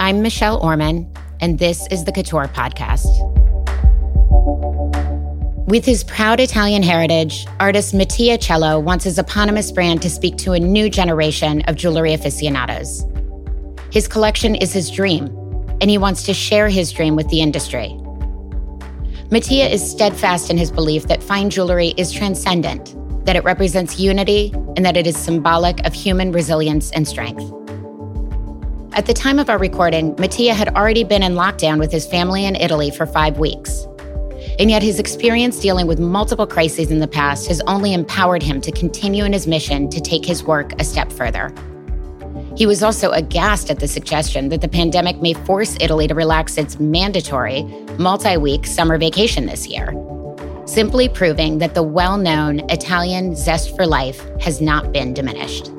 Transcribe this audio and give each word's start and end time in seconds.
I'm 0.00 0.22
Michelle 0.22 0.60
Orman, 0.62 1.12
and 1.40 1.58
this 1.58 1.88
is 1.90 2.04
the 2.04 2.12
Couture 2.12 2.46
Podcast. 2.46 3.08
With 5.66 5.84
his 5.84 6.04
proud 6.04 6.38
Italian 6.38 6.84
heritage, 6.84 7.46
artist 7.58 7.94
Mattia 7.94 8.38
Cielo 8.40 8.78
wants 8.78 9.04
his 9.04 9.18
eponymous 9.18 9.72
brand 9.72 10.00
to 10.02 10.08
speak 10.08 10.36
to 10.36 10.52
a 10.52 10.60
new 10.60 10.88
generation 10.88 11.62
of 11.62 11.74
jewelry 11.74 12.14
aficionados. 12.14 13.04
His 13.90 14.06
collection 14.06 14.54
is 14.54 14.72
his 14.72 14.88
dream, 14.88 15.26
and 15.80 15.90
he 15.90 15.98
wants 15.98 16.22
to 16.22 16.32
share 16.32 16.68
his 16.68 16.92
dream 16.92 17.16
with 17.16 17.28
the 17.30 17.40
industry. 17.40 17.92
Mattia 19.32 19.66
is 19.66 19.90
steadfast 19.90 20.48
in 20.48 20.56
his 20.56 20.70
belief 20.70 21.08
that 21.08 21.24
fine 21.24 21.50
jewelry 21.50 21.88
is 21.96 22.12
transcendent, 22.12 22.94
that 23.26 23.34
it 23.34 23.42
represents 23.42 23.98
unity, 23.98 24.52
and 24.76 24.86
that 24.86 24.96
it 24.96 25.08
is 25.08 25.16
symbolic 25.16 25.84
of 25.84 25.92
human 25.92 26.30
resilience 26.30 26.92
and 26.92 27.08
strength. 27.08 27.42
At 28.94 29.06
the 29.06 29.12
time 29.12 29.38
of 29.38 29.50
our 29.50 29.58
recording, 29.58 30.16
Mattia 30.18 30.54
had 30.54 30.74
already 30.74 31.04
been 31.04 31.22
in 31.22 31.34
lockdown 31.34 31.78
with 31.78 31.92
his 31.92 32.06
family 32.06 32.46
in 32.46 32.56
Italy 32.56 32.90
for 32.90 33.06
five 33.06 33.38
weeks. 33.38 33.86
And 34.58 34.70
yet, 34.70 34.82
his 34.82 34.98
experience 34.98 35.60
dealing 35.60 35.86
with 35.86 36.00
multiple 36.00 36.46
crises 36.46 36.90
in 36.90 36.98
the 36.98 37.06
past 37.06 37.46
has 37.48 37.60
only 37.66 37.92
empowered 37.92 38.42
him 38.42 38.60
to 38.62 38.72
continue 38.72 39.24
in 39.24 39.32
his 39.32 39.46
mission 39.46 39.88
to 39.90 40.00
take 40.00 40.24
his 40.24 40.42
work 40.42 40.72
a 40.80 40.84
step 40.84 41.12
further. 41.12 41.54
He 42.56 42.66
was 42.66 42.82
also 42.82 43.10
aghast 43.10 43.70
at 43.70 43.78
the 43.78 43.86
suggestion 43.86 44.48
that 44.48 44.62
the 44.62 44.68
pandemic 44.68 45.20
may 45.20 45.34
force 45.34 45.76
Italy 45.80 46.08
to 46.08 46.14
relax 46.14 46.56
its 46.56 46.80
mandatory 46.80 47.62
multi 47.98 48.36
week 48.36 48.66
summer 48.66 48.98
vacation 48.98 49.46
this 49.46 49.68
year, 49.68 49.92
simply 50.64 51.08
proving 51.08 51.58
that 51.58 51.74
the 51.74 51.82
well 51.82 52.16
known 52.16 52.60
Italian 52.70 53.36
zest 53.36 53.76
for 53.76 53.86
life 53.86 54.26
has 54.40 54.60
not 54.60 54.92
been 54.92 55.14
diminished. 55.14 55.70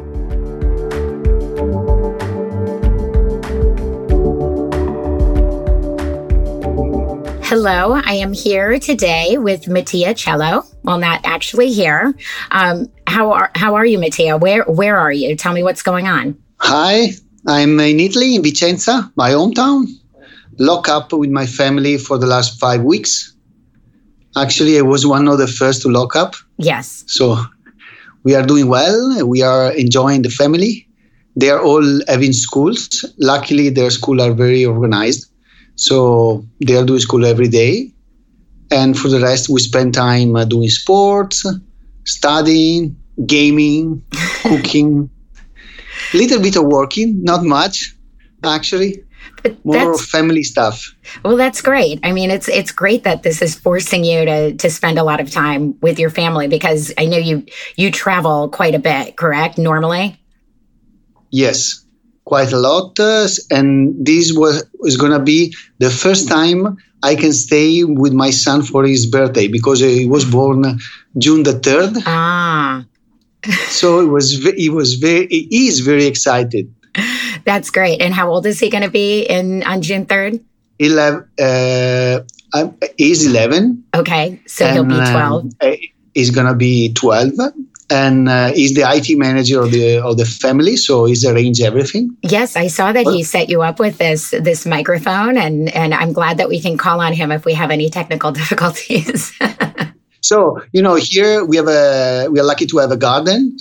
Hello, 7.50 7.94
I 7.96 8.14
am 8.14 8.32
here 8.32 8.78
today 8.78 9.40
with 9.40 9.68
Mattia 9.68 10.14
Cielo. 10.16 10.62
Well, 10.84 11.00
not 11.00 11.22
actually 11.24 11.72
here. 11.72 12.14
Um, 12.52 12.92
how 13.08 13.32
are 13.32 13.50
how 13.56 13.74
are 13.74 13.88
you, 13.88 13.98
Mattia? 13.98 14.38
Where 14.38 14.66
where 14.66 14.96
are 14.96 15.12
you? 15.12 15.36
Tell 15.36 15.54
me 15.54 15.64
what's 15.64 15.82
going 15.82 16.08
on. 16.08 16.38
Hi, 16.60 17.10
I'm 17.48 17.80
in 17.80 18.00
Italy, 18.00 18.36
in 18.36 18.44
Vicenza, 18.44 19.12
my 19.16 19.32
hometown. 19.32 19.88
Lock 20.60 20.90
up 20.90 21.12
with 21.12 21.32
my 21.32 21.48
family 21.48 21.98
for 21.98 22.20
the 22.20 22.28
last 22.28 22.60
five 22.60 22.84
weeks. 22.84 23.34
Actually, 24.38 24.78
I 24.78 24.84
was 24.84 25.08
one 25.08 25.28
of 25.28 25.40
the 25.40 25.48
first 25.48 25.82
to 25.82 25.90
lock 25.90 26.16
up. 26.16 26.36
Yes. 26.60 27.04
So 27.08 27.44
we 28.22 28.36
are 28.36 28.46
doing 28.46 28.68
well. 28.68 29.26
We 29.26 29.42
are 29.42 29.72
enjoying 29.72 30.22
the 30.22 30.30
family. 30.30 30.88
They 31.36 31.50
are 31.50 31.64
all 31.64 32.02
having 32.08 32.34
schools. 32.34 33.04
Luckily, 33.18 33.70
their 33.70 33.90
schools 33.90 34.22
are 34.22 34.34
very 34.34 34.66
organized. 34.66 35.29
So 35.80 36.46
they'll 36.60 36.86
do 36.86 37.00
school 37.00 37.26
every 37.26 37.48
day. 37.48 37.94
And 38.70 39.00
for 39.00 39.08
the 39.08 39.22
rest, 39.22 39.48
we 39.48 39.62
spend 39.62 39.94
time 39.94 40.36
uh, 40.36 40.44
doing 40.44 40.70
sports, 40.70 41.46
studying, 42.04 42.98
gaming, 43.26 44.04
cooking, 44.44 45.10
a 46.14 46.18
little 46.18 46.42
bit 46.42 46.58
of 46.58 46.66
working, 46.66 47.24
not 47.24 47.46
much, 47.46 47.96
actually. 48.44 49.06
But 49.42 49.64
more 49.64 49.98
family 49.98 50.44
stuff. 50.44 50.94
Well, 51.24 51.38
that's 51.38 51.62
great. 51.62 52.00
I 52.04 52.12
mean, 52.12 52.30
it's 52.30 52.50
it's 52.50 52.72
great 52.72 53.04
that 53.06 53.24
this 53.24 53.42
is 53.42 53.56
forcing 53.56 54.04
you 54.04 54.26
to 54.26 54.54
to 54.56 54.70
spend 54.70 55.00
a 55.00 55.04
lot 55.04 55.22
of 55.22 55.32
time 55.32 55.80
with 55.80 55.98
your 55.98 56.10
family 56.10 56.48
because 56.48 56.94
I 56.98 57.06
know 57.06 57.18
you 57.18 57.46
you 57.78 57.90
travel 57.90 58.50
quite 58.50 58.76
a 58.76 58.80
bit, 58.80 59.16
correct? 59.16 59.58
Normally. 59.58 60.20
Yes, 61.32 61.86
quite 62.30 62.54
a 62.54 62.62
lot. 62.68 62.98
Uh, 63.00 63.28
and 63.50 63.70
this 64.06 64.32
was 64.32 64.64
is 64.86 64.96
going 64.96 65.12
to 65.12 65.26
be 65.34 65.54
the 65.80 65.90
first 65.90 66.30
time 66.30 66.78
I 67.02 67.16
can 67.16 67.34
stay 67.34 67.84
with 67.84 68.14
my 68.14 68.30
son 68.30 68.62
for 68.62 68.86
his 68.86 69.06
birthday 69.06 69.48
because 69.48 69.80
he 69.80 70.06
was 70.06 70.24
born 70.24 70.80
June 71.18 71.44
the 71.44 71.58
third. 71.68 71.92
Ah. 72.06 72.86
so 73.80 74.00
it 74.00 74.10
was 74.16 74.38
he 74.56 74.70
was 74.70 74.96
very 74.96 75.28
he 75.28 75.68
is 75.68 75.80
very 75.82 76.06
excited. 76.06 76.66
That's 77.46 77.70
great. 77.70 78.02
And 78.02 78.14
how 78.14 78.30
old 78.30 78.46
is 78.46 78.60
he 78.60 78.70
going 78.70 78.84
to 78.84 78.92
be 78.92 79.24
in 79.24 79.64
on 79.64 79.82
June 79.82 80.06
third? 80.06 80.40
Eleven. 80.78 81.26
Uh, 81.42 82.20
he's 82.98 83.26
eleven. 83.26 83.84
Okay, 83.96 84.40
so 84.46 84.66
and, 84.66 84.74
he'll 84.76 84.92
be 84.98 85.12
twelve. 85.12 85.52
Uh, 85.62 85.76
he's 86.14 86.32
going 86.32 86.48
to 86.48 86.56
be 86.56 86.94
twelve 86.94 87.34
and 87.90 88.30
uh, 88.30 88.52
he's 88.54 88.74
the 88.74 88.84
IT 88.86 89.18
manager 89.18 89.62
of 89.62 89.72
the 89.72 89.98
of 89.98 90.18
the 90.18 90.26
family, 90.26 90.78
so 90.78 91.06
he's 91.06 91.26
arranged 91.26 91.62
everything. 91.62 92.16
Yes, 92.22 92.56
I 92.56 92.68
saw 92.68 92.92
that 92.92 93.08
he 93.08 93.24
set 93.24 93.50
you 93.50 93.62
up 93.62 93.80
with 93.80 93.98
this 93.98 94.32
this 94.32 94.66
microphone, 94.66 95.38
and 95.38 95.70
and 95.76 95.94
I'm 95.94 96.14
glad 96.14 96.38
that 96.38 96.50
we 96.50 96.60
can 96.60 96.78
call 96.78 97.02
on 97.02 97.14
him 97.14 97.32
if 97.32 97.46
we 97.46 97.54
have 97.54 97.72
any 97.72 97.90
technical 97.90 98.32
difficulties. 98.40 99.34
so 100.22 100.62
you 100.72 100.82
know, 100.82 100.96
here 100.96 101.44
we 101.46 101.58
have 101.58 101.68
a 101.68 102.28
we 102.30 102.40
are 102.40 102.46
lucky 102.46 102.66
to 102.68 102.78
have 102.78 102.92
a 102.92 102.98
garden. 102.98 103.58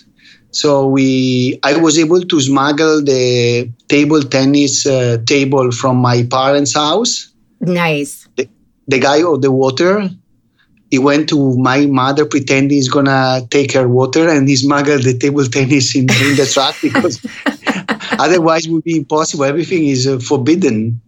So 0.50 0.86
we 0.86 1.58
I 1.62 1.76
was 1.76 1.98
able 1.98 2.22
to 2.22 2.40
smuggle 2.40 3.02
the 3.02 3.70
table 3.88 4.22
tennis 4.22 4.86
uh, 4.86 5.18
table 5.26 5.72
from 5.72 5.96
my 5.96 6.24
parents' 6.24 6.74
house. 6.74 7.32
Nice. 7.60 8.28
The, 8.36 8.48
the 8.86 8.98
guy 8.98 9.22
of 9.22 9.42
the 9.42 9.52
water 9.52 10.08
he 10.90 10.98
went 10.98 11.28
to 11.28 11.56
my 11.58 11.86
mother 11.86 12.24
pretending 12.24 12.70
he's 12.70 12.88
gonna 12.88 13.42
take 13.50 13.72
her 13.72 13.86
water 13.88 14.28
and 14.28 14.48
he 14.48 14.56
smuggled 14.56 15.02
the 15.02 15.16
table 15.16 15.44
tennis 15.44 15.94
in, 15.94 16.02
in 16.02 16.36
the 16.36 16.48
truck 16.50 16.74
because 16.82 17.24
otherwise 18.18 18.66
it 18.66 18.72
would 18.72 18.84
be 18.84 18.96
impossible. 18.96 19.44
Everything 19.44 19.86
is 19.86 20.06
uh, 20.06 20.18
forbidden. 20.18 21.00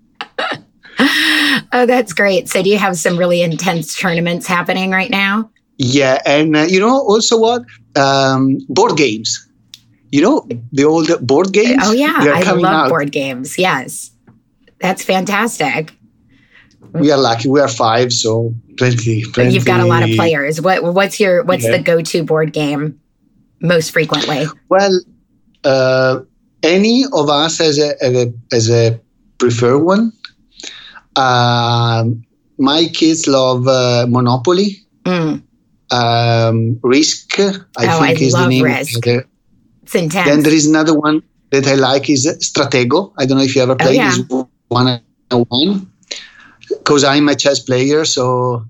oh, 1.73 1.87
that's 1.87 2.13
great. 2.13 2.49
So, 2.49 2.63
do 2.63 2.69
you 2.69 2.79
have 2.79 2.97
some 2.99 3.17
really 3.17 3.43
intense 3.43 3.99
tournaments 3.99 4.47
happening 4.47 4.91
right 4.91 5.11
now? 5.11 5.51
Yeah, 5.79 6.21
and 6.27 6.55
uh, 6.57 6.61
you 6.61 6.79
know 6.79 7.01
also 7.01 7.39
what 7.39 7.63
um, 7.97 8.59
board 8.69 8.99
games. 8.99 9.47
You 10.13 10.23
know 10.23 10.49
the 10.73 10.85
old 10.85 11.09
board 11.27 11.53
games. 11.53 11.83
Oh 11.85 11.93
yeah, 11.93 12.17
I 12.19 12.53
love 12.53 12.65
out. 12.65 12.89
board 12.91 13.13
games. 13.13 13.57
Yes, 13.57 14.11
that's 14.81 15.03
fantastic 15.03 15.95
we 16.93 17.11
are 17.11 17.19
lucky. 17.19 17.49
We 17.49 17.61
are 17.61 17.69
five, 17.69 18.13
so 18.13 18.55
plenty. 18.77 19.25
plenty. 19.25 19.55
You've 19.55 19.65
got 19.65 19.81
a 19.81 19.87
lot 19.87 20.03
of 20.03 20.11
players. 20.17 20.61
What 20.61 20.83
what's 20.83 21.21
your 21.21 21.43
what's 21.45 21.65
yeah. 21.65 21.77
the 21.77 21.83
go 21.83 22.03
to 22.03 22.25
board 22.25 22.53
game 22.53 23.01
most 23.61 23.91
frequently? 23.91 24.47
Well, 24.69 25.01
uh, 25.65 26.21
any 26.63 27.05
of 27.13 27.29
us 27.29 27.61
as 27.61 27.79
a 27.79 28.03
as 28.03 28.15
a, 28.15 28.33
as 28.53 28.71
a 28.71 29.01
preferred 29.39 29.79
one. 29.79 30.13
Uh, 31.17 32.05
my 32.59 32.87
kids 32.93 33.27
love 33.27 33.67
uh, 33.67 34.07
Monopoly. 34.09 34.77
Mm. 35.05 35.43
Um, 35.91 36.79
Risk, 36.83 37.41
I 37.41 37.53
oh, 37.79 38.01
think 38.01 38.21
I 38.21 38.23
is 38.23 38.33
the 38.33 38.47
name. 38.47 38.65
Risk. 38.65 39.07
It's 39.07 39.95
intense. 39.95 40.29
Then 40.29 40.43
there 40.43 40.53
is 40.53 40.67
another 40.67 40.97
one 40.97 41.23
that 41.51 41.67
I 41.67 41.75
like 41.75 42.09
is 42.09 42.27
Stratego. 42.27 43.13
I 43.19 43.27
don't 43.27 43.39
know 43.39 43.45
if 43.45 43.57
you 43.57 43.63
ever 43.63 43.73
oh, 43.73 43.77
played 43.77 43.99
oh, 43.99 44.03
yeah. 44.03 44.11
this 44.11 44.29
one. 44.69 45.01
One 45.29 45.90
because 46.71 47.05
I'm 47.05 47.29
a 47.29 47.35
chess 47.35 47.61
player, 47.61 48.05
so 48.05 48.65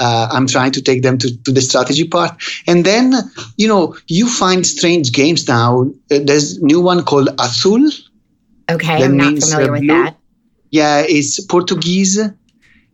uh, 0.00 0.28
I'm 0.30 0.46
trying 0.46 0.72
to 0.72 0.82
take 0.82 1.02
them 1.02 1.18
to, 1.18 1.42
to 1.44 1.52
the 1.52 1.60
strategy 1.60 2.06
part. 2.06 2.32
And 2.66 2.84
then, 2.84 3.14
you 3.56 3.68
know, 3.68 3.96
you 4.08 4.28
find 4.28 4.66
strange 4.66 5.12
games 5.12 5.46
now. 5.48 5.90
Uh, 6.10 6.18
there's 6.22 6.60
new 6.62 6.80
one 6.80 7.04
called 7.04 7.28
Azul. 7.38 7.90
Okay, 8.70 9.04
I'm 9.04 9.16
not 9.16 9.38
familiar 9.38 9.72
with 9.72 9.86
that. 9.88 10.16
Yeah, 10.70 11.04
it's 11.06 11.44
Portuguese 11.44 12.18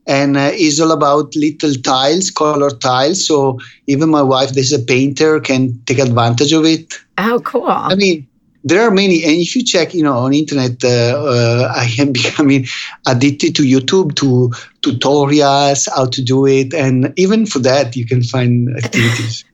and 0.06 0.36
uh, 0.36 0.50
it's 0.52 0.80
all 0.80 0.90
about 0.90 1.34
little 1.36 1.72
tiles, 1.74 2.30
color 2.30 2.70
tiles. 2.70 3.26
So 3.26 3.58
even 3.86 4.10
my 4.10 4.22
wife, 4.22 4.50
this 4.50 4.72
is 4.72 4.82
a 4.82 4.84
painter, 4.84 5.40
can 5.40 5.80
take 5.86 5.98
advantage 5.98 6.52
of 6.52 6.64
it. 6.64 6.92
Oh, 7.16 7.40
cool. 7.44 7.68
I 7.68 7.94
mean, 7.94 8.26
there 8.64 8.82
are 8.86 8.90
many 8.90 9.24
and 9.24 9.32
if 9.32 9.56
you 9.56 9.64
check 9.64 9.94
you 9.94 10.02
know 10.02 10.18
on 10.18 10.34
internet 10.34 10.82
uh, 10.84 10.88
uh, 10.88 11.72
i 11.74 11.88
am 11.98 12.12
becoming 12.20 12.66
addicted 13.06 13.54
to 13.54 13.62
youtube 13.62 14.14
to 14.14 14.50
tutorials 14.82 15.88
how 15.94 16.06
to 16.06 16.22
do 16.22 16.46
it 16.46 16.74
and 16.74 17.12
even 17.16 17.46
for 17.46 17.58
that 17.58 17.96
you 17.96 18.06
can 18.06 18.22
find 18.22 18.68
activities 18.84 19.44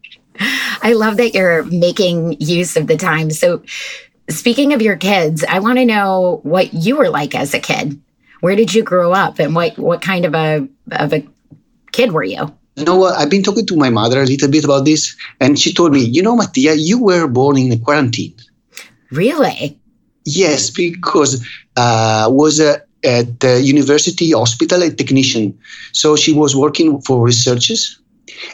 i 0.82 0.92
love 0.92 1.16
that 1.16 1.34
you're 1.34 1.64
making 1.64 2.36
use 2.40 2.76
of 2.76 2.86
the 2.86 2.96
time 2.96 3.31
so 3.31 3.62
speaking 4.28 4.72
of 4.72 4.82
your 4.82 4.96
kids 4.96 5.44
i 5.48 5.58
want 5.58 5.78
to 5.78 5.84
know 5.84 6.40
what 6.42 6.75
you 6.75 6.96
were 6.96 7.08
like 7.08 7.34
as 7.34 7.54
a 7.54 7.60
kid 7.60 8.00
where 8.40 8.56
did 8.56 8.75
you 8.75 8.82
grow 8.82 9.12
up 9.12 9.38
and 9.38 9.54
what 9.54 9.78
what 9.78 10.02
kind 10.02 10.25
of 10.25 10.34
a 10.34 10.69
of 10.92 11.12
a 11.12 11.26
kid 11.92 12.12
were 12.12 12.25
you 12.25 12.52
you 12.76 12.84
know 12.84 12.96
what? 12.96 13.16
I've 13.16 13.31
been 13.31 13.42
talking 13.42 13.64
to 13.69 13.76
my 13.76 13.88
mother 13.88 14.20
a 14.20 14.26
little 14.26 14.50
bit 14.50 14.64
about 14.64 14.84
this, 14.84 15.16
and 15.40 15.58
she 15.58 15.72
told 15.72 15.92
me, 15.92 16.00
you 16.00 16.22
know, 16.22 16.36
Mattia, 16.36 16.75
you 16.76 17.02
were 17.02 17.26
born 17.26 17.56
in 17.56 17.72
a 17.72 17.78
quarantine. 17.78 18.34
Really? 19.11 19.79
Yes, 20.25 20.70
because 20.70 21.47
uh, 21.76 22.29
was 22.31 22.61
uh, 22.61 22.79
at 23.05 23.41
the 23.41 23.62
university 23.62 24.32
hospital 24.32 24.82
a 24.82 24.91
technician. 24.91 25.58
So 25.93 26.17
she 26.17 26.32
was 26.32 26.56
working 26.56 27.00
for 27.03 27.25
researchers. 27.25 27.99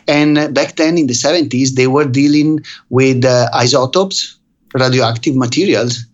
And 0.07 0.55
back 0.55 0.77
then 0.77 0.99
in 0.99 1.07
the 1.07 1.15
70s, 1.15 1.75
they 1.75 1.87
were 1.87 2.05
dealing 2.05 2.61
with 2.91 3.25
uh, 3.25 3.49
isotopes, 3.55 4.37
radioactive 4.75 5.35
materials. 5.35 6.05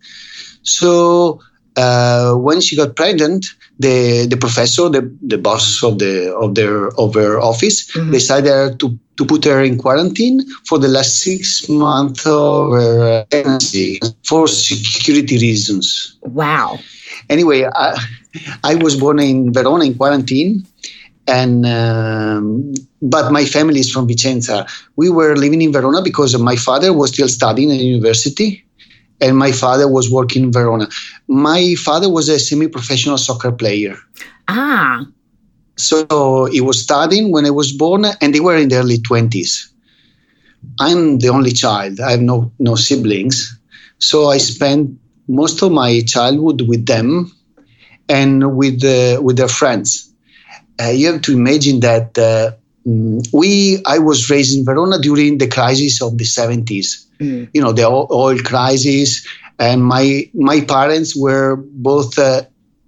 So 0.63 1.41
uh, 1.75 2.33
when 2.33 2.61
she 2.61 2.75
got 2.75 2.95
pregnant, 2.95 3.45
the 3.79 4.27
the 4.29 4.37
professor, 4.37 4.89
the, 4.89 5.09
the 5.21 5.37
boss 5.37 5.83
of 5.83 5.99
the 5.99 6.33
of 6.35 6.55
their 6.55 6.87
of 6.99 7.13
her 7.15 7.39
office, 7.39 7.89
mm-hmm. 7.91 8.11
decided 8.11 8.79
to 8.79 8.97
to 9.17 9.25
put 9.25 9.43
her 9.45 9.61
in 9.61 9.77
quarantine 9.77 10.41
for 10.65 10.79
the 10.79 10.87
last 10.87 11.19
six 11.19 11.67
months 11.67 12.25
of 12.25 12.71
her 12.71 13.25
pregnancy 13.29 13.99
for 14.23 14.47
security 14.47 15.37
reasons. 15.37 16.17
Wow. 16.21 16.79
Anyway, 17.29 17.65
I, 17.65 17.99
I 18.63 18.75
was 18.75 18.95
born 18.95 19.19
in 19.19 19.51
Verona 19.51 19.83
in 19.83 19.95
quarantine, 19.95 20.65
and 21.27 21.65
um, 21.65 22.73
but 23.01 23.31
my 23.31 23.45
family 23.45 23.79
is 23.81 23.91
from 23.91 24.07
Vicenza. 24.07 24.65
We 24.95 25.09
were 25.09 25.35
living 25.35 25.61
in 25.61 25.71
Verona 25.71 26.01
because 26.01 26.37
my 26.39 26.55
father 26.55 26.93
was 26.93 27.11
still 27.11 27.27
studying 27.27 27.71
at 27.71 27.79
university, 27.79 28.65
and 29.21 29.37
my 29.37 29.51
father 29.51 29.87
was 29.87 30.09
working 30.09 30.43
in 30.43 30.51
Verona. 30.51 30.87
My 31.27 31.75
father 31.75 32.09
was 32.09 32.29
a 32.29 32.39
semi-professional 32.39 33.17
soccer 33.17 33.51
player. 33.51 33.97
Ah. 34.47 35.05
So 35.75 36.45
he 36.51 36.61
was 36.61 36.81
studying 36.81 37.31
when 37.31 37.45
I 37.45 37.51
was 37.51 37.71
born, 37.71 38.05
and 38.21 38.33
they 38.33 38.39
were 38.39 38.57
in 38.57 38.69
the 38.69 38.77
early 38.77 38.99
twenties. 38.99 39.71
I'm 40.79 41.19
the 41.19 41.29
only 41.29 41.51
child. 41.51 41.99
I 41.99 42.11
have 42.11 42.21
no 42.21 42.51
no 42.59 42.75
siblings, 42.75 43.57
so 43.99 44.27
I 44.27 44.37
spent 44.37 44.99
most 45.27 45.61
of 45.61 45.71
my 45.71 46.01
childhood 46.01 46.61
with 46.67 46.85
them 46.85 47.31
and 48.09 48.57
with 48.57 48.83
uh, 48.83 49.21
with 49.21 49.37
their 49.37 49.47
friends. 49.47 50.11
Uh, 50.81 50.89
you 50.89 51.11
have 51.11 51.21
to 51.21 51.33
imagine 51.33 51.79
that 51.81 52.17
uh, 52.17 52.51
mm, 52.85 53.25
we 53.31 53.81
I 53.85 53.99
was 53.99 54.29
raised 54.29 54.57
in 54.57 54.65
Verona 54.65 54.99
during 54.99 55.37
the 55.37 55.47
crisis 55.47 56.01
of 56.01 56.17
the 56.17 56.25
70s. 56.25 57.05
Mm. 57.19 57.49
You 57.53 57.61
know, 57.61 57.71
the 57.73 57.85
oil 57.87 58.39
crisis, 58.39 59.27
and 59.57 59.83
my 59.83 60.29
my 60.33 60.61
parents 60.61 61.15
were 61.15 61.57
both 61.57 62.15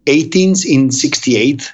18s 0.07 0.65
uh, 0.65 0.69
in 0.69 0.91
68 0.91 1.71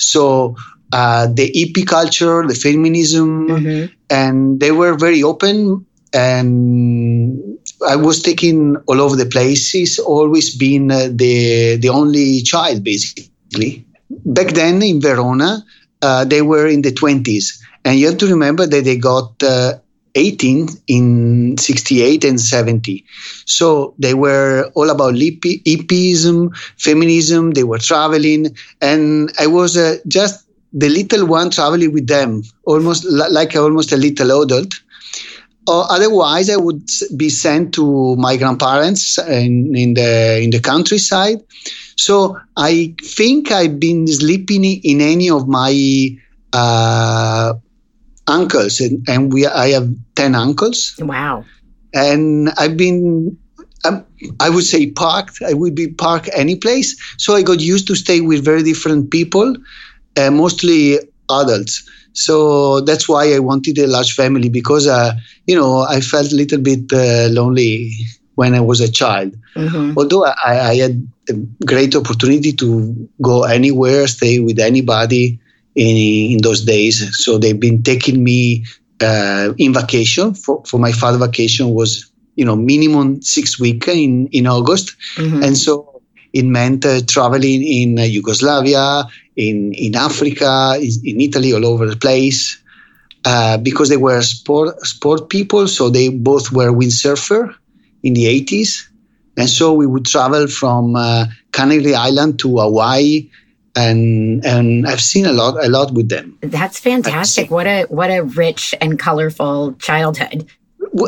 so 0.00 0.56
uh, 0.92 1.26
the 1.26 1.52
hippie 1.52 1.86
culture, 1.86 2.46
the 2.46 2.54
feminism, 2.54 3.48
mm-hmm. 3.48 3.92
and 4.08 4.58
they 4.58 4.72
were 4.72 4.96
very 4.96 5.22
open. 5.22 5.86
And 6.12 7.58
I 7.86 7.94
was 7.94 8.22
taken 8.22 8.76
all 8.88 9.00
over 9.00 9.14
the 9.14 9.26
places, 9.26 9.98
always 10.00 10.56
being 10.56 10.90
uh, 10.90 11.08
the 11.12 11.76
the 11.76 11.90
only 11.90 12.42
child, 12.42 12.82
basically. 12.82 13.86
Back 14.10 14.48
then 14.54 14.82
in 14.82 15.00
Verona, 15.00 15.64
uh, 16.02 16.24
they 16.24 16.42
were 16.42 16.66
in 16.66 16.82
the 16.82 16.90
20s, 16.90 17.62
and 17.84 17.96
you 17.96 18.06
have 18.08 18.18
to 18.18 18.26
remember 18.26 18.66
that 18.66 18.82
they 18.84 18.96
got 18.96 19.40
uh, 19.42 19.74
18 20.14 20.68
in 20.86 21.56
68 21.58 22.24
and 22.24 22.40
70. 22.40 23.04
So 23.46 23.94
they 23.98 24.14
were 24.14 24.70
all 24.74 24.90
about 24.90 25.14
hippie, 25.14 25.62
hippism, 25.64 26.56
feminism, 26.78 27.52
they 27.52 27.64
were 27.64 27.78
traveling. 27.78 28.56
And 28.80 29.32
I 29.38 29.46
was 29.46 29.76
uh, 29.76 29.96
just 30.08 30.46
the 30.72 30.88
little 30.88 31.26
one 31.26 31.50
traveling 31.50 31.92
with 31.92 32.06
them, 32.06 32.42
almost 32.64 33.04
like 33.04 33.56
almost 33.56 33.92
a 33.92 33.96
little 33.96 34.42
adult. 34.42 34.74
Or 35.66 35.90
otherwise, 35.90 36.50
I 36.50 36.56
would 36.56 36.88
be 37.16 37.28
sent 37.28 37.74
to 37.74 38.16
my 38.16 38.36
grandparents 38.36 39.18
in, 39.18 39.76
in 39.76 39.94
the 39.94 40.40
in 40.42 40.50
the 40.50 40.60
countryside. 40.60 41.42
So 41.96 42.38
I 42.56 42.94
think 43.02 43.52
I've 43.52 43.78
been 43.78 44.06
sleeping 44.06 44.64
in 44.64 45.00
any 45.00 45.28
of 45.28 45.46
my 45.46 46.16
uh, 46.52 47.54
uncles, 48.30 48.80
and, 48.80 49.06
and 49.08 49.32
we 49.32 49.46
I 49.46 49.68
have 49.68 49.88
ten 50.14 50.34
uncles. 50.34 50.94
Wow! 50.98 51.44
And 51.92 52.50
I've 52.56 52.76
been 52.76 53.36
um, 53.84 54.04
I 54.38 54.50
would 54.50 54.64
say 54.64 54.90
parked. 54.90 55.42
I 55.42 55.54
would 55.54 55.74
be 55.74 55.88
parked 55.88 56.30
any 56.34 56.56
place. 56.56 56.96
So 57.18 57.34
I 57.34 57.42
got 57.42 57.60
used 57.60 57.86
to 57.88 57.94
stay 57.94 58.20
with 58.20 58.44
very 58.44 58.62
different 58.62 59.10
people, 59.10 59.56
uh, 60.16 60.30
mostly 60.30 60.98
adults. 61.30 61.88
So 62.12 62.80
that's 62.80 63.08
why 63.08 63.34
I 63.34 63.38
wanted 63.38 63.78
a 63.78 63.86
large 63.86 64.12
family 64.14 64.48
because, 64.48 64.86
uh, 64.86 65.12
you 65.46 65.54
know, 65.54 65.82
I 65.82 66.00
felt 66.00 66.32
a 66.32 66.36
little 66.36 66.60
bit 66.60 66.92
uh, 66.92 67.28
lonely 67.30 67.92
when 68.34 68.54
I 68.54 68.60
was 68.60 68.80
a 68.80 68.90
child. 68.90 69.34
Mm-hmm. 69.54 69.94
Although 69.96 70.24
I, 70.24 70.32
I, 70.70 70.74
had 70.76 71.06
a 71.28 71.34
great 71.64 71.94
opportunity 71.94 72.52
to 72.54 73.08
go 73.20 73.44
anywhere, 73.44 74.06
stay 74.06 74.40
with 74.40 74.58
anybody, 74.58 75.38
in, 75.74 76.32
in 76.32 76.38
those 76.42 76.64
days. 76.64 77.16
So 77.16 77.38
they've 77.38 77.58
been 77.58 77.82
taking 77.82 78.22
me 78.22 78.64
uh, 79.00 79.52
in 79.56 79.72
vacation 79.72 80.34
for, 80.34 80.62
for 80.64 80.78
my 80.78 80.92
father 80.92 81.18
vacation 81.18 81.70
was 81.70 82.10
you 82.36 82.44
know 82.44 82.56
minimum 82.56 83.22
six 83.22 83.58
week 83.58 83.88
in 83.88 84.28
in 84.28 84.46
August, 84.46 84.96
mm-hmm. 85.16 85.42
and 85.42 85.56
so 85.56 86.02
it 86.32 86.44
meant 86.44 86.86
uh, 86.86 87.00
traveling 87.06 87.62
in 87.62 87.98
uh, 87.98 88.02
Yugoslavia, 88.02 89.04
in 89.36 89.72
in 89.74 89.96
Africa, 89.96 90.76
in, 90.80 91.20
Italy, 91.20 91.52
all 91.52 91.66
over 91.66 91.88
the 91.88 91.96
place. 91.96 92.58
Uh, 93.22 93.58
because 93.58 93.90
they 93.90 93.98
were 93.98 94.22
sport 94.22 94.80
sport 94.86 95.28
people, 95.28 95.68
so 95.68 95.90
they 95.90 96.08
both 96.08 96.50
were 96.52 96.72
windsurfer 96.72 97.54
in 98.02 98.14
the 98.14 98.24
80s, 98.24 98.88
and 99.36 99.46
so 99.46 99.74
we 99.74 99.86
would 99.86 100.06
travel 100.06 100.46
from 100.46 100.96
uh, 100.96 101.26
Canary 101.52 101.94
Island 101.94 102.38
to 102.38 102.58
Hawaii 102.58 103.28
and 103.76 104.44
and 104.44 104.86
I've 104.86 105.00
seen 105.00 105.26
a 105.26 105.32
lot 105.32 105.64
a 105.64 105.68
lot 105.68 105.92
with 105.92 106.08
them. 106.08 106.38
That's 106.40 106.78
fantastic. 106.78 107.50
What 107.50 107.66
a 107.66 107.84
what 107.84 108.10
a 108.10 108.22
rich 108.22 108.74
and 108.80 108.98
colorful 108.98 109.74
childhood. 109.74 110.48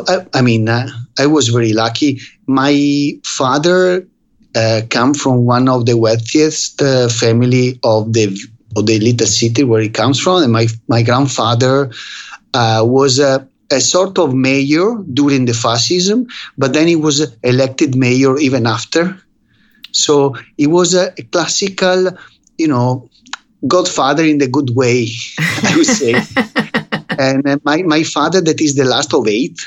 I, 0.07 0.25
I 0.33 0.41
mean, 0.41 0.69
uh, 0.69 0.87
I 1.19 1.25
was 1.25 1.49
very 1.49 1.73
lucky. 1.73 2.21
My 2.47 3.13
father 3.25 4.07
uh, 4.55 4.81
come 4.89 5.13
from 5.13 5.45
one 5.45 5.67
of 5.67 5.85
the 5.85 5.97
wealthiest 5.97 6.81
uh, 6.81 7.09
family 7.09 7.79
of 7.83 8.13
the 8.13 8.37
of 8.75 8.85
the 8.85 8.99
little 8.99 9.27
city 9.27 9.63
where 9.63 9.81
he 9.81 9.89
comes 9.89 10.19
from, 10.19 10.43
and 10.43 10.51
my 10.51 10.67
my 10.87 11.03
grandfather 11.03 11.91
uh, 12.53 12.83
was 12.85 13.19
a, 13.19 13.47
a 13.71 13.81
sort 13.81 14.17
of 14.19 14.33
mayor 14.33 14.95
during 15.13 15.45
the 15.45 15.53
fascism, 15.53 16.27
but 16.57 16.73
then 16.73 16.87
he 16.87 16.95
was 16.95 17.35
elected 17.43 17.95
mayor 17.95 18.37
even 18.37 18.65
after. 18.65 19.17
So 19.91 20.35
he 20.57 20.65
was 20.65 20.95
a, 20.95 21.13
a 21.17 21.23
classical 21.23 22.17
you 22.57 22.67
know, 22.67 23.09
godfather 23.67 24.23
in 24.23 24.37
the 24.37 24.47
good 24.47 24.71
way, 24.75 25.07
I 25.63 25.73
would 25.75 25.85
say. 25.85 26.15
and 27.19 27.47
uh, 27.47 27.57
my, 27.63 27.83
my 27.83 28.03
father, 28.03 28.41
that 28.41 28.61
is 28.61 28.75
the 28.75 28.85
last 28.85 29.13
of 29.13 29.27
eight, 29.27 29.59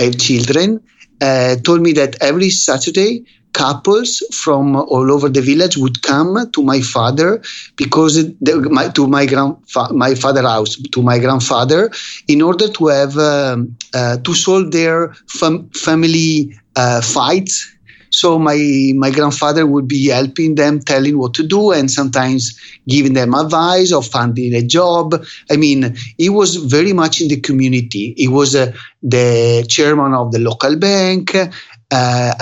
eight 0.00 0.18
children, 0.18 0.80
uh, 1.20 1.56
told 1.56 1.80
me 1.80 1.92
that 1.92 2.16
every 2.20 2.50
Saturday, 2.50 3.24
couples 3.54 4.22
from 4.32 4.76
all 4.76 5.10
over 5.10 5.28
the 5.28 5.40
village 5.40 5.76
would 5.76 6.02
come 6.02 6.50
to 6.50 6.62
my 6.62 6.80
father 6.80 7.40
because 7.76 8.16
the, 8.40 8.68
my, 8.70 8.88
to 8.88 9.06
my 9.06 9.24
grand 9.24 9.56
my 9.92 10.14
father 10.14 10.42
house 10.42 10.76
to 10.92 11.02
my 11.02 11.18
grandfather 11.18 11.90
in 12.28 12.42
order 12.42 12.68
to 12.68 12.88
have 12.88 13.16
um, 13.16 13.74
uh, 13.94 14.18
to 14.18 14.34
solve 14.34 14.72
their 14.72 15.14
fam- 15.28 15.70
family 15.70 16.52
uh, 16.76 17.00
fights 17.00 17.73
so 18.14 18.38
my 18.38 18.92
my 18.96 19.10
grandfather 19.10 19.66
would 19.66 19.88
be 19.88 20.08
helping 20.08 20.54
them, 20.54 20.80
telling 20.80 21.18
what 21.18 21.34
to 21.34 21.46
do, 21.46 21.72
and 21.72 21.90
sometimes 21.90 22.58
giving 22.88 23.14
them 23.14 23.34
advice 23.34 23.92
or 23.92 24.02
finding 24.02 24.54
a 24.54 24.62
job. 24.62 25.24
I 25.50 25.56
mean, 25.56 25.96
he 26.16 26.28
was 26.28 26.56
very 26.56 26.92
much 26.92 27.20
in 27.20 27.28
the 27.28 27.40
community. 27.40 28.14
He 28.16 28.28
was 28.28 28.54
uh, 28.54 28.72
the 29.02 29.64
chairman 29.68 30.14
of 30.14 30.32
the 30.32 30.38
local 30.38 30.76
bank, 30.76 31.34
uh, 31.34 32.34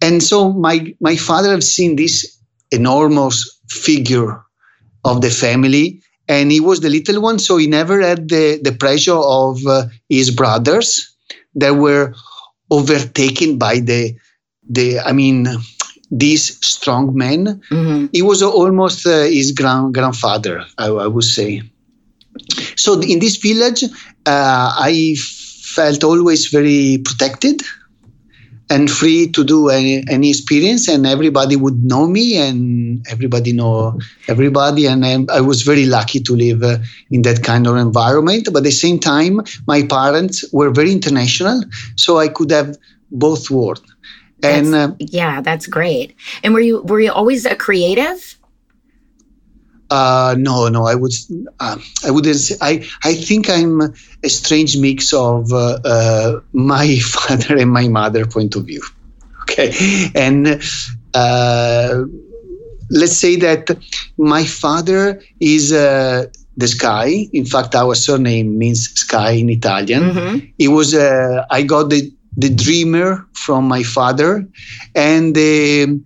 and 0.00 0.22
so 0.22 0.52
my 0.52 0.94
my 1.00 1.16
father 1.16 1.50
have 1.50 1.64
seen 1.64 1.96
this 1.96 2.38
enormous 2.70 3.58
figure 3.68 4.42
of 5.04 5.20
the 5.20 5.30
family 5.30 6.02
and 6.28 6.50
he 6.52 6.60
was 6.60 6.80
the 6.80 6.90
little 6.90 7.20
one 7.22 7.38
so 7.38 7.56
he 7.56 7.66
never 7.66 8.00
had 8.00 8.28
the, 8.28 8.60
the 8.62 8.72
pressure 8.72 9.16
of 9.16 9.58
uh, 9.66 9.86
his 10.08 10.30
brothers 10.30 11.14
that 11.54 11.74
were 11.74 12.14
overtaken 12.70 13.58
by 13.58 13.80
the 13.80 14.14
the 14.68 15.00
I 15.00 15.12
mean 15.12 15.46
these 16.10 16.64
strong 16.66 17.14
men. 17.14 17.60
Mm-hmm. 17.70 18.06
He 18.12 18.22
was 18.22 18.42
almost 18.42 19.06
uh, 19.06 19.24
his 19.24 19.52
grand 19.52 19.94
grandfather, 19.94 20.64
I, 20.78 20.86
I, 20.86 21.06
would 21.06 21.24
say. 21.24 21.62
So 22.76 23.00
in 23.00 23.18
this 23.18 23.36
village, 23.36 23.84
uh, 23.84 24.72
I 24.74 25.16
felt 25.74 26.02
always 26.04 26.46
very 26.46 27.02
protected 27.04 27.62
and 28.70 28.90
free 28.90 29.28
to 29.28 29.44
do 29.44 29.70
any, 29.70 30.04
any 30.08 30.28
experience 30.30 30.88
and 30.88 31.06
everybody 31.06 31.56
would 31.56 31.82
know 31.84 32.06
me 32.06 32.36
and 32.36 33.06
everybody 33.08 33.52
know 33.52 33.98
everybody 34.28 34.86
and 34.86 35.04
I, 35.06 35.24
I 35.32 35.40
was 35.40 35.62
very 35.62 35.86
lucky 35.86 36.20
to 36.20 36.36
live 36.36 36.62
uh, 36.62 36.78
in 37.10 37.22
that 37.22 37.42
kind 37.42 37.66
of 37.66 37.76
environment 37.76 38.48
but 38.52 38.58
at 38.58 38.64
the 38.64 38.70
same 38.70 38.98
time 38.98 39.40
my 39.66 39.82
parents 39.82 40.44
were 40.52 40.70
very 40.70 40.92
international 40.92 41.62
so 41.96 42.18
i 42.18 42.28
could 42.28 42.50
have 42.50 42.76
both 43.10 43.50
worlds 43.50 43.82
and 44.42 44.74
uh, 44.74 44.92
yeah, 44.98 45.40
that's 45.40 45.66
great. 45.66 46.14
And 46.42 46.54
were 46.54 46.60
you 46.60 46.82
were 46.82 47.00
you 47.00 47.12
always 47.12 47.44
a 47.46 47.56
creative? 47.56 48.36
Uh, 49.90 50.34
no, 50.38 50.68
no, 50.68 50.84
I 50.84 50.94
would, 50.94 51.12
uh, 51.60 51.78
I 52.04 52.10
wouldn't 52.10 52.36
say, 52.36 52.56
I, 52.60 52.86
I 53.04 53.14
think 53.14 53.48
I'm 53.48 53.80
a 54.22 54.28
strange 54.28 54.76
mix 54.76 55.14
of 55.14 55.50
uh, 55.50 55.78
uh 55.82 56.40
my 56.52 56.98
father 57.02 57.56
and 57.56 57.70
my 57.70 57.88
mother 57.88 58.26
point 58.26 58.54
of 58.54 58.66
view. 58.66 58.82
Okay. 59.42 59.72
And 60.14 60.60
uh, 61.14 62.04
let's 62.90 63.16
say 63.16 63.36
that 63.36 63.78
my 64.18 64.44
father 64.44 65.22
is 65.40 65.72
uh, 65.72 66.26
the 66.56 66.68
sky. 66.68 67.28
In 67.32 67.46
fact, 67.46 67.74
our 67.74 67.94
surname 67.94 68.58
means 68.58 68.90
sky 68.90 69.30
in 69.32 69.48
Italian. 69.48 70.02
Mm-hmm. 70.02 70.46
It 70.58 70.68
was 70.68 70.94
uh, 70.94 71.46
I 71.50 71.62
got 71.62 71.88
the 71.88 72.12
the 72.36 72.50
dreamer 72.50 73.26
from 73.32 73.66
my 73.66 73.82
father, 73.82 74.46
and 74.94 75.34
the 75.34 76.00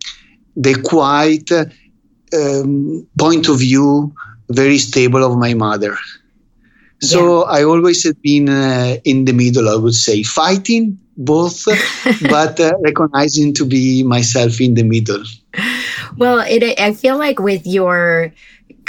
the 0.57 0.75
quiet 0.83 1.51
um, 2.33 3.07
point 3.19 3.49
of 3.49 3.59
view, 3.59 4.15
very 4.51 4.79
stable 4.79 5.25
of 5.25 5.39
my 5.39 5.55
mother. 5.55 5.97
So 7.01 7.45
yeah. 7.45 7.59
I 7.59 7.65
always 7.65 8.05
have 8.05 8.21
been 8.23 8.49
uh, 8.49 8.97
in 9.05 9.25
the 9.25 9.33
middle. 9.33 9.69
I 9.69 9.77
would 9.77 9.95
say 9.95 10.23
fighting 10.23 10.99
both, 11.17 11.65
but 12.23 12.61
uh, 12.61 12.73
recognizing 12.81 13.55
to 13.55 13.65
be 13.65 14.03
myself 14.03 14.61
in 14.61 14.75
the 14.75 14.85
middle. 14.85 15.23
Well, 16.17 16.41
it, 16.41 16.79
I 16.79 16.95
feel 16.95 17.19
like 17.19 17.39
with 17.39 17.67
your 17.67 18.33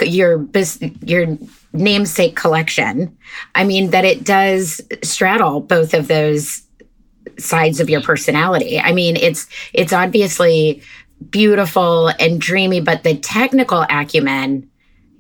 your 0.06 0.46
your 1.02 1.38
namesake 1.74 2.36
collection, 2.36 3.18
I 3.56 3.64
mean 3.64 3.90
that 3.90 4.06
it 4.06 4.24
does 4.24 4.82
straddle 5.02 5.62
both 5.62 5.94
of 5.94 6.08
those 6.08 6.62
sides 7.40 7.80
of 7.80 7.90
your 7.90 8.02
mm-hmm. 8.02 8.08
personality. 8.08 8.80
I 8.80 8.94
mean, 8.94 9.16
it's 9.16 9.48
it's 9.74 9.94
obviously 9.94 10.82
beautiful 11.30 12.10
and 12.20 12.40
dreamy, 12.40 12.82
but 12.82 13.04
the 13.04 13.16
technical 13.18 13.86
acumen 13.90 14.70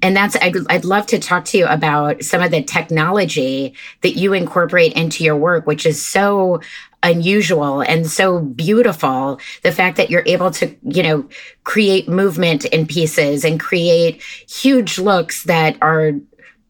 and 0.03 0.17
that's 0.17 0.35
I'd, 0.35 0.55
I'd 0.69 0.85
love 0.85 1.07
to 1.07 1.17
talk 1.17 1.45
to 1.45 1.57
you 1.57 1.65
about 1.65 2.23
some 2.23 2.41
of 2.41 2.51
the 2.51 2.61
technology 2.61 3.73
that 4.01 4.17
you 4.17 4.33
incorporate 4.33 4.93
into 4.93 5.23
your 5.23 5.37
work 5.37 5.65
which 5.65 5.85
is 5.85 6.05
so 6.05 6.59
unusual 7.01 7.81
and 7.81 8.05
so 8.05 8.39
beautiful 8.39 9.39
the 9.63 9.71
fact 9.71 9.97
that 9.97 10.09
you're 10.09 10.23
able 10.25 10.51
to 10.51 10.75
you 10.83 11.01
know 11.01 11.27
create 11.63 12.07
movement 12.07 12.65
in 12.65 12.85
pieces 12.85 13.43
and 13.43 13.59
create 13.59 14.21
huge 14.21 14.99
looks 14.99 15.43
that 15.43 15.77
are 15.81 16.11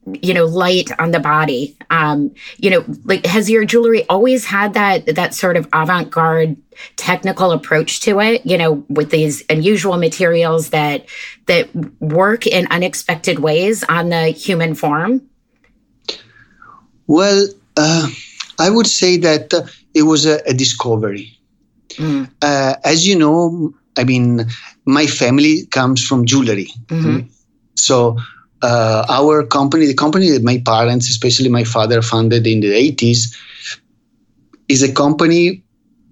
you 0.05 0.33
know 0.33 0.45
light 0.45 0.89
on 0.99 1.11
the 1.11 1.19
body 1.19 1.77
um 1.89 2.33
you 2.57 2.69
know 2.69 2.83
like 3.05 3.25
has 3.25 3.49
your 3.49 3.63
jewelry 3.63 4.05
always 4.09 4.45
had 4.45 4.73
that 4.73 5.05
that 5.15 5.33
sort 5.33 5.55
of 5.55 5.67
avant-garde 5.73 6.57
technical 6.97 7.51
approach 7.51 8.01
to 8.01 8.19
it 8.19 8.45
you 8.45 8.57
know 8.57 8.83
with 8.89 9.11
these 9.11 9.43
unusual 9.49 9.97
materials 9.97 10.69
that 10.71 11.05
that 11.45 11.73
work 12.01 12.45
in 12.45 12.67
unexpected 12.67 13.39
ways 13.39 13.83
on 13.85 14.09
the 14.09 14.27
human 14.27 14.75
form 14.75 15.21
well 17.07 17.47
uh, 17.77 18.07
i 18.59 18.69
would 18.69 18.87
say 18.87 19.17
that 19.17 19.53
uh, 19.53 19.61
it 19.93 20.03
was 20.03 20.25
a, 20.25 20.41
a 20.45 20.53
discovery 20.53 21.37
mm. 21.91 22.29
uh, 22.41 22.75
as 22.83 23.07
you 23.07 23.17
know 23.17 23.73
i 23.97 24.03
mean 24.03 24.45
my 24.85 25.05
family 25.05 25.65
comes 25.67 26.05
from 26.05 26.25
jewelry 26.25 26.69
mm-hmm. 26.87 27.25
so 27.75 28.17
uh, 28.63 29.05
our 29.09 29.45
company, 29.45 29.85
the 29.85 29.93
company 29.93 30.29
that 30.31 30.41
my 30.41 30.61
parents, 30.65 31.09
especially 31.09 31.49
my 31.49 31.65
father, 31.65 32.01
founded 32.01 32.47
in 32.47 32.61
the 32.61 32.71
80s, 32.71 33.37
is 34.69 34.81
a 34.81 34.91
company 34.91 35.63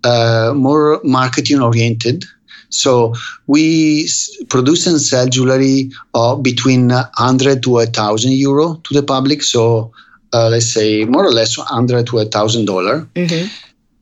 uh, 0.03 0.51
more 0.55 0.99
marketing 1.03 1.61
oriented. 1.61 2.25
So 2.69 3.15
we 3.47 4.07
produce 4.49 4.85
and 4.87 4.99
sell 4.99 5.27
jewelry 5.27 5.91
uh, 6.13 6.35
between 6.35 6.89
100 6.89 7.63
to 7.63 7.69
1,000 7.69 8.31
euro 8.33 8.75
to 8.75 8.93
the 8.93 9.03
public. 9.03 9.43
So 9.43 9.91
uh, 10.33 10.49
let's 10.49 10.73
say 10.73 11.05
more 11.05 11.25
or 11.25 11.31
less 11.31 11.57
100 11.57 12.07
to 12.07 12.15
1,000 12.15 12.65
dollar. 12.65 13.01
Mm-hmm. 13.15 13.47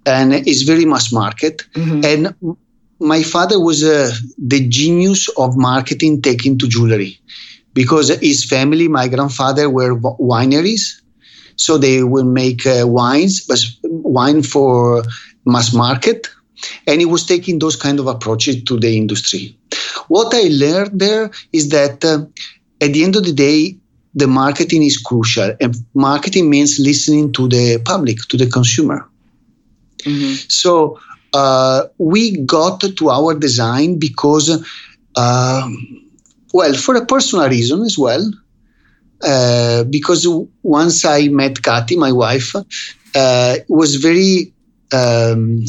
And 0.05 0.33
it's 0.33 0.63
very 0.63 0.85
mass 0.85 1.11
market. 1.11 1.65
Mm-hmm. 1.75 2.05
And 2.05 2.57
my 2.99 3.21
father 3.21 3.59
was 3.59 3.83
uh, 3.83 4.11
the 4.37 4.67
genius 4.67 5.29
of 5.37 5.55
marketing 5.55 6.21
taken 6.21 6.57
to 6.57 6.67
jewelry 6.67 7.19
because 7.79 8.09
his 8.19 8.43
family, 8.43 8.89
my 8.89 9.07
grandfather, 9.07 9.69
were 9.69 9.95
wineries. 10.31 11.01
So 11.55 11.77
they 11.77 12.03
will 12.03 12.25
make 12.25 12.67
uh, 12.67 12.83
wines, 12.85 13.39
but 13.39 13.63
wine 13.83 14.43
for 14.43 15.03
mass 15.45 15.73
market. 15.73 16.27
And 16.85 16.99
he 16.99 17.05
was 17.05 17.25
taking 17.25 17.59
those 17.59 17.77
kind 17.77 17.97
of 18.01 18.07
approaches 18.07 18.61
to 18.65 18.77
the 18.77 18.97
industry. 18.97 19.57
What 20.09 20.33
I 20.33 20.49
learned 20.51 20.99
there 20.99 21.31
is 21.53 21.69
that 21.69 22.03
uh, 22.03 22.25
at 22.81 22.91
the 22.91 23.05
end 23.05 23.15
of 23.15 23.23
the 23.23 23.31
day, 23.31 23.77
the 24.13 24.27
marketing 24.27 24.83
is 24.83 24.97
crucial. 24.97 25.55
And 25.61 25.73
marketing 25.93 26.49
means 26.49 26.79
listening 26.79 27.31
to 27.31 27.47
the 27.47 27.81
public, 27.85 28.17
to 28.27 28.35
the 28.35 28.47
consumer. 28.47 29.07
Mm-hmm. 29.99 30.33
So 30.49 30.99
uh, 31.31 31.83
we 31.97 32.41
got 32.41 32.81
to 32.81 33.09
our 33.09 33.35
design 33.35 33.99
because 33.99 34.49
uh, 35.15 35.69
well, 36.53 36.73
for 36.73 36.95
a 36.95 37.05
personal 37.05 37.49
reason 37.49 37.81
as 37.83 37.97
well, 37.97 38.31
uh, 39.23 39.83
because 39.85 40.27
once 40.63 41.05
I 41.05 41.27
met 41.27 41.55
Kati, 41.55 41.97
my 41.97 42.11
wife, 42.11 42.55
uh, 42.55 42.63
it 43.57 43.65
was 43.69 43.95
very 43.95 44.53
um, 44.91 45.63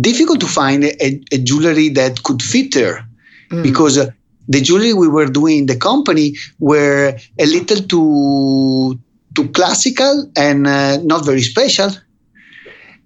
difficult 0.00 0.40
to 0.40 0.46
find 0.46 0.84
a, 0.84 1.20
a, 1.32 1.38
jewelry 1.38 1.88
that 1.90 2.22
could 2.22 2.42
fit 2.42 2.74
her 2.74 3.04
mm. 3.50 3.62
because 3.62 3.98
uh, 3.98 4.10
the 4.48 4.60
jewelry 4.60 4.92
we 4.92 5.08
were 5.08 5.26
doing 5.26 5.58
in 5.58 5.66
the 5.66 5.76
company 5.76 6.34
were 6.58 7.16
a 7.38 7.46
little 7.46 7.82
too 7.82 8.98
too 9.34 9.48
classical 9.50 10.30
and 10.36 10.66
uh, 10.66 10.98
not 10.98 11.24
very 11.24 11.42
special. 11.42 11.90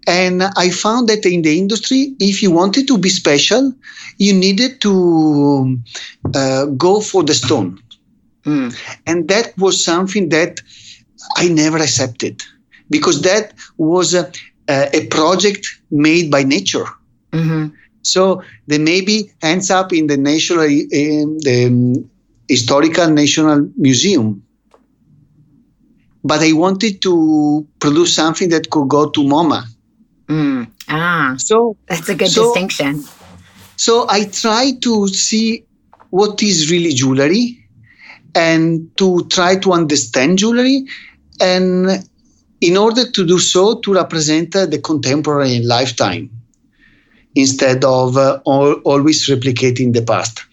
And 0.07 0.43
I 0.57 0.71
found 0.71 1.09
that 1.09 1.27
in 1.27 1.43
the 1.43 1.59
industry, 1.59 2.15
if 2.21 2.43
you 2.43 2.51
wanted 2.53 2.87
to 2.89 2.99
be 2.99 3.09
special, 3.09 3.73
you 4.19 4.33
needed 4.33 4.81
to 4.83 5.79
uh, 6.35 6.67
go 6.67 7.01
for 7.01 7.25
the 7.25 7.35
stone. 7.35 7.83
Mm. 8.45 8.77
And 9.07 9.29
that 9.29 9.59
was 9.59 9.83
something 9.83 10.29
that 10.29 10.61
I 11.37 11.49
never 11.49 11.79
accepted 11.79 12.43
because 12.89 13.23
that 13.23 13.55
was 13.79 14.15
a, 14.15 14.31
a 14.69 15.07
project 15.09 15.67
made 15.91 16.31
by 16.31 16.45
nature. 16.45 16.87
Mm-hmm. 17.33 17.75
So 18.03 18.43
they 18.69 18.79
maybe 18.79 19.33
ends 19.43 19.73
up 19.73 19.93
in 19.93 20.07
the 20.07 20.17
national, 20.17 20.63
in 20.63 21.39
the 21.39 21.67
um, 21.67 22.11
historical 22.49 23.11
national 23.11 23.69
museum. 23.77 24.45
But 26.23 26.41
I 26.43 26.53
wanted 26.53 27.03
to 27.03 27.67
produce 27.81 28.15
something 28.15 28.49
that 28.51 28.71
could 28.71 28.89
go 28.89 29.11
to 29.11 29.21
MoMA 29.21 29.67
Mm. 30.29 30.71
Ah, 30.89 31.35
so 31.39 31.77
that's 31.87 32.09
a 32.09 32.15
good 32.15 32.29
so, 32.29 32.45
distinction. 32.45 33.05
So 33.77 34.07
I 34.09 34.25
try 34.25 34.73
to 34.83 35.09
see 35.09 35.65
what 36.11 36.43
is 36.43 36.71
really 36.71 36.93
jewelry 36.93 37.65
and 38.35 38.97
to 38.97 39.27
try 39.29 39.57
to 39.57 39.73
understand 39.73 40.39
jewelry 40.39 40.87
and 41.41 42.09
in 42.61 42.77
order 42.77 43.11
to 43.11 43.27
do 43.27 43.39
so 43.39 43.81
to 43.81 43.95
represent 43.95 44.57
uh, 44.57 44.67
the 44.67 44.79
contemporary 44.79 45.61
lifetime 45.61 46.31
instead 47.35 47.85
of 47.85 48.17
uh, 48.17 48.41
all, 48.45 48.73
always 48.85 49.29
replicating 49.29 49.93
the 49.93 50.03
past 50.03 50.45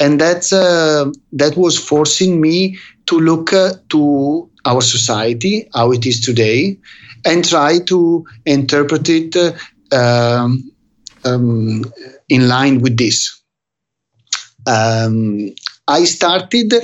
and 0.00 0.20
that's 0.20 0.52
uh, 0.52 1.10
that 1.32 1.56
was 1.56 1.78
forcing 1.78 2.40
me 2.40 2.76
to 3.06 3.18
look 3.18 3.52
uh, 3.52 3.72
to 3.88 4.48
our 4.64 4.82
society 4.82 5.68
how 5.74 5.90
it 5.92 6.04
is 6.06 6.20
today 6.20 6.78
and 7.24 7.44
try 7.48 7.78
to 7.80 8.24
interpret 8.46 9.08
it 9.08 9.36
uh, 9.92 10.48
um, 11.24 11.84
in 12.28 12.48
line 12.48 12.80
with 12.80 12.96
this. 12.96 13.40
Um, 14.66 15.54
I 15.86 16.04
started 16.04 16.74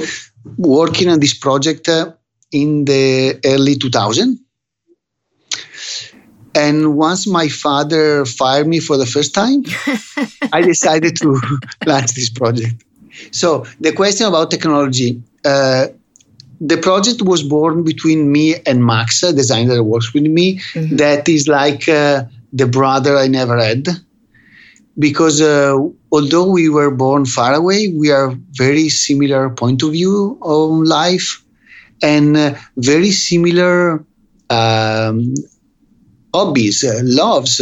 working 0.57 1.09
on 1.09 1.21
this 1.21 1.35
project 1.35 1.89
uh, 1.89 2.13
in 2.53 2.85
the 2.85 3.41
early 3.45 3.77
2000. 3.77 4.41
And 6.57 6.97
once 6.97 7.27
my 7.27 7.49
father 7.49 8.25
fired 8.25 8.69
me 8.69 8.79
for 8.79 8.97
the 8.97 9.07
first 9.07 9.35
time, 9.35 9.65
I 10.53 10.63
decided 10.63 11.17
to 11.17 11.41
launch 11.87 12.15
this 12.15 12.31
project. 12.31 12.85
So 13.33 13.67
the 13.81 13.93
question 13.93 14.27
about 14.27 14.51
technology, 14.51 15.23
uh, 15.45 15.89
the 16.61 16.77
project 16.77 17.23
was 17.23 17.43
born 17.43 17.85
between 17.85 18.31
me 18.31 18.57
and 18.67 18.85
Max, 18.85 19.23
a 19.23 19.33
designer 19.33 19.75
that 19.75 19.85
works 19.85 20.13
with 20.15 20.25
me. 20.25 20.59
Mm-hmm. 20.75 20.97
That 20.97 21.29
is 21.29 21.49
like 21.49 21.89
uh, 21.89 22.25
the 22.53 22.67
brother 22.67 23.17
I 23.17 23.27
never 23.27 23.59
had. 23.59 23.89
Because 24.97 25.41
uh, 25.41 25.77
although 26.13 26.49
we 26.49 26.69
were 26.69 26.91
born 26.91 27.27
far 27.27 27.53
away, 27.55 27.89
we 27.89 28.13
are 28.13 28.33
very 28.53 28.89
similar 28.89 29.51
point 29.51 29.83
of 29.83 29.91
view 29.91 30.39
on 30.41 30.85
life 30.85 31.43
and 32.01 32.37
uh, 32.37 32.55
very 32.77 33.11
similar 33.11 34.05
um, 34.51 35.35
hobbies, 36.33 36.85
uh, 36.85 37.01
loves. 37.03 37.61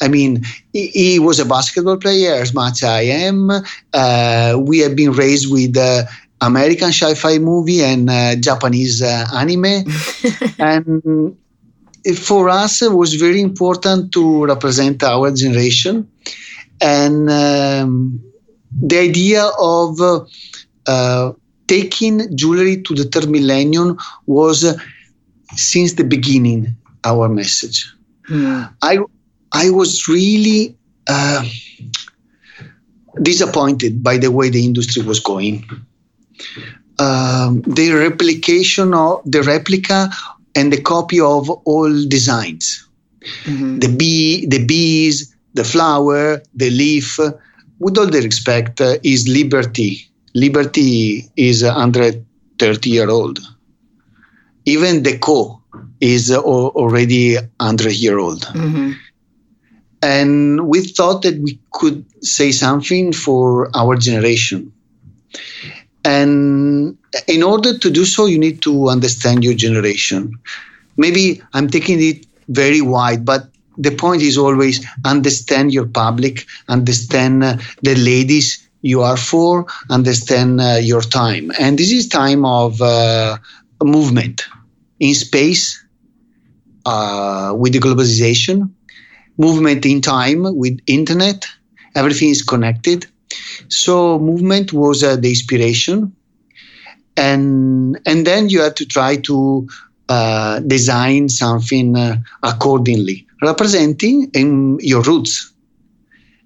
I 0.00 0.08
mean, 0.08 0.44
he, 0.72 0.88
he, 0.88 1.18
was 1.18 1.40
a 1.40 1.44
basketball 1.44 1.96
player 1.96 2.34
as 2.34 2.54
much 2.54 2.82
as 2.82 2.88
I 2.88 3.02
am. 3.02 3.50
Uh, 3.92 4.58
we 4.60 4.78
have 4.80 4.94
been 4.94 5.12
raised 5.12 5.50
with 5.50 5.76
uh, 5.76 6.04
American 6.40 6.88
sci-fi 6.88 7.38
movie 7.38 7.82
and 7.82 8.08
uh, 8.08 8.36
Japanese 8.36 9.02
uh, 9.02 9.26
anime, 9.34 9.84
and 10.58 11.36
for 12.16 12.48
us 12.48 12.82
it 12.82 12.92
was 12.92 13.14
very 13.14 13.40
important 13.40 14.12
to 14.12 14.44
represent 14.44 15.02
our 15.02 15.30
generation. 15.32 16.08
and 16.80 17.30
um, 17.30 18.20
the 18.70 18.98
idea 18.98 19.44
of 19.58 19.98
uh, 20.86 21.32
taking 21.66 22.36
jewelry 22.36 22.82
to 22.82 22.94
the 22.94 23.04
third 23.04 23.28
millennium 23.28 23.98
was 24.26 24.64
uh, 24.64 24.74
since 25.54 25.94
the 25.94 26.04
beginning 26.04 26.76
our 27.04 27.28
message. 27.28 27.92
Mm. 28.28 28.72
I 28.82 28.98
I 29.52 29.70
was 29.70 30.08
really 30.08 30.76
uh, 31.06 31.44
disappointed 33.22 34.02
by 34.02 34.18
the 34.18 34.30
way 34.30 34.50
the 34.50 34.64
industry 34.64 35.02
was 35.02 35.20
going. 35.20 35.64
Um, 36.98 37.62
the 37.62 37.92
replication 37.92 38.92
of 38.92 39.22
the 39.24 39.42
replica 39.42 40.10
and 40.54 40.72
the 40.72 40.80
copy 40.80 41.20
of 41.20 41.48
all 41.48 41.92
designs, 42.08 42.88
mm-hmm. 43.44 43.78
the 43.78 43.88
bee, 43.88 44.46
the 44.46 44.64
bees, 44.64 45.34
the 45.54 45.64
flower, 45.64 46.42
the 46.54 46.70
leaf. 46.70 47.18
With 47.78 47.96
all 47.96 48.06
the 48.06 48.22
respect, 48.22 48.80
uh, 48.80 48.96
is 49.04 49.28
liberty. 49.28 50.10
Liberty 50.34 51.30
is 51.36 51.62
130 51.62 52.90
year 52.90 53.08
old. 53.08 53.38
Even 54.64 55.04
the 55.04 55.18
co 55.18 55.62
is 56.00 56.32
already 56.32 57.36
100 57.36 57.92
year 57.92 58.18
old. 58.18 58.42
Mm-hmm. 58.42 58.92
And 60.02 60.68
we 60.68 60.84
thought 60.84 61.22
that 61.22 61.38
we 61.40 61.58
could 61.72 62.04
say 62.22 62.52
something 62.52 63.12
for 63.12 63.70
our 63.76 63.96
generation. 63.96 64.72
And 66.08 66.96
in 67.26 67.42
order 67.42 67.72
to 67.78 67.88
do 67.90 68.04
so, 68.04 68.26
you 68.26 68.38
need 68.38 68.62
to 68.62 68.88
understand 68.88 69.44
your 69.44 69.54
generation. 69.54 70.22
Maybe 70.96 71.42
I'm 71.54 71.68
taking 71.68 71.98
it 72.02 72.26
very 72.48 72.80
wide, 72.80 73.24
but 73.24 73.42
the 73.76 73.92
point 74.02 74.22
is 74.22 74.36
always 74.38 74.84
understand 75.04 75.72
your 75.72 75.86
public, 75.86 76.46
understand 76.68 77.44
uh, 77.44 77.56
the 77.82 77.94
ladies 77.96 78.68
you 78.82 79.02
are 79.02 79.16
for, 79.16 79.66
understand 79.90 80.60
uh, 80.60 80.78
your 80.80 81.02
time. 81.02 81.52
And 81.58 81.78
this 81.78 81.92
is 81.92 82.08
time 82.08 82.44
of 82.44 82.80
uh, 82.80 83.38
movement 83.82 84.46
in 85.00 85.14
space 85.14 85.62
uh, 86.86 87.52
with 87.56 87.72
the 87.72 87.80
globalization, 87.80 88.70
movement 89.38 89.86
in 89.86 90.00
time 90.00 90.44
with 90.56 90.78
internet. 90.86 91.46
Everything 91.94 92.30
is 92.30 92.42
connected. 92.42 93.06
So 93.68 94.18
movement 94.18 94.72
was 94.72 95.02
uh, 95.02 95.16
the 95.16 95.28
inspiration, 95.28 96.14
and 97.16 97.98
and 98.06 98.26
then 98.26 98.48
you 98.48 98.60
had 98.60 98.76
to 98.76 98.86
try 98.86 99.16
to 99.16 99.68
uh, 100.08 100.60
design 100.60 101.28
something 101.28 101.96
uh, 101.96 102.16
accordingly, 102.42 103.26
representing 103.42 104.30
in 104.34 104.78
your 104.80 105.02
roots. 105.02 105.52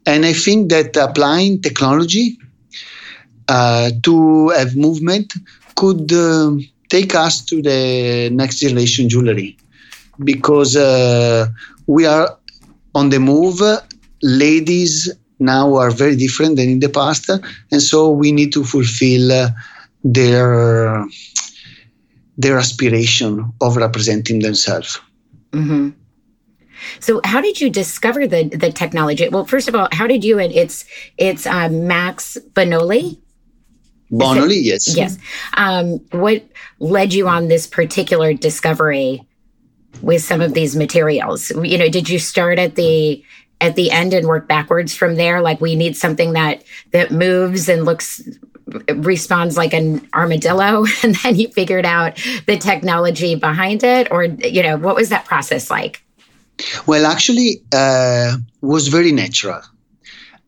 And 0.07 0.25
I 0.27 0.33
think 0.33 0.71
that 0.71 0.97
applying 0.97 1.63
technology 1.63 2.39
uh, 3.49 3.91
to 4.03 4.49
have 4.51 4.77
movement 4.77 5.33
could 5.77 6.13
uh, 6.13 6.53
take 6.89 7.15
us 7.15 7.45
to 7.47 7.63
the 7.63 8.31
next 8.33 8.59
generation 8.59 9.09
jewelry 9.09 9.57
because 10.25 10.77
uh, 10.77 11.47
we 11.87 12.07
are 12.07 12.37
on 12.95 13.11
the 13.11 13.19
move. 13.21 13.61
Ladies 14.23 15.11
now 15.43 15.77
are 15.77 15.91
very 15.91 16.17
different 16.17 16.57
than 16.57 16.69
in 16.69 16.81
the 16.81 16.89
past, 16.89 17.29
and 17.29 17.83
so 17.83 18.11
we 18.11 18.33
need 18.33 18.53
to 18.53 18.65
fulfill 18.65 19.33
uh, 19.33 19.51
their 20.05 21.05
their 22.39 22.59
aspiration 22.59 23.53
of 23.61 23.77
representing 23.77 24.41
themselves. 24.41 25.01
Mm-hmm. 25.53 25.91
So, 27.01 27.21
how 27.25 27.41
did 27.41 27.61
you 27.61 27.71
discover 27.71 28.27
the 28.27 28.49
the 28.49 28.73
technology? 28.73 29.29
Well, 29.29 29.45
first 29.45 29.69
of 29.69 29.75
all, 29.75 29.89
how 29.93 30.07
did 30.07 30.25
you 30.25 30.39
and 30.39 30.53
it's 30.53 30.85
it's 31.19 31.47
uh, 31.47 31.69
Max 31.69 32.39
Bonoli. 32.53 33.19
Bonoli, 34.11 34.63
yes. 34.63 34.95
Yes. 34.95 35.17
Um, 35.57 35.99
what 36.11 36.45
led 36.81 37.15
you 37.15 37.29
on 37.29 37.49
this 37.49 37.67
particular 37.67 38.35
discovery 38.35 39.27
with 40.03 40.23
some 40.23 40.43
of 40.43 40.53
these 40.53 40.77
materials? 40.77 41.51
You 41.51 41.79
know, 41.79 41.89
did 41.89 42.11
you 42.11 42.19
start 42.19 42.59
at 42.59 42.75
the 42.75 43.25
at 43.63 43.77
the 43.77 43.91
end 43.91 44.13
and 44.13 44.27
work 44.27 44.49
backwards 44.49 44.93
from 44.95 45.15
there? 45.15 45.41
Like 45.41 45.61
we 45.61 45.77
need 45.77 45.97
something 45.97 46.33
that 46.35 46.65
that 46.91 47.13
moves 47.13 47.69
and 47.69 47.85
looks 47.85 48.21
responds 48.89 49.57
like 49.57 49.73
an 49.73 50.07
armadillo 50.15 50.85
and 51.03 51.15
then 51.17 51.37
you 51.37 51.49
figured 51.49 51.85
out 51.85 52.17
the 52.47 52.57
technology 52.57 53.35
behind 53.35 53.83
it 53.83 54.11
or 54.11 54.25
you 54.25 54.63
know 54.63 54.77
what 54.77 54.95
was 54.95 55.09
that 55.09 55.25
process 55.25 55.71
like 55.71 56.03
well 56.87 57.05
actually 57.07 57.63
uh, 57.73 58.37
was 58.61 58.89
very 58.89 59.13
natural 59.13 59.61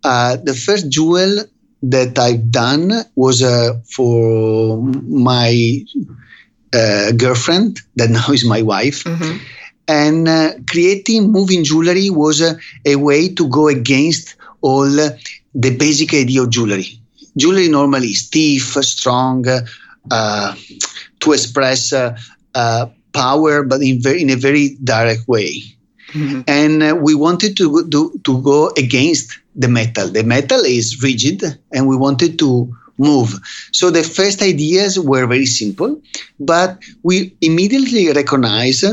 uh, 0.05 0.37
the 0.43 0.55
first 0.55 0.89
jewel 0.91 1.45
that 1.83 2.19
i've 2.19 2.51
done 2.51 2.93
was 3.15 3.43
uh, 3.43 3.75
for 3.91 4.81
my 5.09 5.85
uh, 6.73 7.13
girlfriend 7.13 7.81
that 7.97 8.11
now 8.19 8.29
is 8.33 8.45
my 8.45 8.63
wife 8.63 9.05
mm-hmm. 9.05 9.39
And 9.87 10.29
uh, 10.29 10.53
creating 10.69 11.31
moving 11.31 11.65
jewelry 11.65 12.11
was 12.11 12.43
a 12.87 12.97
way 12.97 13.29
to 13.29 13.49
go 13.49 13.69
against 13.69 14.37
all 14.61 14.87
the 14.87 15.71
basic 15.79 16.15
idea 16.15 16.43
of 16.43 16.51
jewelry 16.51 17.01
Jewelry 17.37 17.69
normally 17.69 18.09
is 18.09 18.27
stiff, 18.27 18.63
strong, 18.85 19.45
uh, 20.11 20.55
to 21.21 21.33
express 21.33 21.93
uh, 21.93 22.17
uh, 22.55 22.87
power, 23.13 23.65
but 23.65 23.83
in, 23.83 24.01
very, 24.01 24.23
in 24.23 24.31
a 24.31 24.37
very 24.37 24.77
direct 24.85 25.27
way. 25.27 25.63
Mm-hmm. 26.13 26.43
And 26.47 26.83
uh, 26.83 26.97
we 27.01 27.15
wanted 27.15 27.57
to, 27.57 27.89
to, 27.89 28.21
to 28.23 28.43
go 28.43 28.71
against 28.77 29.39
the 29.57 29.69
metal. 29.69 30.09
The 30.09 30.23
metal 30.23 30.61
is 30.61 31.03
rigid, 31.03 31.43
and 31.73 31.89
we 31.89 31.97
wanted 31.97 32.39
to 32.39 32.73
move. 32.99 33.41
So 33.73 33.91
the 33.91 34.05
first 34.05 34.41
ideas 34.41 34.99
were 34.99 35.27
very 35.27 35.47
simple, 35.47 36.01
but 36.39 36.79
we 37.03 37.37
immediately 37.41 38.13
recognized, 38.13 38.85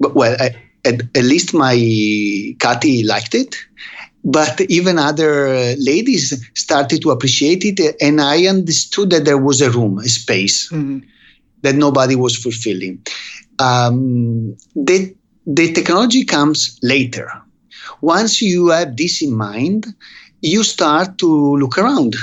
well, 0.00 0.36
at, 0.40 0.56
at 0.84 1.24
least 1.24 1.54
my 1.54 1.74
Katy 1.74 3.04
liked 3.04 3.34
it, 3.34 3.56
but 4.24 4.60
even 4.62 4.98
other 4.98 5.74
ladies 5.78 6.44
started 6.54 7.02
to 7.02 7.10
appreciate 7.10 7.64
it 7.64 7.96
and 8.00 8.20
i 8.20 8.46
understood 8.46 9.10
that 9.10 9.24
there 9.24 9.38
was 9.38 9.60
a 9.60 9.70
room 9.70 9.98
a 9.98 10.08
space 10.08 10.70
mm-hmm. 10.70 10.98
that 11.62 11.74
nobody 11.74 12.16
was 12.16 12.36
fulfilling. 12.36 13.04
Um, 13.58 14.56
the, 14.74 15.14
the 15.46 15.72
technology 15.72 16.24
comes 16.24 16.78
later. 16.82 17.30
Once 18.00 18.40
you 18.40 18.68
have 18.68 18.96
this 18.96 19.22
in 19.22 19.36
mind 19.36 19.86
you 20.42 20.62
start 20.64 21.18
to 21.18 21.56
look 21.56 21.76
around. 21.76 22.16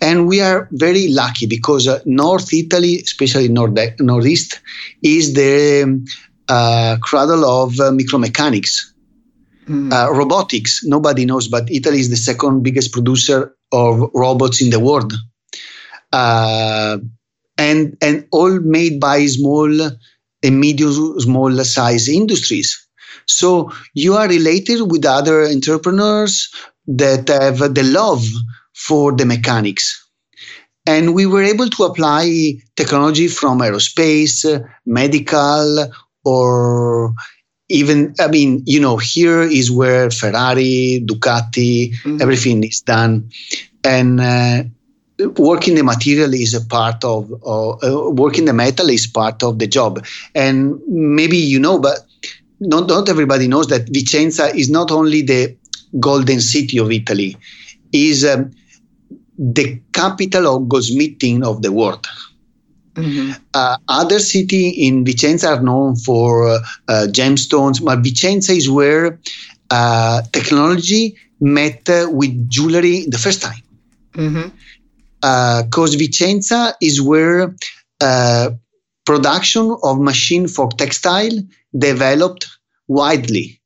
And 0.00 0.28
we 0.28 0.40
are 0.40 0.68
very 0.72 1.08
lucky 1.08 1.46
because 1.46 1.88
uh, 1.88 1.98
north 2.04 2.52
italy 2.52 3.00
especially 3.00 3.48
north 3.48 3.76
northeast 3.98 4.60
is 5.02 5.34
the 5.34 6.06
uh, 6.48 6.96
cradle 7.02 7.44
of 7.44 7.78
uh, 7.80 7.90
micromechanics 7.90 8.94
Mm. 9.68 9.92
Uh, 9.92 10.12
robotics, 10.12 10.84
nobody 10.84 11.24
knows, 11.24 11.48
but 11.48 11.70
Italy 11.70 12.00
is 12.00 12.10
the 12.10 12.16
second 12.16 12.62
biggest 12.62 12.92
producer 12.92 13.54
of 13.72 14.10
robots 14.14 14.60
in 14.60 14.70
the 14.70 14.80
world. 14.80 15.14
Uh, 16.12 16.98
and, 17.56 17.96
and 18.02 18.26
all 18.30 18.60
made 18.60 19.00
by 19.00 19.24
small 19.26 19.70
and 20.42 20.60
medium 20.60 21.18
small 21.18 21.64
size 21.64 22.08
industries. 22.08 22.86
So 23.26 23.72
you 23.94 24.14
are 24.14 24.28
related 24.28 24.90
with 24.90 25.06
other 25.06 25.44
entrepreneurs 25.44 26.52
that 26.86 27.28
have 27.28 27.74
the 27.74 27.82
love 27.84 28.24
for 28.74 29.12
the 29.12 29.24
mechanics. 29.24 30.00
And 30.86 31.14
we 31.14 31.24
were 31.24 31.42
able 31.42 31.70
to 31.70 31.84
apply 31.84 32.56
technology 32.76 33.28
from 33.28 33.60
aerospace, 33.60 34.44
medical, 34.84 35.90
or 36.24 37.14
even 37.68 38.14
i 38.20 38.28
mean 38.28 38.62
you 38.66 38.80
know 38.80 38.96
here 38.96 39.42
is 39.42 39.70
where 39.70 40.10
ferrari 40.10 41.02
ducati 41.04 41.92
mm-hmm. 41.92 42.20
everything 42.20 42.62
is 42.64 42.80
done. 42.80 43.30
And 43.86 44.18
uh, 44.18 44.64
working 45.36 45.74
the 45.74 45.84
material 45.84 46.32
is 46.32 46.54
a 46.54 46.64
part 46.64 47.04
of 47.04 47.30
uh, 47.46 48.10
working 48.10 48.46
the 48.46 48.54
metal 48.54 48.88
is 48.88 49.06
part 49.06 49.42
of 49.42 49.58
the 49.58 49.66
job. 49.66 50.04
And 50.34 50.80
maybe 50.88 51.36
you 51.36 51.60
know 51.60 51.78
but 51.78 51.98
not, 52.60 52.88
not 52.88 53.08
everybody 53.08 53.48
knows 53.48 53.68
that 53.68 53.86
vicenza 53.86 54.54
is 54.54 54.70
not 54.70 54.90
only 54.90 55.22
the 55.22 55.56
golden 56.00 56.40
city 56.40 56.78
of 56.78 56.90
italy 56.90 57.36
is 57.92 58.24
um, 58.24 58.50
the 59.38 59.80
capital 59.92 60.56
of 60.56 60.62
goldsmithing 60.64 61.44
of 61.44 61.62
the 61.62 61.72
world 61.72 62.06
Mm-hmm. 62.94 63.32
Uh, 63.52 63.76
other 63.88 64.18
city 64.18 64.68
in 64.68 65.04
Vicenza 65.04 65.56
are 65.56 65.62
known 65.62 65.96
for 65.96 66.48
uh, 66.48 66.58
uh, 66.88 67.06
gemstones, 67.10 67.84
but 67.84 68.02
Vicenza 68.02 68.56
is 68.56 68.70
where 68.70 69.20
uh, 69.70 70.22
technology 70.32 71.16
met 71.40 71.82
with 71.88 72.48
jewelry 72.48 73.06
the 73.06 73.18
first 73.18 73.42
time. 73.42 73.62
Because 74.12 75.96
mm-hmm. 75.96 76.00
Vicenza 76.00 76.74
is 76.80 77.02
where 77.02 77.54
production 79.04 79.76
of 79.82 80.00
machine 80.00 80.46
for 80.46 80.70
textile 80.70 81.42
developed 81.76 82.46
widely. 82.86 83.60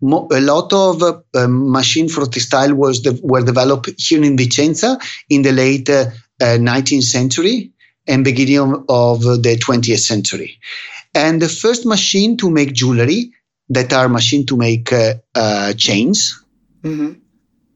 mo- 0.00 0.28
a 0.30 0.40
lot 0.40 0.72
of 0.72 1.02
uh, 1.02 1.48
machine 1.48 2.08
for 2.08 2.26
textile 2.26 2.74
was 2.74 3.00
de- 3.00 3.18
were 3.22 3.42
developed 3.42 3.90
here 3.98 4.22
in 4.22 4.36
Vicenza 4.36 4.98
in 5.28 5.42
the 5.42 5.52
late 5.52 5.90
uh, 5.90 6.06
19th 6.40 7.02
century 7.02 7.72
and 8.08 8.24
beginning 8.24 8.84
of, 8.88 9.22
the 9.22 9.58
20th 9.64 10.00
century. 10.00 10.58
And 11.14 11.40
the 11.40 11.48
first 11.48 11.86
machine 11.86 12.36
to 12.38 12.50
make 12.50 12.72
jewelry 12.72 13.32
that 13.68 13.92
are 13.92 14.08
machine 14.08 14.46
to 14.46 14.56
make 14.56 14.92
uh, 14.92 15.14
uh, 15.34 15.72
chains 15.74 16.42
mm-hmm. 16.82 17.12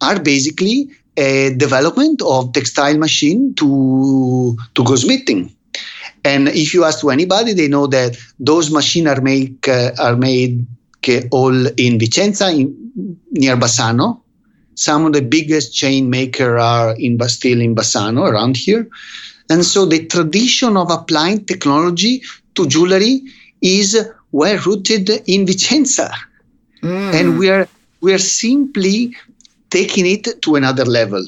are 0.01 0.19
basically 0.21 0.91
a 1.17 1.55
development 1.55 2.23
of 2.23 2.53
textile 2.53 2.97
machine 2.97 3.55
to 3.55 4.57
to 4.75 4.83
goldsmithing. 4.83 5.53
And 6.25 6.49
if 6.49 6.73
you 6.73 6.85
ask 6.85 7.01
to 7.01 7.11
anybody, 7.11 7.53
they 7.53 7.69
know 7.69 7.87
that 7.89 8.17
those 8.39 8.71
machines 8.71 9.09
are 9.09 9.21
make 9.21 9.69
uh, 9.69 9.93
are 9.99 10.17
made 10.17 10.67
all 11.31 11.67
in 11.67 11.99
Vicenza, 11.99 12.49
in, 12.53 13.19
near 13.31 13.57
Bassano. 13.57 14.21
Some 14.75 15.07
of 15.07 15.13
the 15.13 15.21
biggest 15.21 15.75
chain 15.75 16.09
maker 16.09 16.59
are 16.59 16.95
in 16.99 17.19
still 17.29 17.61
in 17.61 17.75
Bassano 17.75 18.29
around 18.29 18.57
here. 18.57 18.89
And 19.53 19.67
so 19.67 19.85
the 19.85 20.07
tradition 20.07 20.79
of 20.79 20.91
applying 20.91 21.45
technology 21.45 22.23
to 22.55 22.67
jewelry 22.67 23.21
is 23.61 23.91
well 24.31 24.59
rooted 24.65 25.11
in 25.27 25.45
Vicenza. 25.45 26.11
Mm. 26.83 27.15
And 27.15 27.39
we 27.39 27.51
are 27.51 27.69
we 28.01 28.15
are 28.15 28.25
simply 28.43 29.15
taking 29.69 30.07
it 30.07 30.41
to 30.41 30.55
another 30.55 30.87
level 30.87 31.23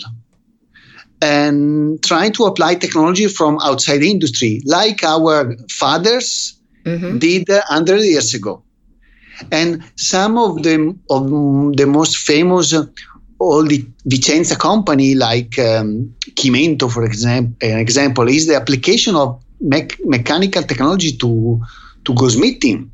and 1.21 2.03
trying 2.03 2.33
to 2.33 2.45
apply 2.45 2.77
technology 2.77 3.29
from 3.29 3.59
outside 3.63 3.99
the 3.99 4.11
industry, 4.11 4.63
like 4.65 5.05
our 5.05 5.55
fathers 5.69 6.55
mm-hmm. 6.85 7.19
did 7.19 7.47
100 7.49 8.01
years 8.01 8.33
ago. 8.33 8.63
And 9.53 9.85
some 9.97 10.39
of 10.39 10.63
the, 10.63 10.97
of 11.11 11.29
the 11.77 11.87
most 11.87 12.17
famous 12.17 12.73
all 13.39 13.65
the 13.65 13.85
Vicenza 14.07 14.59
company, 14.59 15.15
like 15.15 15.59
um, 15.59 16.15
Chimento, 16.35 16.91
for 16.91 17.05
example, 17.05 17.57
an 17.69 17.79
example, 17.79 18.29
is 18.29 18.47
the 18.47 18.57
application 18.57 19.17
of 19.17 19.43
me- 19.61 19.89
mechanical 20.05 20.63
technology 20.63 21.17
to 21.17 21.61
to 22.05 22.13
goldsmithing. 22.13 22.91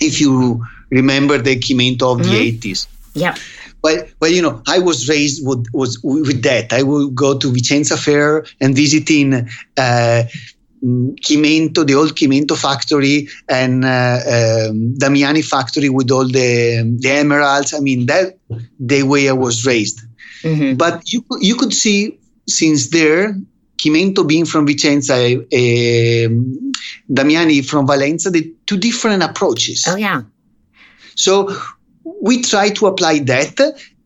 If 0.00 0.20
you 0.20 0.64
remember 0.90 1.38
the 1.38 1.56
Chimento 1.56 2.12
of 2.12 2.18
mm-hmm. 2.20 2.30
the 2.30 2.52
80s. 2.52 2.86
Yeah. 3.14 3.34
Well, 3.82 4.02
well, 4.18 4.30
you 4.30 4.40
know, 4.40 4.62
I 4.66 4.78
was 4.78 5.08
raised 5.08 5.46
with, 5.46 5.66
was 5.74 6.02
with 6.02 6.42
that. 6.42 6.72
I 6.72 6.82
would 6.82 7.14
go 7.14 7.38
to 7.38 7.52
Vicenza 7.52 7.98
Fair 7.98 8.46
and 8.60 8.74
visiting 8.74 9.46
uh, 9.76 10.22
Chimento, 10.84 11.86
the 11.86 11.94
old 11.94 12.14
Chimento 12.14 12.56
factory, 12.56 13.28
and 13.48 13.84
uh, 13.84 14.68
um, 14.68 14.94
Damiani 14.98 15.42
factory 15.44 15.88
with 15.88 16.10
all 16.10 16.26
the, 16.26 16.96
the 17.00 17.10
emeralds. 17.10 17.72
I 17.72 17.80
mean, 17.80 18.06
that 18.06 18.38
the 18.78 19.02
way 19.02 19.28
I 19.28 19.32
was 19.32 19.64
raised. 19.64 20.00
Mm-hmm. 20.42 20.76
But 20.76 21.10
you 21.12 21.24
you 21.40 21.54
could 21.56 21.72
see 21.72 22.18
since 22.46 22.88
there, 22.88 23.34
Chimento 23.78 24.26
being 24.26 24.44
from 24.44 24.66
Vicenza, 24.66 25.14
uh, 25.14 26.28
Damiani 27.10 27.64
from 27.66 27.86
Valenza, 27.86 28.30
the 28.30 28.52
two 28.66 28.76
different 28.76 29.22
approaches. 29.22 29.86
Oh 29.88 29.96
yeah. 29.96 30.22
So 31.14 31.56
we 32.20 32.42
try 32.42 32.70
to 32.70 32.86
apply 32.86 33.20
that 33.20 33.58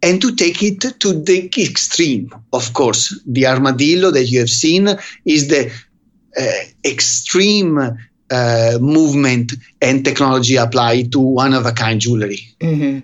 and 0.03 0.21
to 0.23 0.35
take 0.35 0.63
it 0.63 0.81
to 1.01 1.13
the 1.13 1.51
extreme. 1.59 2.31
Of 2.53 2.73
course, 2.73 3.21
the 3.27 3.47
armadillo 3.47 4.11
that 4.13 4.27
you 4.27 4.39
have 4.39 4.51
seen 4.51 4.89
is 5.25 5.49
the 5.49 5.73
extreme 6.85 7.99
uh, 8.31 8.79
movement 8.81 9.55
and 9.81 10.05
technology 10.05 10.57
applied 10.57 11.13
to 11.13 11.19
one 11.19 11.55
of 11.55 11.67
a 11.67 11.73
kind 11.73 12.01
jewelry. 12.01 12.41
Mm-hmm. 12.61 13.01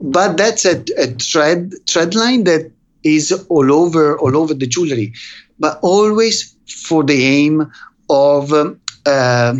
But 0.00 0.36
that's 0.36 0.64
a, 0.64 0.82
a 0.98 1.06
thread 1.06 1.74
thread 1.88 2.14
line 2.14 2.44
that 2.44 2.72
is 3.02 3.32
all 3.48 3.72
over 3.72 4.18
all 4.18 4.36
over 4.36 4.54
the 4.54 4.66
jewelry, 4.66 5.14
but 5.58 5.78
always 5.82 6.54
for 6.66 7.04
the 7.04 7.24
aim 7.24 7.70
of 8.08 8.52
um, 8.52 8.80
uh, 9.06 9.54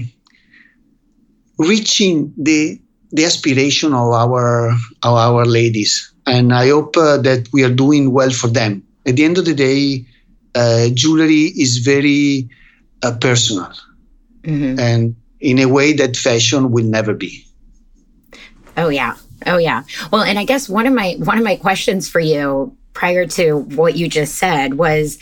reaching 1.59 2.35
the 2.37 2.81
the 3.12 3.25
aspiration 3.25 3.92
of 3.92 4.12
our 4.12 4.70
of 4.70 5.14
our 5.14 5.44
ladies, 5.44 6.12
and 6.27 6.53
I 6.53 6.68
hope 6.68 6.96
uh, 6.96 7.18
that 7.18 7.48
we 7.53 7.62
are 7.62 7.75
doing 7.75 8.12
well 8.12 8.31
for 8.31 8.48
them. 8.48 8.83
At 9.07 9.16
the 9.16 9.25
end 9.25 9.38
of 9.38 9.44
the 9.44 9.55
day, 9.55 10.07
uh, 10.55 10.88
jewelry 10.94 11.44
is 11.55 11.79
very 11.79 12.48
uh, 13.03 13.17
personal, 13.21 13.73
mm-hmm. 14.43 14.79
and 14.79 15.17
in 15.41 15.59
a 15.59 15.67
way 15.67 15.93
that 15.93 16.17
fashion 16.17 16.71
will 16.71 16.85
never 16.85 17.15
be. 17.15 17.45
Oh 18.77 18.88
yeah, 18.88 19.17
oh 19.47 19.59
yeah. 19.59 19.83
Well, 20.11 20.23
and 20.23 20.38
I 20.38 20.45
guess 20.45 20.69
one 20.69 20.87
of 20.87 20.95
my 20.95 21.17
one 21.19 21.38
of 21.38 21.45
my 21.45 21.57
questions 21.57 22.09
for 22.09 22.21
you 22.21 22.77
prior 22.95 23.27
to 23.27 23.57
what 23.57 23.97
you 23.97 24.09
just 24.09 24.37
said 24.37 24.75
was, 24.75 25.19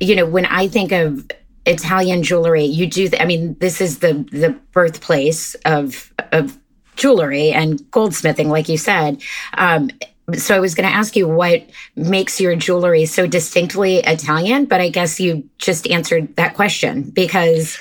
you 0.00 0.14
know, 0.14 0.26
when 0.26 0.46
I 0.46 0.68
think 0.68 0.92
of 0.92 1.26
Italian 1.66 2.22
jewelry, 2.22 2.64
you 2.64 2.86
do. 2.86 3.08
Th- 3.08 3.20
I 3.20 3.24
mean, 3.24 3.56
this 3.60 3.80
is 3.80 3.98
the 3.98 4.14
the 4.30 4.50
birthplace 4.72 5.54
of 5.66 6.12
of 6.32 6.58
jewelry 6.96 7.50
and 7.50 7.78
goldsmithing, 7.90 8.48
like 8.48 8.68
you 8.68 8.78
said. 8.78 9.22
Um, 9.54 9.90
so 10.34 10.56
I 10.56 10.60
was 10.60 10.74
going 10.74 10.88
to 10.88 10.94
ask 10.94 11.16
you 11.16 11.28
what 11.28 11.68
makes 11.96 12.40
your 12.40 12.54
jewelry 12.56 13.06
so 13.06 13.26
distinctly 13.26 13.96
Italian, 13.98 14.66
but 14.66 14.80
I 14.80 14.88
guess 14.88 15.18
you 15.20 15.48
just 15.58 15.88
answered 15.88 16.36
that 16.36 16.54
question 16.54 17.10
because 17.10 17.76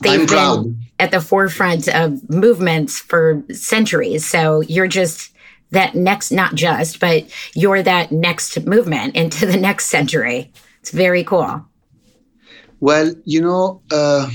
they've 0.00 0.28
been 0.28 0.78
at 0.98 1.10
the 1.10 1.20
forefront 1.20 1.88
of 1.88 2.28
movements 2.28 2.98
for 2.98 3.42
centuries. 3.52 4.26
So 4.26 4.60
you're 4.62 4.88
just 4.88 5.32
that 5.70 5.94
next, 5.94 6.30
not 6.30 6.54
just, 6.54 7.00
but 7.00 7.24
you're 7.54 7.82
that 7.82 8.12
next 8.12 8.66
movement 8.66 9.16
into 9.16 9.46
the 9.46 9.56
next 9.56 9.86
century. 9.86 10.52
It's 10.80 10.90
very 10.90 11.24
cool. 11.24 11.64
Well, 12.78 13.12
you 13.24 13.40
know, 13.40 13.82
uh, 13.90 14.30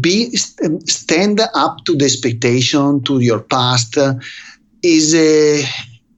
be 0.00 0.36
stand 0.36 1.40
up 1.54 1.84
to 1.86 1.96
the 1.96 2.04
expectation 2.04 3.02
to 3.04 3.20
your 3.20 3.40
past 3.40 3.96
uh, 3.96 4.14
is 4.82 5.14
a 5.14 5.64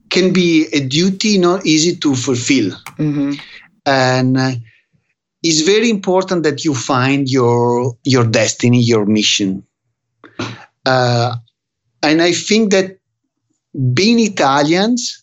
can 0.09 0.33
be 0.33 0.67
a 0.73 0.79
duty 0.81 1.37
not 1.37 1.65
easy 1.65 1.95
to 1.97 2.15
fulfill. 2.15 2.71
Mm-hmm. 2.97 3.33
and 3.85 4.37
uh, 4.37 4.51
it's 5.43 5.61
very 5.61 5.89
important 5.89 6.43
that 6.43 6.63
you 6.63 6.75
find 6.75 7.29
your 7.29 7.95
your 8.03 8.25
destiny 8.25 8.81
your 8.81 9.05
mission. 9.05 9.63
Uh, 10.85 11.35
and 12.03 12.21
i 12.23 12.31
think 12.31 12.71
that 12.71 12.97
being 13.93 14.19
italians 14.19 15.21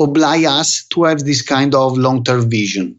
oblige 0.00 0.44
us 0.44 0.84
to 0.90 1.04
have 1.04 1.24
this 1.24 1.42
kind 1.42 1.74
of 1.74 1.96
long-term 1.96 2.48
vision. 2.50 2.98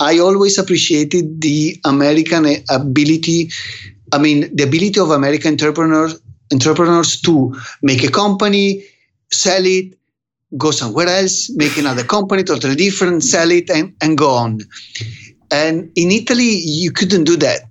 I 0.00 0.18
always 0.18 0.58
appreciated 0.58 1.40
the 1.40 1.76
American 1.84 2.46
ability, 2.70 3.50
I 4.12 4.18
mean, 4.18 4.54
the 4.54 4.64
ability 4.64 5.00
of 5.00 5.10
American 5.10 5.52
entrepreneurs 5.52 6.20
entrepreneurs 6.52 7.20
to 7.22 7.54
make 7.82 8.04
a 8.04 8.10
company, 8.10 8.84
sell 9.30 9.64
it, 9.64 9.98
go 10.56 10.70
somewhere 10.70 11.08
else, 11.08 11.50
make 11.56 11.76
another 11.78 12.04
company 12.04 12.42
totally 12.44 12.76
different, 12.76 13.24
sell 13.24 13.50
it, 13.50 13.70
and, 13.70 13.94
and 14.00 14.18
go 14.18 14.30
on. 14.30 14.60
And 15.50 15.90
in 15.96 16.10
Italy, 16.10 16.60
you 16.64 16.92
couldn't 16.92 17.24
do 17.24 17.36
that 17.38 17.62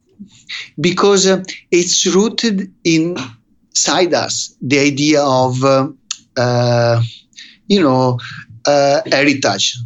because 0.79 1.27
uh, 1.27 1.43
it's 1.71 2.05
rooted 2.05 2.71
inside 2.83 4.13
us 4.13 4.55
the 4.61 4.79
idea 4.79 5.23
of, 5.23 5.63
uh, 5.63 5.89
uh, 6.37 7.01
you 7.67 7.81
know, 7.81 8.19
uh, 8.65 9.01
heritage. 9.11 9.77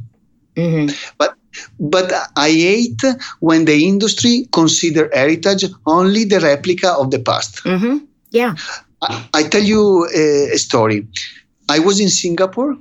Mm-hmm. 0.55 0.95
But 1.17 1.35
but 1.79 2.11
I 2.35 2.49
hate 2.49 3.01
when 3.39 3.65
the 3.65 3.85
industry 3.85 4.47
consider 4.51 5.09
heritage 5.13 5.65
only 5.85 6.25
the 6.25 6.39
replica 6.39 6.91
of 6.91 7.11
the 7.11 7.19
past. 7.19 7.63
Mm-hmm. 7.63 8.05
Yeah. 8.31 8.55
I, 9.05 9.27
I, 9.33 9.43
tell 9.43 9.63
you 9.63 10.07
a, 10.13 10.53
a, 10.53 10.57
story. 10.57 11.07
I 11.69 11.79
was 11.79 11.99
in 11.99 12.09
Singapore 12.09 12.77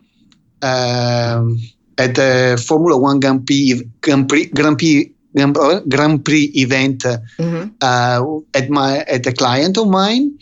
um, 0.63 1.59
at 1.99 2.15
the 2.15 2.63
Formula 2.67 2.99
One 2.99 3.21
Grand 3.21 3.47
Prix, 3.47 3.83
Grand 4.01 4.29
Prix, 4.29 4.47
Grand 4.47 4.79
Prix 4.79 5.15
Grand 5.35 6.25
Prix 6.25 6.45
event 6.55 7.01
mm-hmm. 7.01 7.71
uh, 7.81 8.41
at 8.55 8.71
my 8.71 8.99
at 8.99 9.27
a 9.27 9.33
client 9.33 9.77
of 9.77 9.89
mine, 9.89 10.39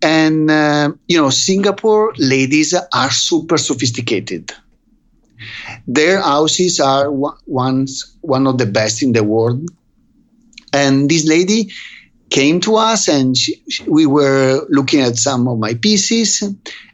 and 0.00 0.50
uh, 0.50 0.92
you 1.08 1.18
know 1.18 1.30
Singapore 1.30 2.14
ladies 2.18 2.74
are 2.74 3.10
super 3.10 3.58
sophisticated. 3.58 4.52
Their 5.86 6.20
houses 6.20 6.80
are 6.80 7.10
ones, 7.10 8.16
one 8.20 8.46
of 8.46 8.58
the 8.58 8.66
best 8.66 9.02
in 9.02 9.12
the 9.12 9.24
world. 9.24 9.68
And 10.72 11.08
this 11.08 11.26
lady 11.26 11.72
came 12.30 12.60
to 12.60 12.76
us 12.76 13.08
and 13.08 13.36
she, 13.36 13.62
we 13.86 14.06
were 14.06 14.66
looking 14.68 15.00
at 15.00 15.16
some 15.16 15.48
of 15.48 15.58
my 15.58 15.74
pieces. 15.74 16.42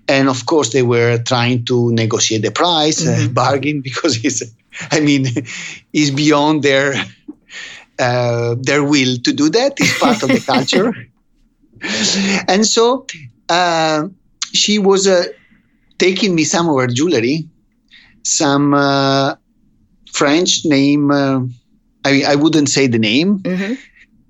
And 0.07 0.29
of 0.29 0.47
course, 0.47 0.73
they 0.73 0.83
were 0.83 1.19
trying 1.19 1.65
to 1.67 1.93
negotiate 1.93 2.43
the 2.43 2.51
price, 2.51 3.07
uh, 3.07 3.11
mm-hmm. 3.11 3.31
uh, 3.31 3.33
bargain, 3.33 3.81
because 3.85 4.23
it's, 4.25 4.43
I 4.91 5.01
mean, 5.01 5.27
it's 5.93 6.11
beyond 6.11 6.63
their 6.63 6.95
uh, 7.99 8.57
their 8.61 8.83
will 8.83 9.17
to 9.19 9.33
do 9.33 9.49
that. 9.51 9.75
It's 9.79 9.99
part 9.99 10.23
of 10.23 10.29
the 10.29 10.41
culture. 10.47 10.93
and 12.49 12.67
so 12.67 13.07
uh, 13.49 14.09
she 14.53 14.79
was 14.79 15.07
uh, 15.07 15.27
taking 15.99 16.35
me 16.35 16.45
some 16.45 16.69
of 16.69 16.77
her 16.81 16.89
jewelry, 16.89 17.49
some 18.25 18.75
uh, 18.75 19.37
French 20.13 20.65
name. 20.65 21.13
I, 21.13 22.23
I 22.27 22.35
wouldn't 22.35 22.69
say 22.69 22.89
the 22.89 22.99
name. 22.99 23.39
Mm-hmm. 23.39 23.75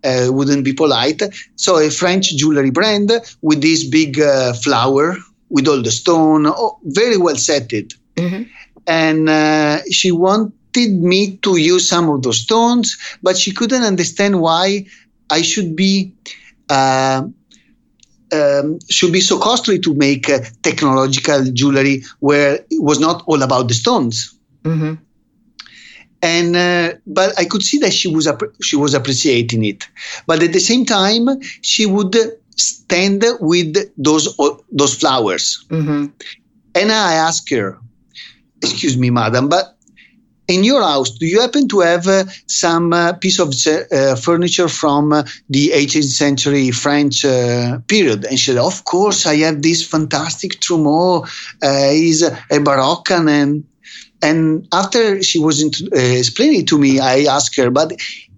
Uh, 0.04 0.28
wouldn't 0.30 0.64
be 0.64 0.74
polite. 0.74 1.22
So 1.56 1.78
a 1.78 1.88
French 1.88 2.36
jewelry 2.36 2.70
brand 2.70 3.10
with 3.40 3.62
this 3.62 3.84
big 3.84 4.20
uh, 4.20 4.52
flower 4.52 5.16
with 5.48 5.66
all 5.66 5.80
the 5.80 5.90
stone, 5.90 6.46
oh, 6.46 6.78
very 6.84 7.16
well 7.16 7.36
setted. 7.36 7.94
Mm-hmm. 8.16 8.42
And 8.86 9.28
uh, 9.28 9.80
she 9.90 10.12
wanted 10.12 10.92
me 11.00 11.36
to 11.38 11.56
use 11.56 11.88
some 11.88 12.10
of 12.10 12.22
those 12.22 12.40
stones, 12.40 12.98
but 13.22 13.38
she 13.38 13.52
couldn't 13.52 13.82
understand 13.82 14.40
why 14.40 14.86
I 15.30 15.42
should 15.42 15.74
be 15.74 16.12
uh, 16.68 17.22
um, 18.32 18.78
should 18.90 19.12
be 19.12 19.20
so 19.20 19.38
costly 19.38 19.78
to 19.78 19.94
make 19.94 20.28
uh, 20.28 20.40
technological 20.62 21.44
jewelry 21.52 22.02
where 22.20 22.54
it 22.68 22.82
was 22.82 22.98
not 22.98 23.22
all 23.26 23.42
about 23.42 23.68
the 23.68 23.74
stones. 23.74 24.34
Mm-hmm. 24.64 24.94
And 26.24 26.56
uh, 26.56 26.94
but 27.06 27.38
I 27.38 27.44
could 27.44 27.62
see 27.62 27.76
that 27.78 27.92
she 27.92 28.08
was 28.08 28.26
she 28.62 28.76
was 28.76 28.94
appreciating 28.94 29.62
it, 29.62 29.86
but 30.26 30.42
at 30.42 30.54
the 30.54 30.64
same 30.70 30.86
time 30.86 31.28
she 31.60 31.84
would 31.84 32.16
stand 32.56 33.22
with 33.40 33.76
those 33.98 34.34
those 34.72 34.94
flowers. 34.94 35.62
Mm-hmm. 35.68 36.06
And 36.76 36.90
I 36.90 37.12
asked 37.12 37.50
her, 37.50 37.78
"Excuse 38.62 38.96
me, 38.96 39.10
madam, 39.10 39.50
but 39.50 39.74
in 40.48 40.64
your 40.64 40.82
house, 40.82 41.10
do 41.10 41.26
you 41.26 41.40
happen 41.40 41.68
to 41.68 41.80
have 41.80 42.06
uh, 42.06 42.24
some 42.46 42.92
uh, 42.92 43.12
piece 43.14 43.38
of 43.38 43.54
uh, 43.66 44.16
furniture 44.16 44.68
from 44.68 45.12
uh, 45.12 45.22
the 45.48 45.70
18th 45.70 46.04
century 46.04 46.70
French 46.70 47.24
uh, 47.24 47.78
period? 47.88 48.24
And 48.24 48.38
she 48.38 48.52
said, 48.52 48.58
Of 48.58 48.84
course, 48.84 49.26
I 49.26 49.36
have 49.36 49.62
this 49.62 49.86
fantastic 49.86 50.60
Trumeau. 50.60 51.26
Uh, 51.62 51.90
he's 51.90 52.22
a 52.22 52.60
Baroque. 52.60 53.10
And, 53.10 53.64
and 54.22 54.66
after 54.72 55.22
she 55.22 55.38
was 55.38 55.62
into, 55.62 55.88
uh, 55.92 55.98
explaining 55.98 56.66
to 56.66 56.78
me, 56.78 57.00
I 57.00 57.24
asked 57.24 57.56
her, 57.56 57.70
But 57.70 57.92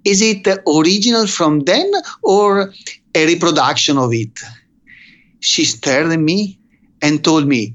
is 0.04 0.22
it 0.22 0.46
original 0.66 1.26
from 1.26 1.60
then 1.60 1.90
or 2.22 2.72
a 3.14 3.26
reproduction 3.26 3.98
of 3.98 4.12
it? 4.12 4.38
She 5.40 5.64
stared 5.64 6.10
at 6.10 6.18
me 6.18 6.58
and 7.02 7.22
told 7.22 7.46
me, 7.46 7.74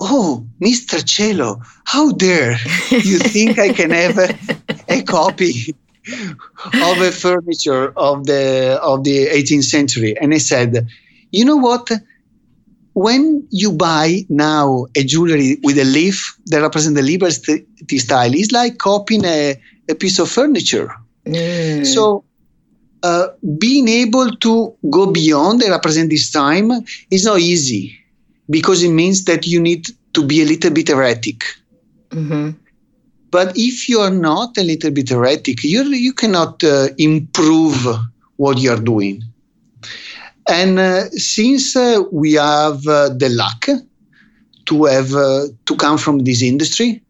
Oh, 0.00 0.46
Mr. 0.62 1.06
Cielo, 1.08 1.60
how 1.84 2.12
dare 2.12 2.56
you 2.90 3.18
think 3.18 3.58
I 3.58 3.72
can 3.72 3.90
have 3.90 4.18
a, 4.18 4.38
a 4.88 5.02
copy 5.02 5.74
of 6.74 7.00
a 7.00 7.10
furniture 7.10 7.92
of 7.96 8.26
the 8.26 8.78
of 8.80 9.04
the 9.04 9.26
18th 9.26 9.64
century? 9.64 10.16
And 10.20 10.32
I 10.32 10.38
said, 10.38 10.86
you 11.32 11.44
know 11.44 11.56
what? 11.56 11.90
When 12.98 13.46
you 13.50 13.70
buy 13.70 14.26
now 14.28 14.86
a 14.96 15.04
jewelry 15.04 15.58
with 15.62 15.78
a 15.78 15.84
leaf 15.84 16.36
that 16.46 16.62
represents 16.62 16.98
the 16.98 17.06
Liberty 17.06 17.98
style, 17.98 18.34
it's 18.34 18.50
like 18.50 18.78
copying 18.78 19.24
a, 19.24 19.54
a 19.88 19.94
piece 19.94 20.18
of 20.18 20.28
furniture. 20.28 20.90
Mm. 21.24 21.86
So 21.86 22.24
uh, 23.04 23.28
being 23.58 23.86
able 23.86 24.34
to 24.38 24.74
go 24.90 25.06
beyond 25.12 25.62
and 25.62 25.70
represent 25.70 26.10
this 26.10 26.32
time 26.32 26.72
is 27.10 27.24
not 27.24 27.38
easy 27.38 27.96
because 28.50 28.82
it 28.82 28.90
means 28.90 29.24
that 29.24 29.46
you 29.46 29.60
need 29.60 29.86
to 30.14 30.24
be 30.24 30.42
a 30.42 30.44
little 30.44 30.72
bit 30.72 30.90
erratic. 30.90 31.44
Mm-hmm. 32.10 32.50
But 33.30 33.52
if 33.54 33.88
you 33.88 34.00
are 34.00 34.10
not 34.10 34.58
a 34.58 34.64
little 34.64 34.90
bit 34.90 35.12
erratic, 35.12 35.62
you 35.62 35.84
you 35.84 36.14
cannot 36.14 36.64
uh, 36.64 36.88
improve 36.98 37.76
what 38.36 38.58
you 38.58 38.72
are 38.72 38.80
doing. 38.80 39.22
And 40.48 40.78
uh, 40.78 41.10
since 41.10 41.76
uh, 41.76 42.02
we 42.10 42.32
have 42.34 42.86
uh, 42.86 43.10
the 43.10 43.28
luck 43.28 43.66
to 44.66 44.84
have 44.84 45.14
uh, 45.14 45.46
to 45.66 45.76
come 45.76 45.98
from 45.98 46.20
this 46.20 46.42
industry, 46.42 47.02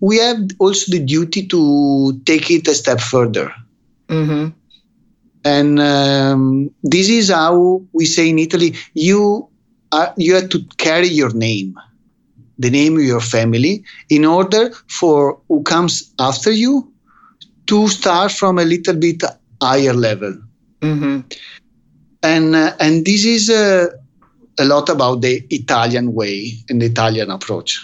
we 0.00 0.18
have 0.18 0.38
also 0.58 0.92
the 0.92 1.00
duty 1.00 1.46
to 1.48 2.18
take 2.24 2.50
it 2.50 2.66
a 2.68 2.74
step 2.74 3.00
further. 3.00 3.52
Mm-hmm. 4.08 4.48
And 5.44 5.80
um, 5.80 6.70
this 6.82 7.08
is 7.08 7.30
how 7.30 7.82
we 7.92 8.06
say 8.06 8.30
in 8.30 8.38
Italy: 8.38 8.74
you 8.94 9.48
uh, 9.92 10.12
you 10.16 10.34
have 10.34 10.48
to 10.50 10.64
carry 10.78 11.08
your 11.08 11.32
name, 11.32 11.78
the 12.58 12.70
name 12.70 12.96
of 12.96 13.04
your 13.04 13.20
family, 13.20 13.84
in 14.08 14.24
order 14.24 14.72
for 14.88 15.38
who 15.48 15.62
comes 15.62 16.12
after 16.18 16.50
you 16.50 16.90
to 17.66 17.88
start 17.88 18.32
from 18.32 18.58
a 18.58 18.64
little 18.64 18.94
bit 18.94 19.22
higher 19.60 19.92
level. 19.92 20.34
Mm-hmm. 20.80 21.20
And 22.22 22.54
uh, 22.54 22.74
and 22.80 23.04
this 23.04 23.24
is 23.24 23.50
uh, 23.50 23.88
a 24.58 24.64
lot 24.64 24.88
about 24.88 25.20
the 25.20 25.44
Italian 25.50 26.14
way 26.14 26.52
and 26.68 26.80
the 26.80 26.86
Italian 26.86 27.30
approach. 27.30 27.78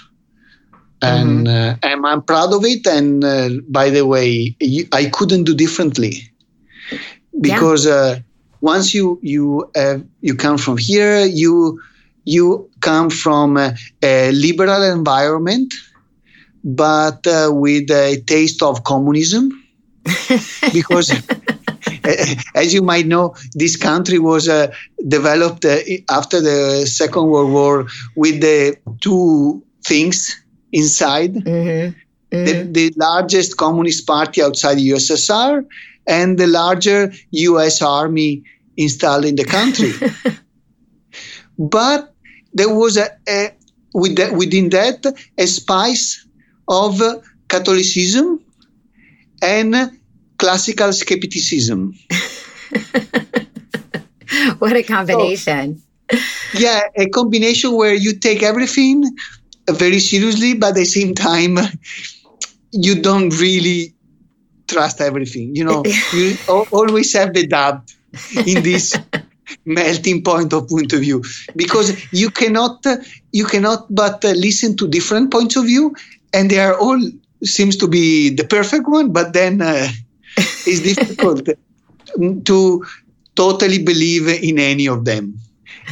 And, 1.01 1.47
mm-hmm. 1.47 1.85
Uh, 1.85 1.89
and 1.89 2.07
I'm 2.07 2.23
proud 2.23 2.53
of 2.53 2.65
it. 2.65 2.87
And 2.87 3.25
uh, 3.25 3.49
by 3.69 3.91
the 3.91 4.07
way, 4.07 4.57
I 4.93 5.07
couldn't 5.07 5.45
do 5.45 5.55
differently 5.55 6.31
because 7.41 7.87
yeah. 7.87 7.93
Uh, 7.93 8.19
once 8.61 8.95
you 8.95 9.19
you 9.23 9.69
you 10.21 10.35
come 10.37 10.57
from 10.57 10.79
here, 10.79 11.25
you 11.25 11.81
you 12.25 12.71
come 12.81 13.11
from 13.11 13.57
a, 13.57 13.77
a 14.03 14.31
liberal 14.33 14.83
environment, 14.83 15.75
but 16.65 17.27
uh, 17.27 17.51
with 17.53 17.91
a 17.91 18.23
taste 18.27 18.63
of 18.63 18.85
communism. 18.85 19.59
because, 20.73 21.13
as 22.55 22.75
you 22.75 22.83
might 22.83 23.07
know, 23.07 23.35
this 23.55 23.77
country 23.77 24.19
was 24.19 24.49
uh, 24.49 24.73
developed 25.07 25.65
uh, 25.65 25.79
after 26.11 26.41
the 26.41 26.87
Second 26.87 27.27
World 27.27 27.53
War 27.53 27.87
with 28.17 28.41
the 28.41 28.77
two 29.01 29.63
things 29.85 30.43
inside. 30.73 31.35
Mm-hmm. 31.35 31.99
Mm-hmm. 32.35 32.45
The, 32.45 32.89
the 32.89 32.95
largest 32.97 33.57
communist 33.57 34.07
party 34.07 34.43
outside 34.43 34.77
the 34.77 34.91
USSR 34.91 35.67
and 36.07 36.39
the 36.39 36.47
larger 36.47 37.13
US 37.31 37.83
army 37.83 38.45
installed 38.77 39.25
in 39.25 39.37
the 39.37 39.45
country. 39.45 39.93
but 41.59 42.15
there 42.55 42.75
was 42.75 42.97
a, 42.97 43.11
a 43.29 43.53
with 43.95 44.17
that, 44.17 44.33
within 44.33 44.71
that 44.71 45.05
a 45.37 45.47
spice 45.47 46.27
of 46.69 47.01
Catholicism 47.49 48.43
and 49.43 49.75
classical 50.43 50.93
skepticism. 50.93 51.95
what 54.59 54.77
a 54.77 54.83
combination. 54.83 55.81
So, 56.11 56.19
yeah, 56.59 56.81
a 56.97 57.09
combination 57.11 57.77
where 57.77 57.95
you 57.95 58.19
take 58.19 58.43
everything 58.43 59.05
very 59.71 60.01
seriously, 60.01 60.55
but 60.55 60.71
at 60.71 60.75
the 60.75 60.85
same 60.85 61.15
time, 61.15 61.59
you 62.73 63.01
don't 63.01 63.29
really 63.39 63.95
trust 64.67 65.01
everything. 65.01 65.55
You 65.55 65.65
know, 65.65 65.85
you 66.13 66.37
always 66.73 67.13
have 67.13 67.35
the 67.35 67.47
doubt 67.47 67.95
in 68.45 68.65
this 68.65 68.99
melting 69.65 70.25
point 70.25 70.53
of 70.53 70.69
point 70.69 70.93
of 70.93 71.01
view 71.01 71.23
because 71.55 71.93
you 72.13 72.31
cannot 72.31 72.85
you 73.33 73.45
cannot 73.45 73.87
but 73.95 74.25
listen 74.25 74.77
to 74.77 74.89
different 74.89 75.31
points 75.31 75.57
of 75.57 75.67
view 75.67 75.95
and 76.33 76.51
they 76.51 76.59
are 76.59 76.79
all 76.79 76.99
seems 77.45 77.77
to 77.77 77.89
be 77.89 78.31
the 78.31 78.45
perfect 78.45 78.89
one 78.89 79.13
but 79.13 79.35
then 79.35 79.61
uh, 79.61 79.89
it's 80.67 80.81
difficult 80.81 81.49
to 82.45 82.85
totally 83.35 83.83
believe 83.83 84.29
in 84.29 84.59
any 84.59 84.87
of 84.87 85.05
them 85.05 85.39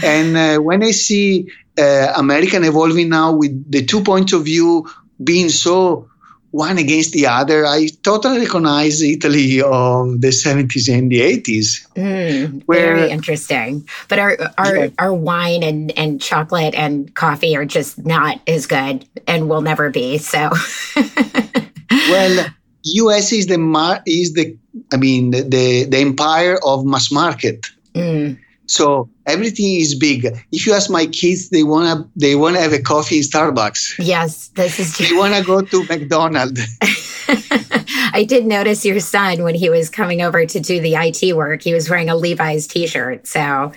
and 0.05 0.37
uh, 0.37 0.59
when 0.59 0.83
i 0.83 0.91
see 0.91 1.49
uh, 1.79 2.13
american 2.17 2.65
evolving 2.65 3.09
now 3.09 3.33
with 3.33 3.71
the 3.71 3.85
two 3.85 4.03
points 4.03 4.33
of 4.33 4.45
view 4.45 4.87
being 5.23 5.49
so 5.49 6.09
one 6.51 6.79
against 6.79 7.13
the 7.13 7.27
other. 7.27 7.65
I 7.65 7.89
totally 8.03 8.41
recognize 8.41 9.03
Italy 9.03 9.63
of 9.63 10.21
the 10.21 10.29
70s 10.29 10.93
and 10.93 11.11
the 11.11 11.21
80s. 11.21 11.87
Mm, 11.95 12.65
very 12.67 13.11
interesting. 13.11 13.89
But 14.09 14.19
our 14.19 14.37
our, 14.59 14.77
yeah. 14.77 14.89
our 14.99 15.15
wine 15.15 15.63
and, 15.63 15.97
and 15.97 16.21
chocolate 16.21 16.75
and 16.75 17.15
coffee 17.15 17.57
are 17.57 17.65
just 17.65 18.05
not 18.05 18.41
as 18.47 18.67
good 18.67 19.07
and 19.27 19.49
will 19.49 19.63
never 19.63 19.91
be. 19.91 20.19
So 20.19 20.51
Well, 21.91 22.47
US 22.83 23.33
is 23.33 23.47
the 23.47 23.59
mar- 23.59 24.03
is 24.07 24.33
the 24.35 24.57
I 24.93 24.97
mean 24.97 25.31
the, 25.31 25.43
the, 25.43 25.85
the 25.85 25.99
empire 25.99 26.59
of 26.65 26.85
mass 26.85 27.11
market. 27.11 27.67
Mm. 27.95 28.39
So 28.67 29.11
everything 29.27 29.81
is 29.81 29.97
big. 29.97 30.27
If 30.53 30.65
you 30.65 30.75
ask 30.75 30.91
my 30.91 31.07
kids, 31.07 31.51
they 31.51 31.65
wanna 31.65 32.09
they 32.15 32.37
wanna 32.37 32.61
have 32.61 32.73
a 32.73 32.81
coffee 32.81 33.19
in 33.19 33.23
Starbucks. 33.25 33.97
Yes, 33.99 34.49
this 34.49 34.79
is 34.79 34.97
true. 34.97 35.07
They 35.07 35.17
wanna 35.17 35.43
go 35.43 35.63
to 35.63 35.85
McDonald's. 35.87 36.61
I 38.13 38.25
did 38.27 38.47
notice 38.47 38.85
your 38.85 39.01
son 39.01 39.43
when 39.43 39.55
he 39.55 39.71
was 39.71 39.91
coming 39.91 40.23
over 40.23 40.47
to 40.47 40.61
do 40.61 40.81
the 40.81 40.95
IT 40.95 41.37
work. 41.37 41.63
He 41.63 41.75
was 41.75 41.89
wearing 41.89 42.11
a 42.11 42.17
Levi's 42.17 42.67
T-shirt, 42.67 43.27
so 43.27 43.73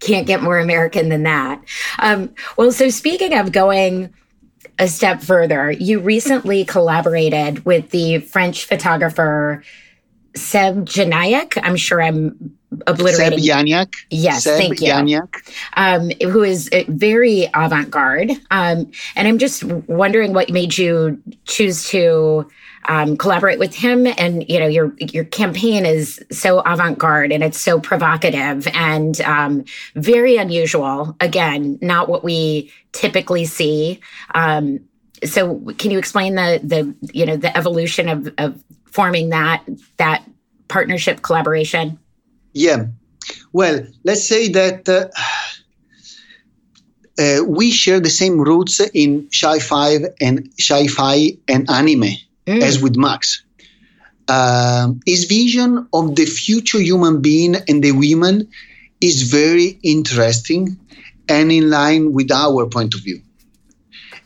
can't 0.00 0.26
get 0.26 0.42
more 0.42 0.58
American 0.58 1.08
than 1.08 1.22
that. 1.24 1.62
Um, 1.98 2.34
well, 2.56 2.72
so 2.72 2.88
speaking 2.88 3.34
of 3.34 3.52
going 3.52 4.12
a 4.78 4.88
step 4.88 5.22
further, 5.22 5.70
you 5.70 6.00
recently 6.00 6.64
collaborated 6.64 7.64
with 7.64 7.90
the 7.90 8.18
French 8.18 8.66
photographer 8.66 9.62
Seb 10.34 10.84
Janayak. 10.84 11.58
I'm 11.62 11.76
sure 11.76 12.02
I'm 12.02 12.56
obliterating. 12.86 13.38
Seb 13.38 13.66
Janiak. 13.66 13.94
Yes, 14.10 14.44
Seb 14.44 14.58
thank 14.58 14.80
you. 14.80 14.88
Janiak. 14.88 15.34
Um, 15.74 16.10
who 16.30 16.42
is 16.42 16.68
uh, 16.72 16.84
very 16.88 17.48
avant 17.54 17.90
garde. 17.90 18.32
Um, 18.50 18.90
and 19.14 19.28
I'm 19.28 19.38
just 19.38 19.64
wondering 19.64 20.34
what 20.34 20.50
made 20.50 20.76
you 20.76 21.22
choose 21.46 21.88
to 21.88 22.46
um, 22.88 23.16
collaborate 23.16 23.58
with 23.58 23.74
him. 23.74 24.06
And 24.06 24.48
you 24.48 24.58
know, 24.58 24.66
your 24.66 24.94
your 24.98 25.24
campaign 25.24 25.86
is 25.86 26.24
so 26.30 26.60
avant 26.60 26.98
garde 26.98 27.32
and 27.32 27.42
it's 27.42 27.60
so 27.60 27.80
provocative 27.80 28.66
and 28.68 29.20
um, 29.22 29.64
very 29.94 30.36
unusual. 30.36 31.16
Again, 31.20 31.78
not 31.82 32.08
what 32.08 32.24
we 32.24 32.72
typically 32.92 33.44
see. 33.44 34.00
Um, 34.34 34.80
so, 35.24 35.60
can 35.78 35.90
you 35.90 35.98
explain 35.98 36.34
the 36.34 36.60
the 36.62 36.94
you 37.12 37.26
know 37.26 37.36
the 37.36 37.56
evolution 37.56 38.08
of 38.08 38.32
of 38.38 38.62
forming 38.86 39.30
that 39.30 39.64
that 39.96 40.24
partnership 40.68 41.22
collaboration? 41.22 41.98
Yeah. 42.52 42.86
Well, 43.52 43.86
let's 44.04 44.26
say 44.26 44.48
that 44.52 44.88
uh, 44.88 45.08
uh, 47.18 47.44
we 47.44 47.70
share 47.70 48.00
the 48.00 48.10
same 48.10 48.38
roots 48.38 48.80
in 48.94 49.28
Sci 49.32 49.58
Fi 49.60 49.98
and 50.20 50.48
Sci 50.58 50.86
Fi 50.88 51.38
and 51.48 51.68
anime 51.70 52.16
mm. 52.46 52.62
as 52.62 52.80
with 52.80 52.96
Max. 52.96 53.44
Um, 54.28 55.00
his 55.06 55.24
vision 55.24 55.86
of 55.92 56.16
the 56.16 56.26
future 56.26 56.80
human 56.80 57.20
being 57.20 57.54
and 57.68 57.82
the 57.82 57.92
women 57.92 58.48
is 59.00 59.22
very 59.22 59.78
interesting 59.82 60.78
and 61.28 61.52
in 61.52 61.70
line 61.70 62.12
with 62.12 62.32
our 62.32 62.66
point 62.66 62.94
of 62.94 63.02
view. 63.02 63.20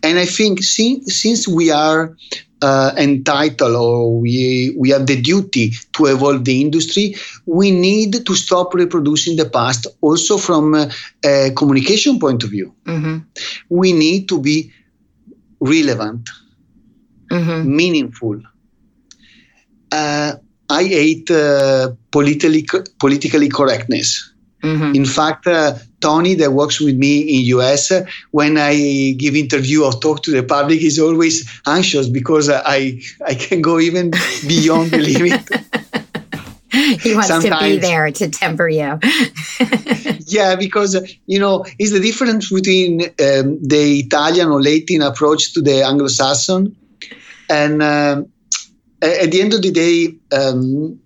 And 0.02 0.18
I 0.18 0.24
think 0.24 0.62
since, 0.62 1.14
since 1.14 1.46
we 1.46 1.70
are 1.70 2.16
uh, 2.62 2.92
entitled 2.96 3.74
or 3.74 4.20
we, 4.20 4.74
we 4.78 4.90
have 4.90 5.06
the 5.06 5.20
duty 5.20 5.72
to 5.92 6.06
evolve 6.06 6.44
the 6.44 6.60
industry, 6.60 7.16
we 7.46 7.70
need 7.70 8.24
to 8.26 8.34
stop 8.34 8.74
reproducing 8.74 9.36
the 9.36 9.48
past 9.48 9.86
also 10.00 10.38
from 10.38 10.74
a, 10.74 10.90
a 11.24 11.50
communication 11.56 12.18
point 12.18 12.42
of 12.42 12.50
view. 12.50 12.74
Mm-hmm. 12.84 13.18
We 13.68 13.92
need 13.92 14.28
to 14.30 14.40
be 14.40 14.72
relevant, 15.60 16.30
mm-hmm. 17.30 17.76
meaningful. 17.76 18.42
Uh, 19.90 20.34
I 20.68 20.84
hate 20.84 21.30
uh, 21.30 21.92
politically, 22.10 22.66
politically 22.98 23.48
correctness. 23.48 24.32
Mm-hmm. 24.62 24.94
In 24.94 25.06
fact, 25.06 25.46
uh, 25.46 25.74
Tony, 26.00 26.34
that 26.34 26.52
works 26.52 26.80
with 26.80 26.96
me 26.96 27.20
in 27.20 27.44
US, 27.58 27.90
uh, 27.90 28.04
when 28.30 28.58
I 28.58 29.12
give 29.16 29.34
interview 29.34 29.84
or 29.84 29.92
talk 29.92 30.22
to 30.24 30.30
the 30.30 30.42
public, 30.42 30.82
is 30.82 30.98
always 30.98 31.48
anxious 31.66 32.08
because 32.08 32.50
I 32.50 33.00
I 33.26 33.34
can 33.34 33.62
go 33.62 33.80
even 33.80 34.10
beyond 34.46 34.90
the 34.90 34.98
limit. 34.98 35.40
he 37.00 37.14
wants 37.14 37.28
Sometimes. 37.28 37.62
to 37.62 37.68
be 37.68 37.78
there 37.78 38.10
to 38.10 38.28
temper 38.28 38.68
you. 38.68 38.98
yeah, 40.26 40.56
because 40.56 40.96
you 41.26 41.38
know 41.38 41.64
it's 41.78 41.92
the 41.92 42.00
difference 42.00 42.52
between 42.52 43.02
um, 43.02 43.58
the 43.62 44.00
Italian 44.04 44.48
or 44.48 44.62
Latin 44.62 45.02
approach 45.02 45.54
to 45.54 45.62
the 45.62 45.82
Anglo-Saxon, 45.82 46.76
and 47.50 47.82
um, 47.82 48.32
at 49.02 49.30
the 49.32 49.40
end 49.40 49.54
of 49.54 49.62
the 49.62 49.70
day, 49.70 50.14
um, 50.32 51.00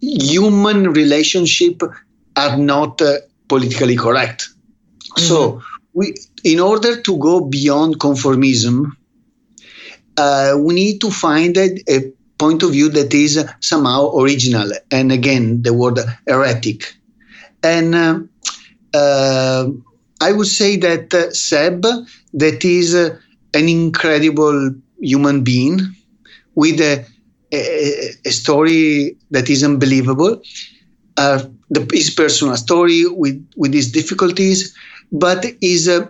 human 0.00 0.92
relationship 0.92 1.82
are 2.36 2.56
not 2.56 3.02
uh, 3.02 3.18
politically 3.48 3.96
correct. 3.96 4.48
Mm-hmm. 5.10 5.22
So, 5.22 5.62
we, 5.92 6.14
in 6.44 6.60
order 6.60 7.00
to 7.00 7.18
go 7.18 7.40
beyond 7.40 7.98
conformism, 7.98 8.92
uh, 10.16 10.54
we 10.58 10.74
need 10.74 11.00
to 11.00 11.10
find 11.10 11.56
a, 11.56 11.78
a, 11.88 12.12
point 12.38 12.62
of 12.62 12.72
view 12.72 12.90
that 12.90 13.14
is 13.14 13.42
somehow 13.60 14.14
original. 14.14 14.70
And 14.90 15.10
again, 15.10 15.62
the 15.62 15.72
word 15.72 15.98
heretic. 16.28 16.92
And 17.62 17.94
uh, 17.94 18.18
uh, 18.92 19.68
I 20.20 20.32
would 20.32 20.46
say 20.46 20.76
that 20.76 21.14
uh, 21.14 21.30
Seb, 21.30 21.86
that 22.34 22.62
is 22.62 22.94
uh, 22.94 23.18
an 23.54 23.70
incredible 23.70 24.74
human 25.00 25.44
being 25.44 25.80
with 26.54 26.80
a, 26.80 27.04
a, 27.52 28.10
a 28.24 28.30
story 28.30 29.16
that 29.30 29.48
is 29.50 29.62
unbelievable. 29.62 30.40
Uh, 31.16 31.42
the, 31.70 31.88
his 31.92 32.10
personal 32.10 32.56
story 32.56 33.06
with, 33.06 33.48
with 33.56 33.72
his 33.72 33.90
difficulties, 33.90 34.74
but 35.12 35.44
is 35.60 35.88
uh, 35.88 36.06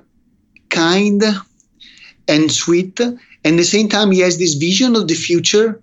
kind 0.68 1.22
and 2.28 2.50
sweet. 2.50 2.98
And 3.00 3.18
at 3.44 3.56
the 3.56 3.64
same 3.64 3.88
time, 3.88 4.10
he 4.10 4.20
has 4.20 4.38
this 4.38 4.54
vision 4.54 4.96
of 4.96 5.08
the 5.08 5.14
future 5.14 5.80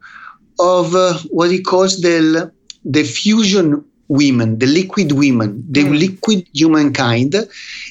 of 0.59 0.93
uh, 0.95 1.17
what 1.29 1.51
he 1.51 1.61
calls 1.61 2.01
the, 2.01 2.51
the 2.83 3.03
fusion 3.03 3.83
women, 4.07 4.59
the 4.59 4.67
liquid 4.67 5.13
women, 5.13 5.63
the 5.69 5.83
mm. 5.83 5.97
liquid 5.97 6.47
humankind. 6.53 7.33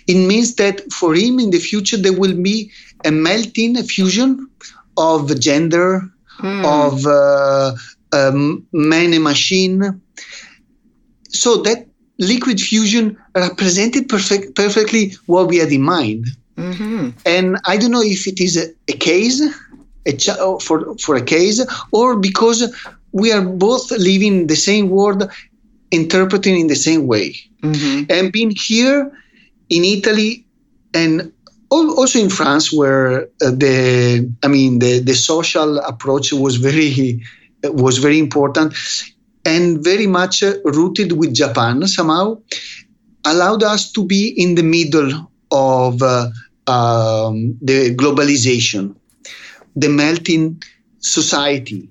It 0.07 0.15
means 0.15 0.55
that 0.57 0.93
for 0.93 1.15
him 1.15 1.39
in 1.41 1.51
the 1.51 1.59
future, 1.59 1.97
there 1.97 2.13
will 2.13 2.37
be 2.41 2.71
a 3.05 3.11
melting, 3.11 3.77
a 3.77 3.83
fusion 3.83 4.49
of 4.97 5.39
gender, 5.41 6.03
mm. 6.39 6.65
of 6.65 7.07
uh, 7.07 7.75
um, 8.13 8.67
man 8.73 9.13
and 9.13 9.25
machine, 9.25 10.01
so 11.29 11.57
that 11.63 11.87
liquid 12.19 12.61
fusion 12.61 13.17
represented 13.35 14.09
perfect, 14.09 14.55
perfectly 14.55 15.13
what 15.27 15.49
we 15.49 15.59
had 15.59 15.73
in 15.73 15.83
mind. 15.83 16.27
Mm-hmm. 16.57 17.11
And 17.25 17.59
I 17.67 17.77
don't 17.77 17.91
know 17.91 18.03
if 18.03 18.27
it 18.27 18.39
is 18.39 18.57
a, 18.57 18.67
a 18.89 18.97
case 18.97 19.41
a 20.07 20.13
ch- 20.13 20.31
for 20.61 20.97
for 20.99 21.17
a 21.17 21.23
case 21.23 21.65
or 21.93 22.17
because 22.17 22.75
we 23.13 23.33
are 23.33 23.43
both 23.43 23.91
living 23.93 24.47
the 24.47 24.57
same 24.57 24.89
world, 24.89 25.31
interpreting 25.91 26.59
in 26.59 26.67
the 26.67 26.77
same 26.77 27.07
way. 27.07 27.37
Mm-hmm. 27.63 28.11
And 28.11 28.33
being 28.33 28.51
here 28.51 29.13
in 29.69 29.85
Italy 29.85 30.47
and 30.95 31.33
also 31.73 32.19
in 32.19 32.31
France, 32.31 32.73
where 32.73 33.23
uh, 33.23 33.51
the 33.51 34.31
I 34.43 34.49
mean 34.49 34.79
the 34.79 35.01
the 35.01 35.15
social 35.15 35.79
approach 35.79 36.33
was 36.33 36.57
very 36.57 37.23
was 37.65 37.99
very 37.99 38.19
important 38.19 38.75
and 39.45 39.83
very 39.83 40.07
much 40.07 40.43
uh, 40.43 40.55
rooted 40.65 41.13
with 41.13 41.35
Japan 41.35 41.87
somehow, 41.87 42.39
allowed 43.25 43.63
us 43.63 43.91
to 43.93 44.05
be 44.05 44.29
in 44.37 44.55
the 44.55 44.63
middle 44.63 45.31
of 45.51 46.03
uh, 46.03 46.31
um, 46.67 47.59
the 47.61 47.95
globalization, 47.95 48.95
the 49.75 49.89
melting 49.89 50.63
society. 51.01 51.89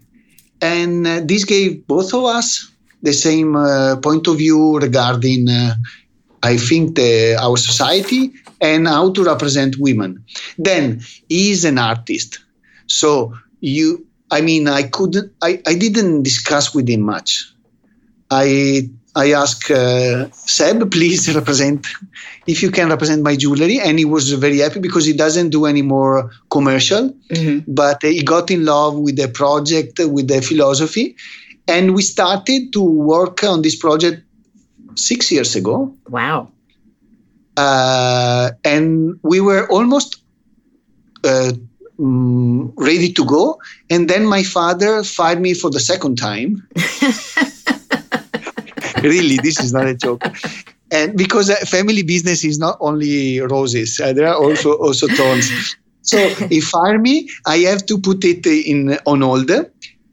And 0.61 1.07
uh, 1.07 1.21
this 1.25 1.43
gave 1.43 1.85
both 1.87 2.13
of 2.13 2.23
us 2.25 2.71
the 3.01 3.13
same 3.13 3.55
uh, 3.55 3.97
point 3.97 4.27
of 4.27 4.37
view 4.37 4.79
regarding, 4.79 5.49
uh, 5.49 5.75
I 6.43 6.57
think, 6.57 6.95
the, 6.95 7.37
our 7.41 7.57
society 7.57 8.31
and 8.59 8.87
how 8.87 9.11
to 9.13 9.23
represent 9.23 9.77
women. 9.79 10.23
Then 10.57 11.01
he 11.29 11.51
is 11.51 11.65
an 11.65 11.77
artist. 11.77 12.39
So 12.87 13.33
you 13.59 14.05
I 14.31 14.39
mean, 14.39 14.69
I 14.69 14.83
couldn't, 14.83 15.33
I, 15.41 15.61
I 15.67 15.75
didn't 15.75 16.23
discuss 16.23 16.73
with 16.73 16.87
him 16.87 17.01
much. 17.01 17.53
I 18.31 18.89
I 19.13 19.33
asked 19.33 19.69
uh, 19.69 20.31
Seb, 20.31 20.89
please 20.89 21.35
represent, 21.35 21.85
if 22.47 22.63
you 22.63 22.71
can 22.71 22.87
represent 22.87 23.23
my 23.23 23.35
jewelry. 23.35 23.77
And 23.77 23.99
he 23.99 24.05
was 24.05 24.31
very 24.31 24.59
happy 24.59 24.79
because 24.79 25.05
he 25.05 25.11
doesn't 25.11 25.49
do 25.49 25.65
any 25.65 25.81
more 25.81 26.31
commercial, 26.49 27.09
mm-hmm. 27.09 27.69
but 27.69 28.01
he 28.01 28.23
got 28.23 28.49
in 28.49 28.63
love 28.63 28.97
with 28.97 29.17
the 29.17 29.27
project, 29.27 29.99
with 29.99 30.29
the 30.29 30.41
philosophy. 30.41 31.17
And 31.67 31.93
we 31.93 32.03
started 32.03 32.71
to 32.71 32.81
work 32.81 33.43
on 33.43 33.63
this 33.63 33.75
project 33.75 34.23
six 34.95 35.31
years 35.31 35.55
ago. 35.55 35.95
Wow. 36.07 36.51
Uh, 37.57 38.51
and 38.63 39.19
we 39.23 39.41
were 39.41 39.69
almost 39.69 40.21
uh, 41.23 41.53
um, 41.99 42.73
ready 42.75 43.11
to 43.13 43.25
go. 43.25 43.59
And 43.89 44.09
then 44.09 44.25
my 44.25 44.43
father 44.43 45.03
fired 45.03 45.41
me 45.41 45.53
for 45.53 45.69
the 45.69 45.79
second 45.79 46.17
time. 46.17 46.67
really, 49.03 49.37
this 49.37 49.59
is 49.59 49.73
not 49.73 49.87
a 49.87 49.95
joke. 49.95 50.23
And 50.91 51.17
because 51.17 51.51
family 51.69 52.03
business 52.03 52.43
is 52.43 52.59
not 52.59 52.77
only 52.81 53.39
roses, 53.39 53.99
uh, 53.99 54.13
there 54.13 54.27
are 54.27 54.35
also 54.35 54.73
also 54.73 55.07
thorns. 55.07 55.75
So 56.01 56.17
he 56.49 56.59
fired 56.59 57.01
me. 57.01 57.29
I 57.45 57.57
have 57.59 57.85
to 57.85 57.99
put 57.99 58.25
it 58.25 58.45
in 58.45 58.97
on 59.05 59.21
hold. 59.21 59.51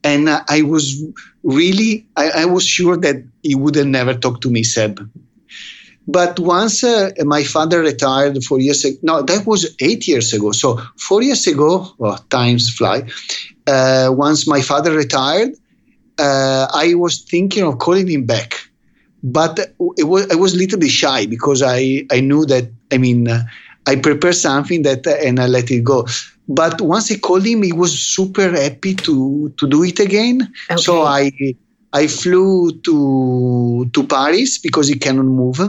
And 0.04 0.28
I 0.28 0.62
was 0.62 1.02
really, 1.42 2.06
I, 2.16 2.30
I 2.30 2.44
was 2.46 2.64
sure 2.64 2.96
that 2.98 3.16
he 3.42 3.54
would 3.54 3.74
have 3.74 3.86
never 3.86 4.14
talked 4.14 4.42
to 4.42 4.50
me, 4.50 4.62
Seb. 4.62 5.00
But 6.06 6.40
once 6.40 6.82
uh, 6.84 7.10
my 7.24 7.44
father 7.44 7.80
retired 7.80 8.42
four 8.44 8.60
years 8.60 8.84
ago, 8.84 8.96
no, 9.02 9.22
that 9.22 9.46
was 9.46 9.74
eight 9.80 10.08
years 10.08 10.32
ago. 10.32 10.52
So 10.52 10.80
four 10.96 11.22
years 11.22 11.46
ago, 11.46 11.92
well, 11.98 12.16
times 12.30 12.70
fly. 12.70 13.08
Uh, 13.66 14.08
once 14.12 14.48
my 14.48 14.62
father 14.62 14.92
retired, 14.92 15.50
uh, 16.18 16.66
I 16.72 16.94
was 16.94 17.20
thinking 17.22 17.62
of 17.64 17.78
calling 17.78 18.08
him 18.08 18.24
back, 18.24 18.54
but 19.22 19.58
it 19.98 20.04
was 20.04 20.30
I 20.30 20.36
was 20.36 20.54
a 20.54 20.56
little 20.56 20.78
bit 20.78 20.90
shy 20.90 21.26
because 21.26 21.62
I 21.62 22.06
I 22.10 22.20
knew 22.20 22.46
that 22.46 22.70
I 22.90 22.98
mean 22.98 23.28
uh, 23.28 23.42
I 23.86 23.96
prepared 23.96 24.34
something 24.36 24.82
that 24.82 25.06
uh, 25.06 25.10
and 25.10 25.38
I 25.38 25.46
let 25.46 25.70
it 25.70 25.84
go. 25.84 26.06
But 26.48 26.80
once 26.80 27.12
I 27.12 27.18
called 27.18 27.44
him, 27.44 27.62
he 27.62 27.72
was 27.72 27.98
super 27.98 28.50
happy 28.50 28.94
to 28.94 29.52
to 29.56 29.68
do 29.68 29.84
it 29.84 30.00
again. 30.00 30.52
Okay. 30.70 30.80
So 30.80 31.02
I 31.02 31.30
I 31.92 32.06
flew 32.06 32.72
to 32.72 33.90
to 33.92 34.04
Paris 34.04 34.58
because 34.58 34.88
he 34.88 34.96
cannot 34.96 35.26
move. 35.26 35.60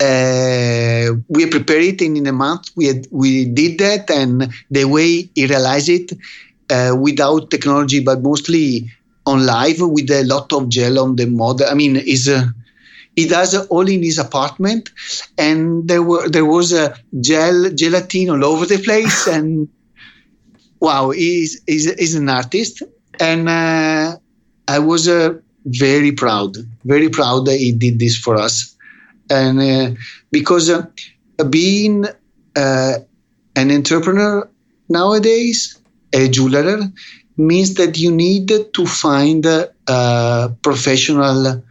Uh, 0.00 1.12
we 1.28 1.46
prepared 1.46 1.84
it 1.84 2.02
in, 2.02 2.16
in 2.16 2.26
a 2.26 2.32
month. 2.32 2.70
We 2.74 2.86
had, 2.86 3.06
we 3.10 3.44
did 3.44 3.78
that, 3.78 4.10
and 4.10 4.52
the 4.70 4.84
way 4.84 5.30
he 5.34 5.46
realized 5.46 5.88
it, 5.88 6.12
uh, 6.70 6.96
without 6.98 7.50
technology, 7.50 8.00
but 8.00 8.20
mostly 8.22 8.90
on 9.24 9.46
live 9.46 9.80
with 9.80 10.10
a 10.10 10.24
lot 10.24 10.52
of 10.52 10.68
gel 10.68 10.98
on 10.98 11.16
the 11.16 11.26
model. 11.26 11.66
I 11.70 11.74
mean, 11.74 11.96
is 11.96 12.28
uh, 12.28 12.46
he 13.16 13.28
does 13.28 13.54
all 13.68 13.88
in 13.88 14.02
his 14.02 14.18
apartment, 14.18 14.90
and 15.38 15.86
there 15.88 16.02
were 16.02 16.28
there 16.28 16.44
was 16.44 16.72
a 16.72 16.96
gel 17.20 17.70
gelatin 17.70 18.30
all 18.30 18.44
over 18.44 18.66
the 18.66 18.78
place, 18.78 19.26
and 19.34 19.68
wow, 20.80 21.10
he's 21.10 21.62
he's, 21.66 21.92
he's 21.94 22.14
an 22.14 22.28
artist, 22.28 22.82
and 23.20 23.48
uh, 23.48 24.16
I 24.66 24.78
was 24.78 25.08
uh, 25.08 25.34
very 25.64 26.12
proud, 26.12 26.56
very 26.84 27.08
proud 27.08 27.46
that 27.46 27.58
he 27.58 27.72
did 27.72 27.98
this 27.98 28.16
for 28.16 28.36
us, 28.36 28.76
and 29.30 29.60
uh, 29.60 30.00
because 30.32 30.68
uh, 30.70 30.86
being 31.50 32.06
uh, 32.56 32.94
an 33.56 33.70
entrepreneur 33.70 34.48
nowadays, 34.88 35.78
a 36.12 36.28
jeweler, 36.28 36.80
means 37.36 37.74
that 37.74 37.96
you 37.96 38.10
need 38.10 38.48
to 38.72 38.86
find 38.86 39.46
a 39.46 40.56
professional 40.62 41.62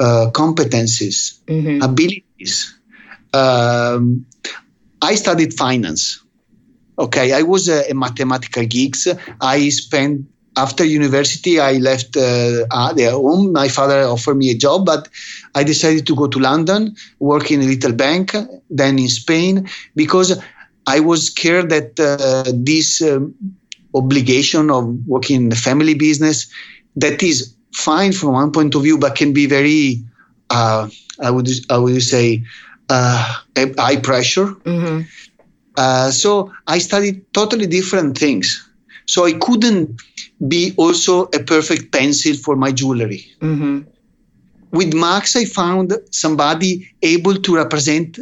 uh, 0.00 0.30
competencies, 0.32 1.38
mm-hmm. 1.46 1.82
abilities. 1.82 2.78
Um, 3.32 4.26
I 5.02 5.14
studied 5.14 5.54
finance. 5.54 6.22
Okay, 6.98 7.32
I 7.32 7.42
was 7.42 7.68
a, 7.68 7.90
a 7.90 7.94
mathematical 7.94 8.64
geek. 8.64 8.94
I 9.40 9.68
spent 9.70 10.26
after 10.56 10.84
university, 10.84 11.58
I 11.58 11.74
left 11.74 12.16
uh, 12.16 12.66
home. 12.70 13.52
My 13.52 13.68
father 13.68 14.02
offered 14.02 14.36
me 14.36 14.50
a 14.50 14.54
job, 14.54 14.86
but 14.86 15.08
I 15.54 15.64
decided 15.64 16.06
to 16.06 16.14
go 16.14 16.28
to 16.28 16.38
London, 16.38 16.94
work 17.18 17.50
in 17.50 17.60
a 17.60 17.64
little 17.64 17.92
bank, 17.92 18.36
then 18.70 18.98
in 18.98 19.08
Spain, 19.08 19.68
because 19.96 20.40
I 20.86 21.00
was 21.00 21.26
scared 21.26 21.70
that 21.70 21.98
uh, 21.98 22.50
this 22.54 23.02
um, 23.02 23.34
obligation 23.94 24.70
of 24.70 24.96
working 25.06 25.36
in 25.42 25.48
the 25.48 25.56
family 25.56 25.94
business, 25.94 26.46
that 26.96 27.22
is 27.22 27.53
fine 27.74 28.12
from 28.12 28.32
one 28.32 28.52
point 28.52 28.74
of 28.74 28.82
view, 28.82 28.98
but 28.98 29.16
can 29.16 29.32
be 29.32 29.46
very, 29.46 30.02
uh, 30.50 30.88
I 31.20 31.30
would 31.30 31.48
I 31.70 31.78
would 31.78 32.02
say, 32.02 32.44
uh, 32.88 33.34
high 33.56 33.96
pressure. 33.96 34.46
Mm-hmm. 34.46 35.02
Uh, 35.76 36.10
so 36.10 36.52
I 36.66 36.78
studied 36.78 37.32
totally 37.32 37.66
different 37.66 38.16
things. 38.16 38.68
So 39.06 39.26
I 39.26 39.32
couldn't 39.32 40.00
be 40.48 40.72
also 40.76 41.24
a 41.34 41.40
perfect 41.40 41.92
pencil 41.92 42.34
for 42.34 42.56
my 42.56 42.72
jewelry. 42.72 43.26
Mm-hmm. 43.40 43.80
With 44.70 44.94
Max, 44.94 45.36
I 45.36 45.44
found 45.44 45.92
somebody 46.10 46.90
able 47.02 47.34
to 47.34 47.56
represent 47.56 48.18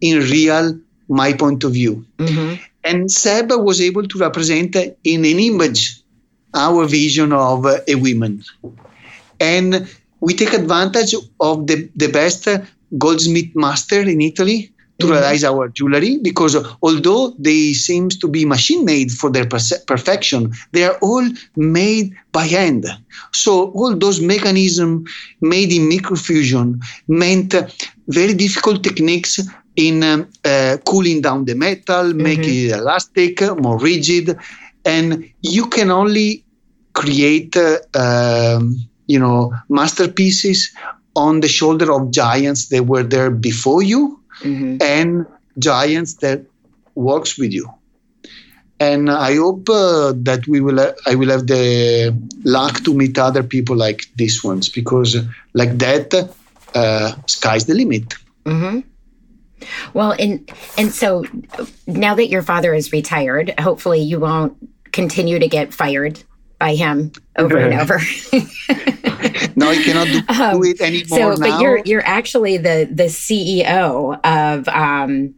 in 0.00 0.18
real 0.20 0.78
my 1.08 1.32
point 1.32 1.64
of 1.64 1.72
view. 1.72 2.04
Mm-hmm. 2.18 2.62
And 2.84 3.10
Seb 3.10 3.50
was 3.52 3.80
able 3.80 4.06
to 4.06 4.18
represent 4.18 4.76
in 4.76 5.24
an 5.24 5.38
image 5.38 6.00
our 6.54 6.86
vision 6.86 7.32
of 7.32 7.66
a 7.66 7.94
woman 7.94 8.44
and 9.40 9.88
we 10.20 10.34
take 10.34 10.52
advantage 10.52 11.14
of 11.40 11.66
the, 11.66 11.88
the 11.96 12.08
best 12.08 12.48
goldsmith 12.96 13.54
master 13.54 14.00
in 14.00 14.20
Italy 14.20 14.72
to 14.98 15.06
mm-hmm. 15.06 15.12
realize 15.12 15.44
our 15.44 15.68
jewelry 15.68 16.18
because 16.18 16.56
although 16.82 17.30
they 17.38 17.72
seems 17.72 18.16
to 18.18 18.28
be 18.28 18.44
machine 18.44 18.84
made 18.84 19.12
for 19.12 19.30
their 19.30 19.46
perfection 19.46 20.52
they 20.72 20.84
are 20.84 20.98
all 21.02 21.24
made 21.56 22.14
by 22.32 22.44
hand 22.44 22.86
so 23.32 23.70
all 23.72 23.96
those 23.96 24.20
mechanisms 24.20 25.08
made 25.40 25.72
in 25.72 25.88
microfusion 25.88 26.82
meant 27.06 27.54
very 28.08 28.34
difficult 28.34 28.82
techniques 28.82 29.40
in 29.76 30.02
um, 30.02 30.28
uh, 30.44 30.76
cooling 30.84 31.20
down 31.20 31.44
the 31.44 31.54
metal 31.54 32.06
mm-hmm. 32.06 32.22
making 32.22 32.66
it 32.66 32.72
elastic 32.72 33.40
more 33.58 33.78
rigid 33.78 34.36
and 34.84 35.30
you 35.42 35.66
can 35.66 35.90
only 35.90 36.44
create 36.92 37.56
uh, 37.56 37.78
um, 37.94 38.87
you 39.08 39.18
know, 39.18 39.52
masterpieces 39.68 40.70
on 41.16 41.40
the 41.40 41.48
shoulder 41.48 41.92
of 41.92 42.12
giants 42.12 42.68
that 42.68 42.84
were 42.84 43.02
there 43.02 43.30
before 43.30 43.82
you 43.82 44.20
mm-hmm. 44.40 44.76
and 44.80 45.26
giants 45.58 46.14
that 46.14 46.44
works 46.94 47.38
with 47.38 47.52
you. 47.52 47.68
And 48.80 49.10
I 49.10 49.34
hope 49.34 49.68
uh, 49.68 50.12
that 50.18 50.46
we 50.46 50.60
will. 50.60 50.78
Uh, 50.78 50.92
I 51.04 51.16
will 51.16 51.30
have 51.30 51.48
the 51.48 52.16
luck 52.44 52.84
to 52.84 52.94
meet 52.94 53.18
other 53.18 53.42
people 53.42 53.74
like 53.74 54.06
these 54.14 54.44
ones 54.44 54.68
because, 54.68 55.16
like 55.52 55.78
that, 55.78 56.14
uh, 56.76 57.12
sky's 57.26 57.66
the 57.66 57.74
limit. 57.74 58.14
Mm-hmm. 58.44 58.80
Well, 59.94 60.12
and 60.12 60.48
and 60.76 60.92
so 60.92 61.24
now 61.88 62.14
that 62.14 62.28
your 62.28 62.42
father 62.42 62.72
is 62.72 62.92
retired, 62.92 63.52
hopefully 63.58 63.98
you 64.00 64.20
won't 64.20 64.56
continue 64.92 65.40
to 65.40 65.48
get 65.48 65.74
fired 65.74 66.22
by 66.58 66.74
him 66.74 67.12
over 67.36 67.56
and 67.56 67.80
over. 67.80 67.98
no, 69.56 69.70
you 69.70 69.84
cannot 69.84 70.06
do, 70.06 70.42
um, 70.42 70.64
it 70.64 70.80
anymore. 70.80 71.18
So, 71.18 71.30
now. 71.30 71.36
but 71.36 71.60
you're 71.60 71.78
you're 71.84 72.06
actually 72.06 72.56
the 72.56 72.88
the 72.90 73.04
CEO 73.04 74.18
of 74.24 74.68
um, 74.68 75.34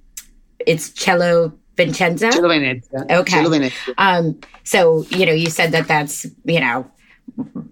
it's 0.66 0.92
Cielo 0.98 1.52
Vincenza. 1.76 2.32
Cielo 2.32 2.48
Venezia. 2.48 3.06
Okay. 3.10 3.36
Cielo 3.36 3.50
Venezia. 3.50 3.94
Um, 3.98 4.40
so 4.64 5.04
you 5.10 5.26
know, 5.26 5.32
you 5.32 5.50
said 5.50 5.72
that 5.72 5.88
that's 5.88 6.26
you 6.44 6.60
know 6.60 6.90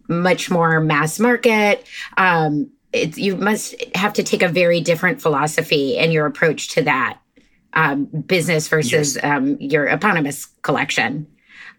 much 0.09 0.51
more 0.51 0.81
mass 0.81 1.19
market. 1.19 1.87
Um, 2.17 2.71
it, 2.93 3.19
you 3.19 3.37
must 3.37 3.75
have 3.95 4.13
to 4.15 4.23
take 4.23 4.43
a 4.43 4.49
very 4.49 4.81
different 4.81 5.21
philosophy 5.21 5.99
and 5.99 6.13
your 6.13 6.27
approach 6.27 6.69
to 6.69 6.83
that 6.83 7.19
um, 7.75 8.07
business 8.07 8.69
versus 8.69 9.17
yes. 9.17 9.25
um, 9.25 9.57
your 9.61 9.87
eponymous 9.87 10.47
collection. 10.63 11.27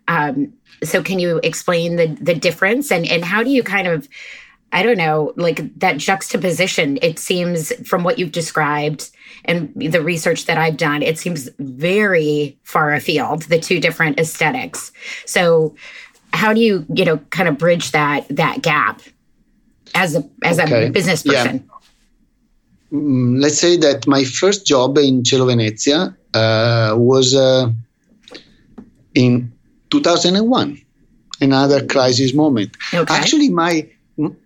Um, 0.08 0.54
so 0.84 1.04
can 1.04 1.20
you 1.20 1.40
explain 1.44 1.96
the 1.96 2.08
the 2.22 2.36
difference 2.36 2.92
and 2.92 3.06
and 3.06 3.24
how 3.26 3.44
do 3.44 3.50
you 3.50 3.64
kind 3.64 3.88
of 3.88 4.08
I 4.72 4.84
don't 4.84 4.98
know, 4.98 5.34
like 5.36 5.78
that 5.80 5.98
juxtaposition. 5.98 7.00
It 7.02 7.18
seems 7.18 7.74
from 7.88 8.04
what 8.04 8.20
you've 8.20 8.32
described 8.32 9.10
and 9.46 9.74
the 9.76 10.02
research 10.02 10.46
that 10.46 10.58
I've 10.58 10.78
done, 10.78 11.02
it 11.02 11.18
seems 11.18 11.50
very 11.60 12.58
far 12.64 12.94
afield, 12.94 13.44
the 13.44 13.60
two 13.60 13.80
different 13.80 14.20
aesthetics. 14.20 14.92
So 15.26 15.76
how 16.34 16.54
do 16.54 16.62
you, 16.62 16.86
you 16.94 17.06
know, 17.06 17.18
kind 17.32 17.50
of 17.50 17.58
bridge 17.58 17.92
that 17.92 18.28
that 18.30 18.62
gap 18.62 19.02
as 19.96 20.16
a 20.16 20.30
as 20.44 20.60
okay. 20.60 20.88
a 20.88 20.92
business 20.92 21.24
person? 21.24 21.68
Yeah. 22.92 22.98
Mm, 23.00 23.42
let's 23.42 23.60
say 23.60 23.78
that 23.78 24.08
my 24.08 24.24
first 24.24 24.66
job 24.66 24.98
in 24.98 25.24
Cielo 25.24 25.46
Venezia 25.46 26.16
uh, 26.34 26.96
was 26.98 27.34
uh, 27.34 27.72
in 29.16 29.52
2001 29.90 30.82
another 31.42 31.86
crisis 31.86 32.34
moment 32.34 32.76
okay. 32.94 33.14
actually 33.14 33.50
my 33.50 33.88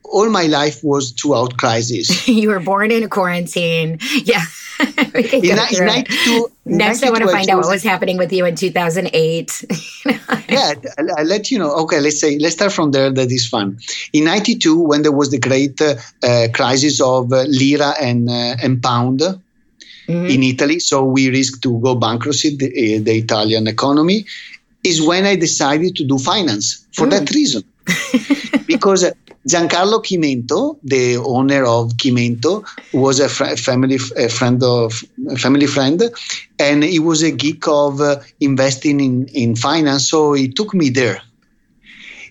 all 0.03 0.29
my 0.29 0.43
life 0.43 0.83
was 0.83 1.11
throughout 1.11 1.57
crisis 1.57 2.27
you 2.41 2.49
were 2.49 2.59
born 2.59 2.91
in 2.91 3.03
a 3.03 3.07
quarantine 3.07 3.97
yeah 4.23 4.43
in, 5.15 5.45
in 5.45 5.55
92, 5.55 6.51
Next, 6.65 7.03
I 7.03 7.09
want 7.09 7.23
to 7.23 7.29
find 7.29 7.49
out 7.49 7.57
what 7.57 7.69
was 7.69 7.83
happening 7.83 8.17
with 8.17 8.31
you 8.33 8.45
in 8.45 8.55
2008. 8.55 9.65
yeah, 10.49 10.73
I'll, 10.97 11.19
I'll, 11.19 11.25
let 11.25 11.51
you 11.51 11.59
know. 11.59 11.73
Okay, 11.83 11.99
let's 11.99 12.19
say, 12.19 12.39
let's 12.39 12.55
start 12.55 12.71
from 12.71 12.91
there. 12.91 13.11
That 13.11 13.31
is 13.31 13.47
fun. 13.47 13.79
In 14.13 14.25
92, 14.25 14.79
when 14.79 15.03
there 15.03 15.11
was 15.11 15.29
the 15.29 15.39
great 15.39 15.79
uh, 15.81 15.95
uh, 16.23 16.47
crisis 16.53 17.01
of 17.01 17.31
uh, 17.31 17.43
lira 17.43 17.93
and, 18.01 18.29
uh, 18.29 18.55
and 18.63 18.81
pound, 18.81 19.21
Mm-hmm. 20.05 20.25
in 20.25 20.43
Italy. 20.43 20.79
So 20.79 21.05
we 21.05 21.29
risked 21.29 21.63
to 21.63 21.79
go 21.79 21.95
bankruptcy, 21.95 22.57
the, 22.57 22.97
the, 22.97 23.17
Italian 23.19 23.67
economy 23.67 24.25
is 24.83 25.01
when 25.01 25.25
I 25.25 25.35
decided 25.35 25.95
to 25.97 26.03
do 26.03 26.17
finance 26.17 26.85
for 26.93 27.07
mm. 27.07 27.11
that 27.11 27.31
reason. 27.31 27.63
because 28.67 29.05
Giancarlo 29.47 30.01
Chimento, 30.01 30.77
the 30.83 31.17
owner 31.17 31.65
of 31.65 31.91
Chimento, 31.93 32.65
was 32.93 33.19
a 33.19 33.27
fr- 33.27 33.55
family 33.57 33.99
a 34.15 34.29
friend 34.29 34.63
of 34.63 35.03
a 35.29 35.37
family 35.37 35.67
friend, 35.67 36.01
and 36.59 36.83
he 36.83 36.99
was 36.99 37.23
a 37.23 37.31
geek 37.31 37.67
of 37.67 37.99
uh, 37.99 38.19
investing 38.39 39.01
in, 39.01 39.27
in 39.27 39.55
finance. 39.55 40.09
So 40.09 40.33
he 40.33 40.47
took 40.47 40.73
me 40.73 40.89
there. 40.89 41.21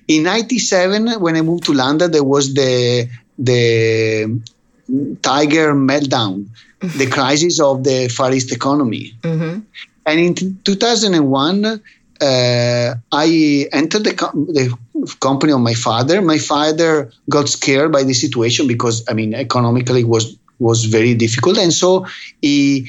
In 0.08 0.22
'97, 0.22 1.20
when 1.20 1.36
I 1.36 1.42
moved 1.42 1.64
to 1.64 1.74
London, 1.74 2.10
there 2.10 2.24
was 2.24 2.54
the 2.54 3.08
the 3.38 4.40
Tiger 5.20 5.74
meltdown, 5.74 6.48
the 6.80 7.08
crisis 7.08 7.60
of 7.60 7.84
the 7.84 8.08
Far 8.08 8.32
East 8.32 8.52
economy, 8.52 9.12
mm-hmm. 9.20 9.60
and 10.06 10.20
in 10.20 10.34
2001 10.64 11.82
uh, 12.22 12.94
I 13.10 13.68
entered 13.72 14.04
the, 14.04 14.14
com- 14.14 14.46
the, 14.46 14.74
company 15.20 15.52
of 15.52 15.60
my 15.60 15.74
father. 15.74 16.22
My 16.22 16.38
father 16.38 17.10
got 17.28 17.48
scared 17.48 17.90
by 17.90 18.04
the 18.04 18.14
situation 18.14 18.68
because, 18.68 19.02
I 19.08 19.14
mean, 19.14 19.34
economically 19.34 20.04
was 20.04 20.36
was 20.60 20.84
very 20.84 21.14
difficult, 21.14 21.58
and 21.58 21.72
so 21.72 22.06
he 22.40 22.88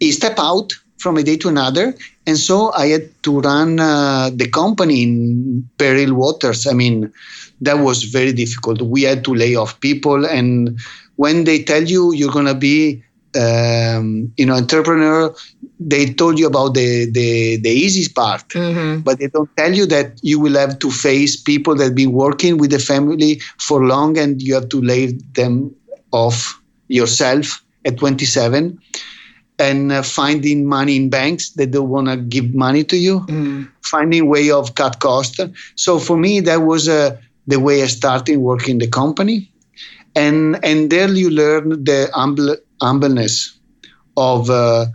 he 0.00 0.10
stepped 0.10 0.40
out 0.40 0.72
from 0.98 1.16
a 1.16 1.22
day 1.22 1.36
to 1.36 1.48
another. 1.48 1.94
And 2.26 2.36
so 2.36 2.72
I 2.72 2.88
had 2.88 3.22
to 3.22 3.40
run 3.40 3.78
uh, 3.78 4.30
the 4.34 4.48
company 4.48 5.04
in 5.04 5.68
peril 5.78 6.14
waters. 6.14 6.66
I 6.66 6.72
mean, 6.72 7.12
that 7.60 7.78
was 7.78 8.02
very 8.02 8.32
difficult. 8.32 8.82
We 8.82 9.02
had 9.02 9.24
to 9.26 9.34
lay 9.34 9.54
off 9.54 9.78
people. 9.78 10.26
And 10.26 10.80
when 11.14 11.44
they 11.44 11.62
tell 11.62 11.84
you 11.84 12.12
you're 12.12 12.32
to 12.32 12.54
be 12.54 13.04
um, 13.36 14.32
you 14.36 14.46
know 14.46 14.54
entrepreneur 14.54 15.34
they 15.78 16.06
told 16.06 16.38
you 16.38 16.46
about 16.46 16.74
the 16.74 17.10
the, 17.10 17.56
the 17.58 17.70
easy 17.70 18.10
part 18.12 18.48
mm-hmm. 18.48 19.00
but 19.00 19.18
they 19.18 19.28
don't 19.28 19.54
tell 19.56 19.72
you 19.72 19.86
that 19.86 20.18
you 20.22 20.40
will 20.40 20.54
have 20.54 20.78
to 20.78 20.90
face 20.90 21.36
people 21.36 21.74
that 21.74 21.84
have 21.84 21.94
been 21.94 22.12
working 22.12 22.56
with 22.56 22.70
the 22.70 22.78
family 22.78 23.40
for 23.58 23.84
long 23.84 24.16
and 24.16 24.40
you 24.40 24.54
have 24.54 24.68
to 24.68 24.80
lay 24.80 25.12
them 25.34 25.74
off 26.12 26.60
yourself 26.88 27.62
at 27.84 27.98
27 27.98 28.78
and 29.58 29.92
uh, 29.92 30.02
finding 30.02 30.66
money 30.66 30.96
in 30.96 31.08
banks 31.10 31.50
that 31.50 31.70
don't 31.70 31.88
want 31.88 32.08
to 32.08 32.16
give 32.16 32.54
money 32.54 32.84
to 32.84 32.96
you 32.96 33.20
mm. 33.20 33.68
finding 33.82 34.28
way 34.28 34.50
of 34.50 34.74
cut 34.74 34.98
cost 35.00 35.40
so 35.74 35.98
for 35.98 36.16
me 36.16 36.40
that 36.40 36.62
was 36.62 36.88
uh, 36.88 37.16
the 37.46 37.60
way 37.60 37.82
i 37.82 37.86
started 37.86 38.38
working 38.38 38.78
the 38.78 38.88
company 38.88 39.50
and 40.14 40.58
and 40.64 40.90
there 40.90 41.10
you 41.10 41.30
learn 41.30 41.84
the 41.84 42.10
humble 42.14 42.56
humbleness 42.80 43.58
of 44.16 44.48
uh, 44.48 44.86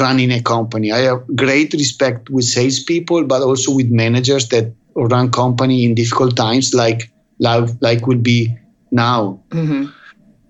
running 0.00 0.30
a 0.30 0.42
company. 0.42 0.92
I 0.92 1.00
have 1.00 1.24
great 1.34 1.72
respect 1.72 2.30
with 2.30 2.44
salespeople, 2.44 3.24
but 3.24 3.42
also 3.42 3.74
with 3.74 3.90
managers 3.90 4.48
that 4.48 4.74
run 4.94 5.30
company 5.30 5.84
in 5.84 5.94
difficult 5.94 6.36
times, 6.36 6.74
like 6.74 7.10
like, 7.38 8.06
will 8.06 8.18
be 8.18 8.56
now. 8.90 9.40
Mm-hmm. 9.50 9.86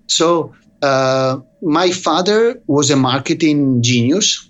So 0.06 0.54
uh, 0.82 1.40
my 1.62 1.90
father 1.90 2.60
was 2.66 2.90
a 2.90 2.96
marketing 2.96 3.82
genius. 3.82 4.48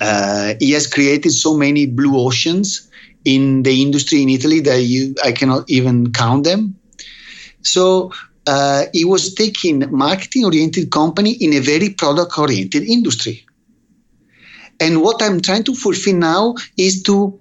Uh, 0.00 0.54
he 0.60 0.72
has 0.72 0.86
created 0.86 1.30
so 1.30 1.56
many 1.56 1.86
blue 1.86 2.18
oceans 2.18 2.90
in 3.24 3.62
the 3.62 3.82
industry 3.82 4.22
in 4.22 4.28
Italy 4.28 4.60
that 4.60 4.82
you, 4.82 5.14
I 5.24 5.32
cannot 5.32 5.68
even 5.68 6.12
count 6.12 6.44
them. 6.44 6.76
So 7.62 8.12
uh, 8.46 8.84
he 8.92 9.04
was 9.04 9.34
taking 9.34 9.84
marketing 9.90 10.44
oriented 10.44 10.90
company 10.90 11.32
in 11.32 11.52
a 11.52 11.60
very 11.60 11.90
product 11.90 12.38
oriented 12.38 12.82
industry. 12.82 13.46
And 14.80 15.02
what 15.02 15.22
I'm 15.22 15.40
trying 15.40 15.64
to 15.64 15.74
fulfill 15.74 16.16
now 16.16 16.54
is 16.76 17.02
to 17.04 17.38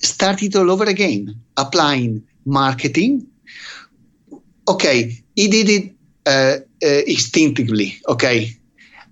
start 0.00 0.42
it 0.42 0.56
all 0.56 0.70
over 0.70 0.84
again, 0.84 1.34
applying 1.56 2.22
marketing. 2.44 3.26
Okay, 4.68 5.16
he 5.36 5.48
did 5.48 5.68
it 5.68 5.92
uh, 6.26 6.56
uh, 6.84 7.02
instinctively. 7.06 7.98
Okay, 8.08 8.50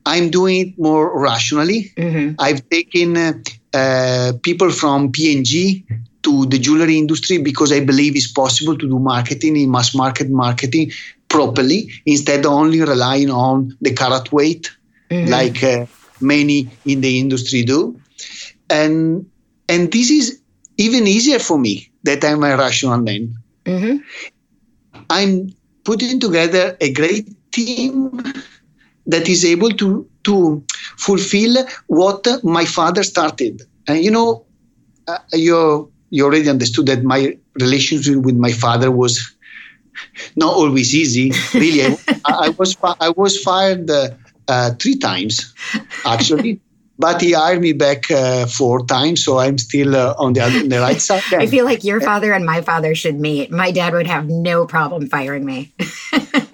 I'm 0.05 0.31
doing 0.31 0.69
it 0.69 0.79
more 0.79 1.19
rationally. 1.19 1.93
Mm-hmm. 1.97 2.35
I've 2.39 2.69
taken 2.69 3.17
uh, 3.17 3.33
uh 3.75 4.33
people 4.43 4.71
from 4.71 5.13
P&G 5.13 5.85
to 6.23 6.47
the 6.47 6.59
jewelry 6.59 6.97
industry 6.97 7.39
because 7.39 7.71
I 7.71 7.81
believe 7.81 8.17
it's 8.17 8.33
possible 8.33 8.77
to 8.77 8.89
do 8.89 8.99
marketing 8.99 9.57
in 9.57 9.71
mass 9.71 9.95
market 9.95 10.31
marketing 10.31 10.91
properly 11.29 11.91
instead 12.07 12.47
of 12.47 12.53
only 12.53 12.81
relying 12.81 13.31
on 13.31 13.77
the 13.81 13.93
carat 13.95 14.33
weight 14.33 14.71
mm-hmm. 15.11 15.31
like 15.31 15.63
uh, 15.63 15.87
many 16.21 16.69
in 16.85 17.01
the 17.01 17.19
industry 17.19 17.63
do 17.63 17.99
and 18.71 19.29
and 19.69 19.93
this 19.93 20.11
is 20.11 20.41
even 20.77 21.07
easier 21.07 21.39
for 21.39 21.59
me 21.59 21.91
that 22.05 22.25
i'm 22.25 22.43
a 22.45 22.57
rational 22.57 22.99
man 22.99 23.35
mm-hmm. 23.65 23.97
i'm 25.11 25.53
putting 25.85 26.21
together 26.21 26.77
a 26.81 26.93
great 26.93 27.29
team 27.53 28.23
that 29.07 29.29
is 29.29 29.45
able 29.45 29.71
to 29.71 30.09
to 30.25 30.63
fulfill 30.97 31.65
what 31.87 32.27
my 32.45 32.65
father 32.65 33.03
started 33.03 33.63
and 33.87 34.05
you 34.05 34.11
know 34.11 34.45
uh, 35.07 35.19
you 35.33 35.91
you 36.11 36.25
already 36.25 36.49
understood 36.49 36.87
that 36.87 37.03
my 37.03 37.37
relationship 37.61 38.17
with 38.17 38.37
my 38.37 38.53
father 38.53 38.91
was 38.91 39.35
not 40.37 40.55
always 40.55 40.95
easy. 40.95 41.33
Really, 41.55 41.83
I, 41.83 41.97
I, 42.25 42.49
was 42.51 42.77
I 42.83 43.11
was 43.11 43.41
fired 43.41 43.91
uh, 43.91 44.11
uh, 44.49 44.73
three 44.81 44.97
times 44.97 45.55
actually. 46.05 46.61
but 46.99 47.21
he 47.21 47.33
hired 47.33 47.61
me 47.61 47.73
back 47.73 48.11
uh, 48.11 48.47
four 48.47 48.85
times, 48.85 49.25
so 49.25 49.39
I'm 49.39 49.57
still 49.59 49.95
uh, 49.95 50.15
on 50.19 50.33
the 50.33 50.43
on 50.43 50.69
the 50.69 50.81
right 50.81 51.01
side. 51.01 51.23
I 51.33 51.47
feel 51.47 51.65
like 51.65 51.85
your 51.85 52.01
father 52.01 52.33
and 52.33 52.45
my 52.45 52.61
father 52.61 52.95
should 52.95 53.21
meet. 53.21 53.51
My 53.51 53.71
dad 53.71 53.93
would 53.93 54.09
have 54.09 54.29
no 54.29 54.67
problem 54.67 55.07
firing 55.09 55.45
me. 55.45 55.73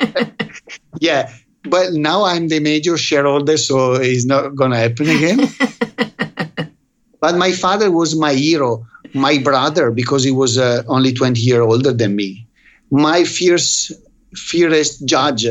yeah, 1.01 1.33
but 1.63 1.95
now 1.95 2.25
I'm 2.25 2.49
the 2.49 2.61
major 2.61 2.99
shareholder, 2.99 3.57
so 3.57 3.95
it's 3.95 4.27
not 4.27 4.55
going 4.55 4.73
to 4.73 4.77
happen 4.77 5.09
again. 5.09 5.49
but 7.21 7.37
my 7.37 7.53
father 7.53 7.91
was 7.91 8.15
my 8.15 8.35
hero, 8.35 8.87
my 9.15 9.39
brother, 9.39 9.91
because 9.91 10.23
he 10.23 10.31
was 10.31 10.59
uh, 10.59 10.83
only 10.89 11.15
20 11.15 11.41
years 11.41 11.65
older 11.65 11.93
than 11.93 12.15
me 12.15 12.45
my 12.95 13.25
fierce, 13.25 13.93
fiercest 14.35 15.05
judge, 15.05 15.47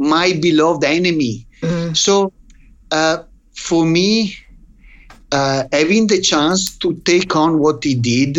my 0.00 0.32
beloved 0.40 0.82
enemy. 0.84 1.46
Mm-hmm. 1.60 1.92
So, 1.92 2.32
uh, 2.90 3.22
for 3.54 3.84
me, 3.84 4.34
uh, 5.30 5.64
having 5.70 6.06
the 6.08 6.20
chance 6.20 6.76
to 6.78 6.94
take 7.04 7.36
on 7.36 7.58
what 7.58 7.84
he 7.84 7.94
did 7.94 8.38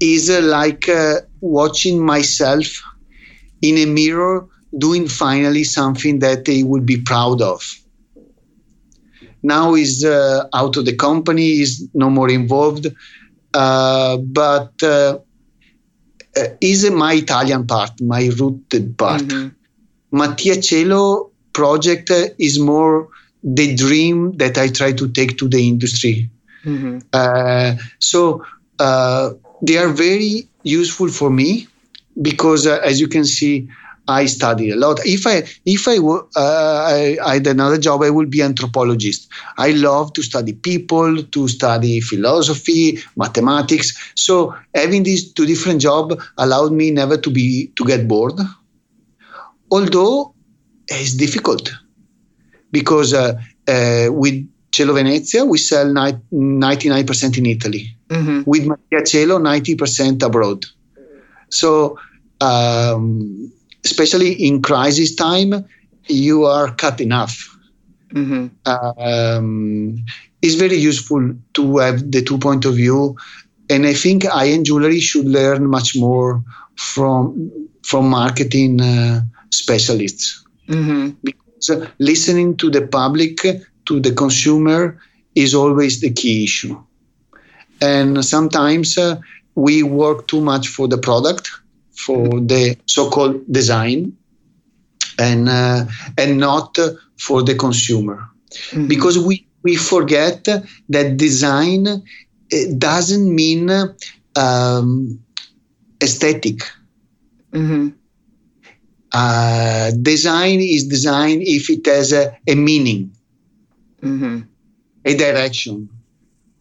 is 0.00 0.30
uh, 0.30 0.40
like 0.40 0.88
uh, 0.88 1.16
watching 1.40 2.04
myself 2.04 2.66
in 3.60 3.76
a 3.76 3.86
mirror 3.86 4.46
doing 4.78 5.08
finally 5.08 5.64
something 5.64 6.20
that 6.20 6.46
he 6.46 6.62
would 6.62 6.86
be 6.86 7.00
proud 7.00 7.42
of. 7.42 7.62
Now 9.42 9.74
he's 9.74 10.04
uh, 10.04 10.46
out 10.54 10.76
of 10.76 10.84
the 10.84 10.94
company, 10.94 11.42
he's 11.42 11.86
no 11.94 12.10
more 12.10 12.30
involved, 12.30 12.86
uh, 13.54 14.16
but 14.18 14.82
uh, 14.82 15.18
is 16.60 16.88
my 16.90 17.14
Italian 17.14 17.66
part, 17.66 18.00
my 18.00 18.30
rooted 18.38 18.96
part. 18.96 19.22
Mm-hmm. 19.22 19.48
Mattia 20.10 20.60
Cielo 20.62 21.30
project 21.52 22.10
is 22.38 22.58
more 22.58 23.08
the 23.42 23.74
dream 23.74 24.32
that 24.38 24.58
I 24.58 24.68
try 24.68 24.92
to 24.92 25.08
take 25.08 25.38
to 25.38 25.48
the 25.48 25.68
industry. 25.68 26.28
Mm-hmm. 26.64 26.98
Uh, 27.12 27.76
so 27.98 28.44
uh, 28.78 29.30
they 29.62 29.76
are 29.78 29.88
very 29.88 30.48
useful 30.62 31.08
for 31.08 31.30
me 31.30 31.66
because, 32.20 32.66
uh, 32.66 32.80
as 32.84 33.00
you 33.00 33.08
can 33.08 33.24
see, 33.24 33.68
I 34.08 34.24
study 34.24 34.70
a 34.70 34.76
lot. 34.76 35.00
If 35.04 35.26
I 35.26 35.44
if 35.66 35.86
I, 35.86 35.98
uh, 35.98 36.30
I, 36.34 37.18
I 37.22 37.34
had 37.34 37.46
another 37.46 37.76
job, 37.76 38.02
I 38.02 38.08
would 38.08 38.30
be 38.30 38.40
anthropologist. 38.40 39.28
I 39.58 39.72
love 39.72 40.14
to 40.14 40.22
study 40.22 40.54
people, 40.54 41.22
to 41.22 41.48
study 41.48 42.00
philosophy, 42.00 42.98
mathematics. 43.16 44.12
So 44.14 44.54
having 44.74 45.02
these 45.02 45.30
two 45.30 45.44
different 45.44 45.82
jobs 45.82 46.16
allowed 46.38 46.72
me 46.72 46.90
never 46.90 47.18
to 47.18 47.30
be 47.30 47.70
to 47.76 47.84
get 47.84 48.08
bored. 48.08 48.40
Although 49.70 50.34
it's 50.88 51.14
difficult 51.14 51.72
because 52.70 53.12
uh, 53.14 53.40
uh, 53.66 54.08
with 54.10 54.46
Cielo 54.72 54.94
Venezia 54.94 55.44
we 55.44 55.58
sell 55.58 55.92
nine 55.92 57.06
percent 57.06 57.38
in 57.38 57.46
Italy. 57.46 57.96
Mm-hmm. 58.08 58.42
With 58.46 58.66
Mattia 58.66 59.06
Cielo, 59.06 59.38
ninety 59.38 59.74
percent 59.74 60.22
abroad. 60.22 60.64
So. 61.50 61.98
Um, 62.40 63.50
especially 63.84 64.32
in 64.32 64.62
crisis 64.62 65.14
time, 65.14 65.64
you 66.06 66.44
are 66.44 66.72
cut 66.74 67.00
enough. 67.00 67.56
Mm-hmm. 68.12 68.46
Um, 68.64 70.04
it's 70.40 70.54
very 70.54 70.76
useful 70.76 71.34
to 71.54 71.78
have 71.78 72.10
the 72.10 72.22
two 72.22 72.38
point 72.38 72.64
of 72.64 72.74
view, 72.76 73.16
and 73.68 73.86
I 73.86 73.94
think 73.94 74.24
high-end 74.24 74.66
jewelry 74.66 75.00
should 75.00 75.26
learn 75.26 75.66
much 75.66 75.96
more 75.96 76.42
from 76.76 77.50
from 77.82 78.08
marketing 78.08 78.80
uh, 78.80 79.22
specialists 79.50 80.44
mm-hmm. 80.68 81.10
because 81.22 81.70
uh, 81.70 81.88
listening 81.98 82.56
to 82.56 82.70
the 82.70 82.86
public, 82.86 83.38
to 83.86 84.00
the 84.00 84.12
consumer, 84.12 85.00
is 85.34 85.54
always 85.54 86.00
the 86.00 86.12
key 86.12 86.44
issue. 86.44 86.76
And 87.80 88.24
sometimes 88.24 88.98
uh, 88.98 89.20
we 89.54 89.82
work 89.82 90.26
too 90.26 90.40
much 90.40 90.68
for 90.68 90.88
the 90.88 90.98
product 90.98 91.50
for 91.98 92.40
the 92.40 92.76
so-called 92.86 93.40
design 93.50 94.16
and 95.18 95.48
uh, 95.48 95.84
and 96.16 96.38
not 96.38 96.78
for 97.18 97.42
the 97.42 97.54
consumer 97.54 98.28
mm-hmm. 98.70 98.86
because 98.86 99.18
we 99.18 99.46
we 99.62 99.74
forget 99.74 100.44
that 100.44 101.16
design 101.16 101.86
uh, 101.88 102.56
doesn't 102.78 103.34
mean 103.34 103.68
um, 104.36 105.18
aesthetic 106.00 106.58
mm-hmm. 107.52 107.88
Uh, 109.12 109.90
design 110.02 110.60
is 110.60 110.86
design 110.86 111.40
if 111.42 111.70
it 111.70 111.86
has 111.86 112.12
a, 112.12 112.36
a 112.46 112.54
meaning 112.54 113.10
mm-hmm. 114.02 114.40
a 115.04 115.14
direction 115.16 115.88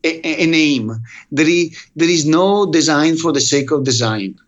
a, 0.04 0.46
name 0.46 0.92
there 1.32 1.50
is, 1.50 1.90
there 1.96 2.10
is 2.10 2.26
no 2.26 2.66
design 2.72 3.18
for 3.18 3.32
the 3.34 3.42
sake 3.42 3.72
of 3.72 3.84
design 3.84 4.40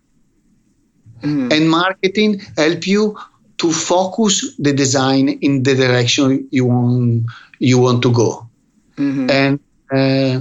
Mm. 1.22 1.52
And 1.52 1.70
marketing 1.70 2.40
help 2.56 2.86
you 2.86 3.14
to 3.58 3.72
focus 3.72 4.54
the 4.58 4.72
design 4.72 5.28
in 5.28 5.62
the 5.64 5.74
direction 5.74 6.48
you 6.50 6.64
want 6.64 7.26
you 7.58 7.78
want 7.78 8.02
to 8.02 8.10
go. 8.10 8.48
mm-hmm. 8.96 9.30
and 9.30 9.60
uh, 9.92 10.40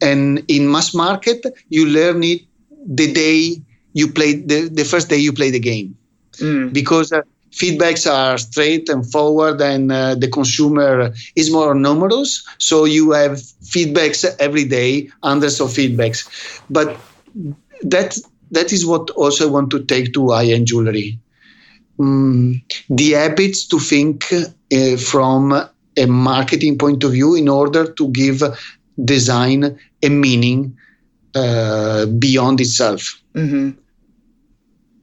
and 0.00 0.44
in 0.48 0.70
mass 0.70 0.94
market 0.94 1.44
you 1.68 1.86
learn 1.86 2.22
it 2.22 2.42
the 2.86 3.12
day 3.12 3.62
you 3.92 4.08
play 4.08 4.34
the, 4.34 4.68
the 4.68 4.84
first 4.84 5.08
day 5.08 5.16
you 5.16 5.32
play 5.32 5.50
the 5.50 5.60
game 5.60 5.96
mm. 6.38 6.72
because 6.72 7.12
uh, 7.12 7.22
feedbacks 7.50 8.10
are 8.10 8.38
straight 8.38 8.88
and 8.88 9.10
forward 9.10 9.60
and 9.60 9.90
uh, 9.90 10.14
the 10.14 10.28
consumer 10.28 11.12
is 11.34 11.50
more 11.50 11.74
numerous 11.74 12.46
so 12.58 12.84
you 12.84 13.12
have 13.12 13.32
feedbacks 13.72 14.24
every 14.38 14.64
day 14.64 15.10
hundreds 15.22 15.60
of 15.60 15.68
feedbacks 15.68 16.60
but 16.70 16.96
that 17.82 18.18
that 18.50 18.72
is 18.72 18.84
what 18.84 19.10
also 19.10 19.48
i 19.48 19.50
want 19.50 19.70
to 19.70 19.82
take 19.84 20.12
to 20.12 20.30
high-end 20.30 20.66
jewelry 20.66 21.18
um, 22.00 22.62
the 22.88 23.12
habits 23.12 23.66
to 23.66 23.78
think 23.78 24.32
uh, 24.32 24.96
from 24.96 25.52
a 25.96 26.06
marketing 26.06 26.78
point 26.78 27.02
of 27.02 27.12
view 27.12 27.34
in 27.34 27.48
order 27.48 27.90
to 27.92 28.08
give 28.08 28.42
design 29.04 29.78
a 30.02 30.08
meaning 30.08 30.76
uh, 31.34 32.06
beyond 32.06 32.60
itself. 32.60 33.20
Mm-hmm. 33.34 33.70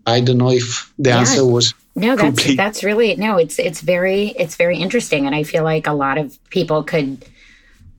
I 0.05 0.21
don't 0.21 0.37
know 0.37 0.51
if 0.51 0.93
the 0.97 1.09
yeah. 1.09 1.19
answer 1.19 1.45
was 1.45 1.73
no. 1.95 2.15
That's 2.15 2.21
complete. 2.21 2.55
that's 2.55 2.83
really 2.83 3.15
no. 3.15 3.37
It's 3.37 3.59
it's 3.59 3.81
very 3.81 4.27
it's 4.29 4.55
very 4.55 4.77
interesting, 4.77 5.25
and 5.25 5.35
I 5.35 5.43
feel 5.43 5.63
like 5.63 5.87
a 5.87 5.93
lot 5.93 6.17
of 6.17 6.37
people 6.49 6.83
could 6.83 7.25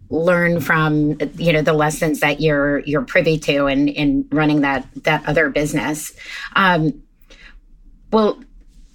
learn 0.08 0.60
from 0.60 1.18
you 1.36 1.52
know 1.52 1.62
the 1.62 1.72
lessons 1.72 2.20
that 2.20 2.40
you're 2.40 2.80
you're 2.80 3.02
privy 3.02 3.38
to 3.38 3.66
in 3.66 3.88
in 3.88 4.28
running 4.30 4.60
that 4.60 4.86
that 5.04 5.26
other 5.26 5.50
business. 5.50 6.12
Um, 6.54 7.02
well, 8.12 8.38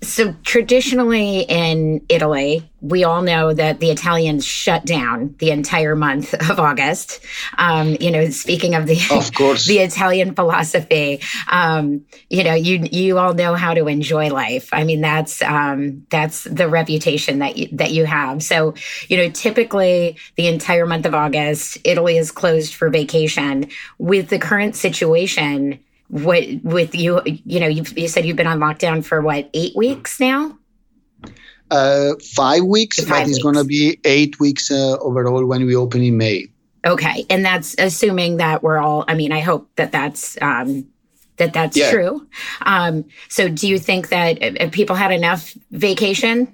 so 0.04 0.34
traditionally 0.43 1.41
in 1.41 2.04
Italy, 2.10 2.68
we 2.82 3.04
all 3.04 3.22
know 3.22 3.54
that 3.54 3.80
the 3.80 3.91
Italians 3.91 4.43
shut 4.43 4.84
down 4.84 5.36
the 5.38 5.52
entire 5.52 5.95
month 5.95 6.34
of 6.49 6.60
August. 6.60 7.24
Um, 7.60 7.95
you 7.99 8.10
know, 8.10 8.30
speaking 8.32 8.74
of 8.74 8.88
the 8.88 8.99
of 9.12 9.34
course 9.34 9.66
the 9.68 9.80
Italian 9.80 10.34
philosophy, 10.34 11.22
um, 11.47 12.04
you 12.30 12.43
know, 12.43 12.56
you 12.56 12.88
you 12.91 13.20
all 13.20 13.36
know 13.36 13.54
how 13.54 13.76
to 13.76 13.88
enjoy 13.88 14.30
life. 14.30 14.70
I 14.72 14.84
mean, 14.84 15.02
that's 15.02 15.41
um, 15.43 16.08
that's 16.10 16.45
the 16.45 16.68
reputation 16.68 17.39
that 17.39 17.58
you, 17.58 17.68
that 17.74 17.91
you 17.91 18.06
have. 18.06 18.41
So, 18.41 18.74
you 19.08 19.18
know, 19.18 19.30
typically 19.30 20.18
the 20.36 20.47
entire 20.47 20.88
month 20.88 21.06
of 21.06 21.14
August, 21.14 21.78
Italy 21.84 22.18
is 22.18 22.32
closed 22.32 22.74
for 22.74 22.89
vacation. 22.89 23.70
With 23.99 24.30
the 24.30 24.39
current 24.39 24.76
situation 24.76 25.80
what 26.12 26.43
with 26.64 26.93
you 26.93 27.22
you 27.26 27.59
know 27.59 27.68
you 27.68 27.84
you 27.95 28.09
said 28.09 28.26
you've 28.26 28.36
been 28.36 28.47
on 28.47 28.59
lockdown 28.59 29.03
for 29.03 29.22
what 29.22 29.49
eight 29.53 29.76
weeks 29.76 30.20
now? 30.20 30.57
Uh, 31.72 32.12
five 32.36 32.64
weeks 32.64 32.99
five 32.99 33.07
but 33.07 33.30
it's 33.30 33.41
going 33.41 33.55
to 33.55 33.64
be 33.64 33.97
eight 34.03 34.38
weeks 34.39 34.70
uh, 34.70 34.97
overall 34.99 35.45
when 35.45 35.66
we 35.66 35.74
open 35.74 36.03
in 36.03 36.18
may. 36.18 36.47
Okay 36.86 37.26
and 37.30 37.45
that's 37.45 37.76
assuming 37.78 38.38
that 38.38 38.62
we're 38.62 38.78
all 38.78 39.05
i 39.07 39.14
mean 39.14 39.32
i 39.32 39.39
hope 39.39 39.70
that 39.78 39.91
that's 39.91 40.38
um, 40.41 40.86
that 41.42 41.54
that's 41.54 41.76
yeah. 41.76 41.92
true. 41.92 42.28
Um, 42.62 43.06
so, 43.28 43.50
do 43.50 43.68
you 43.68 43.80
think 43.80 44.10
that 44.10 44.62
uh, 44.62 44.70
people 44.70 44.96
had 44.96 45.12
enough 45.12 45.58
vacation 45.72 46.52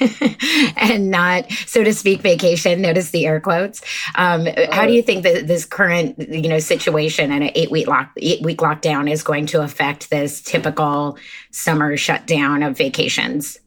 and 0.76 1.10
not, 1.10 1.50
so 1.66 1.84
to 1.84 1.92
speak, 1.92 2.22
vacation? 2.22 2.80
Notice 2.80 3.10
the 3.10 3.26
air 3.26 3.38
quotes. 3.38 3.82
Um, 4.14 4.46
how 4.72 4.86
do 4.86 4.92
you 4.92 5.02
think 5.02 5.24
that 5.24 5.46
this 5.46 5.66
current, 5.66 6.18
you 6.18 6.48
know, 6.48 6.58
situation 6.58 7.30
and 7.30 7.44
an 7.44 7.50
eight 7.54 7.70
week 7.70 7.86
lock, 7.86 8.10
eight 8.16 8.42
week 8.42 8.58
lockdown 8.58 9.10
is 9.10 9.22
going 9.22 9.46
to 9.46 9.62
affect 9.62 10.10
this 10.10 10.40
typical 10.40 11.18
summer 11.50 11.96
shutdown 11.96 12.62
of 12.62 12.78
vacations? 12.78 13.58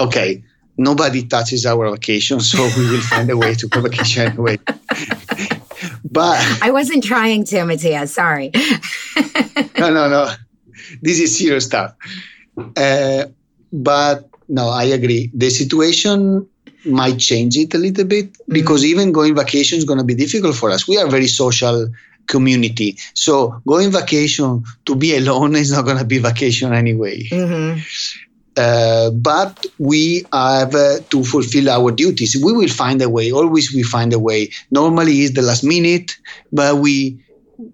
Okay, 0.00 0.42
nobody 0.78 1.24
touches 1.24 1.66
our 1.66 1.90
vacation, 1.90 2.40
so 2.40 2.58
we 2.76 2.90
will 2.90 3.00
find 3.02 3.30
a 3.30 3.36
way 3.36 3.54
to 3.54 3.68
go 3.68 3.82
vacation 3.82 4.32
anyway. 4.32 4.58
But 6.14 6.38
I 6.62 6.70
wasn't 6.70 7.02
trying 7.02 7.44
to, 7.46 7.64
Mattia. 7.64 8.06
Sorry. 8.06 8.52
no, 9.78 9.90
no, 9.90 10.08
no. 10.08 10.32
This 11.02 11.18
is 11.18 11.36
serious 11.36 11.66
stuff. 11.66 11.94
Uh, 12.76 13.24
but 13.72 14.28
no, 14.48 14.68
I 14.68 14.84
agree. 14.84 15.30
The 15.34 15.50
situation 15.50 16.46
might 16.86 17.18
change 17.18 17.56
it 17.56 17.74
a 17.74 17.78
little 17.78 18.04
bit 18.04 18.32
mm-hmm. 18.32 18.52
because 18.52 18.84
even 18.84 19.10
going 19.10 19.34
vacation 19.34 19.76
is 19.78 19.84
going 19.84 19.98
to 19.98 20.04
be 20.04 20.14
difficult 20.14 20.54
for 20.54 20.70
us. 20.70 20.86
We 20.86 20.98
are 20.98 21.08
very 21.08 21.26
social 21.26 21.88
community. 22.26 22.96
So 23.14 23.60
going 23.66 23.90
vacation 23.90 24.64
to 24.86 24.94
be 24.94 25.16
alone 25.16 25.56
is 25.56 25.72
not 25.72 25.84
going 25.84 25.98
to 25.98 26.04
be 26.04 26.18
vacation 26.18 26.72
anyway. 26.72 27.24
Mm-hmm. 27.24 27.80
Uh, 28.56 29.10
but 29.10 29.66
we 29.78 30.24
have 30.32 30.74
uh, 30.74 31.00
to 31.10 31.24
fulfill 31.24 31.68
our 31.68 31.90
duties. 31.90 32.36
We 32.36 32.52
will 32.52 32.68
find 32.68 33.02
a 33.02 33.08
way. 33.08 33.32
Always 33.32 33.74
we 33.74 33.82
find 33.82 34.12
a 34.12 34.18
way. 34.18 34.50
Normally 34.70 35.22
it's 35.22 35.34
the 35.34 35.42
last 35.42 35.64
minute, 35.64 36.16
but 36.52 36.76
we 36.76 37.18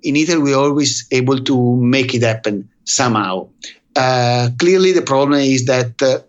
in 0.03 0.17
Italy 0.17 0.43
we're 0.43 0.59
always 0.59 1.07
able 1.11 1.39
to 1.45 1.77
make 1.77 2.15
it 2.15 2.23
happen 2.23 2.69
somehow. 2.85 3.49
Uh, 3.97 4.51
clearly, 4.59 4.93
the 4.93 5.03
problem 5.03 5.41
is 5.41 5.67
that 5.67 6.01
uh, 6.01 6.21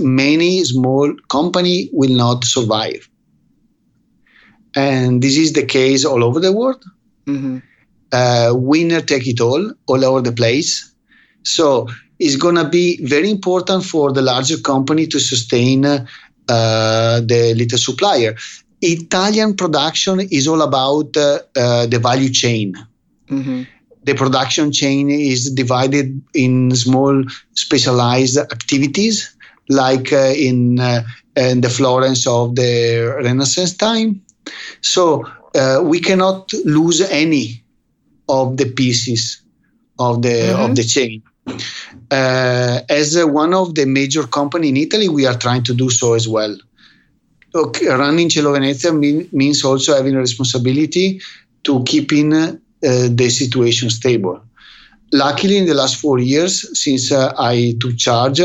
many 0.00 0.62
small 0.64 1.12
company 1.28 1.88
will 1.92 2.14
not 2.14 2.44
survive, 2.44 3.08
and 4.76 5.22
this 5.22 5.36
is 5.36 5.52
the 5.52 5.64
case 5.64 6.04
all 6.04 6.22
over 6.22 6.40
the 6.40 6.52
world. 6.52 6.84
Mm-hmm. 7.26 7.58
Uh, 8.12 8.52
winner 8.54 9.00
take 9.00 9.26
it 9.26 9.40
all, 9.40 9.72
all 9.86 10.04
over 10.04 10.20
the 10.20 10.32
place. 10.32 10.92
So 11.42 11.88
it's 12.18 12.36
gonna 12.36 12.68
be 12.68 13.04
very 13.04 13.30
important 13.30 13.84
for 13.84 14.12
the 14.12 14.22
larger 14.22 14.58
company 14.58 15.06
to 15.06 15.20
sustain 15.20 15.84
uh, 15.84 17.20
the 17.20 17.54
little 17.56 17.78
supplier. 17.78 18.36
Italian 18.80 19.54
production 19.56 20.20
is 20.20 20.46
all 20.46 20.62
about 20.62 21.16
uh, 21.16 21.40
uh, 21.56 21.86
the 21.86 21.98
value 21.98 22.30
chain. 22.30 22.74
Mm-hmm. 23.28 23.62
The 24.04 24.14
production 24.14 24.72
chain 24.72 25.10
is 25.10 25.50
divided 25.50 26.22
in 26.32 26.74
small 26.74 27.24
specialized 27.54 28.38
activities, 28.38 29.36
like 29.68 30.12
uh, 30.12 30.32
in, 30.34 30.80
uh, 30.80 31.02
in 31.36 31.60
the 31.60 31.68
Florence 31.68 32.26
of 32.26 32.54
the 32.54 33.14
Renaissance 33.22 33.74
time. 33.74 34.22
So 34.80 35.26
uh, 35.54 35.80
we 35.82 36.00
cannot 36.00 36.52
lose 36.64 37.00
any 37.00 37.64
of 38.28 38.56
the 38.56 38.70
pieces 38.70 39.42
of 39.98 40.22
the 40.22 40.28
mm-hmm. 40.28 40.62
of 40.62 40.76
the 40.76 40.84
chain. 40.84 41.22
Uh, 42.10 42.80
as 42.88 43.16
one 43.24 43.54
of 43.54 43.74
the 43.74 43.84
major 43.84 44.26
company 44.26 44.68
in 44.68 44.76
Italy, 44.76 45.08
we 45.08 45.26
are 45.26 45.36
trying 45.36 45.62
to 45.62 45.74
do 45.74 45.90
so 45.90 46.14
as 46.14 46.28
well 46.28 46.56
okay, 47.54 47.86
running 47.86 48.28
Cielo 48.28 48.52
Venezia 48.52 48.92
mean, 48.92 49.28
means 49.32 49.64
also 49.64 49.94
having 49.94 50.14
a 50.14 50.18
responsibility 50.18 51.20
to 51.64 51.82
keeping 51.84 52.32
uh, 52.34 52.52
the 52.80 53.28
situation 53.30 53.90
stable. 53.90 54.40
Luckily, 55.12 55.56
in 55.56 55.66
the 55.66 55.74
last 55.74 55.96
four 55.96 56.18
years, 56.18 56.78
since 56.78 57.10
uh, 57.10 57.32
I 57.38 57.74
took 57.80 57.96
charge, 57.96 58.40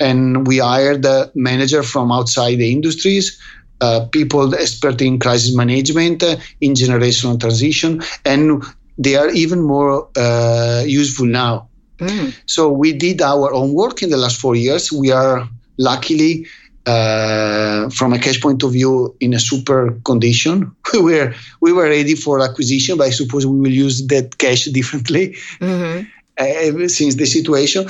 and 0.00 0.46
we 0.46 0.58
hired 0.58 1.04
a 1.04 1.30
manager 1.34 1.82
from 1.82 2.12
outside 2.12 2.56
the 2.56 2.70
industries, 2.70 3.40
uh, 3.80 4.06
people 4.12 4.54
expert 4.54 5.02
in 5.02 5.18
crisis 5.18 5.54
management, 5.54 6.22
uh, 6.22 6.36
in 6.60 6.74
generational 6.74 7.38
transition, 7.38 8.02
and 8.24 8.62
they 8.96 9.16
are 9.16 9.30
even 9.30 9.60
more 9.62 10.08
uh, 10.16 10.84
useful 10.86 11.26
now. 11.26 11.68
Mm. 11.98 12.34
So 12.46 12.70
we 12.70 12.92
did 12.92 13.22
our 13.22 13.52
own 13.52 13.72
work 13.72 14.02
in 14.02 14.10
the 14.10 14.16
last 14.16 14.40
four 14.40 14.56
years. 14.56 14.92
We 14.92 15.12
are 15.12 15.48
luckily 15.78 16.46
uh, 16.86 17.88
from 17.90 18.12
a 18.12 18.18
cash 18.18 18.40
point 18.40 18.62
of 18.62 18.72
view 18.72 19.14
in 19.20 19.32
a 19.32 19.38
super 19.38 19.92
condition. 20.04 20.74
We 20.92 21.00
were 21.00 21.34
we 21.60 21.72
were 21.72 21.88
ready 21.88 22.14
for 22.14 22.40
acquisition, 22.40 22.98
but 22.98 23.08
I 23.08 23.10
suppose 23.10 23.46
we 23.46 23.58
will 23.58 23.72
use 23.72 24.06
that 24.08 24.38
cash 24.38 24.64
differently 24.78 25.36
mm-hmm. 25.60 26.04
uh, 26.38 26.88
since 26.88 27.16
the 27.16 27.26
situation. 27.26 27.88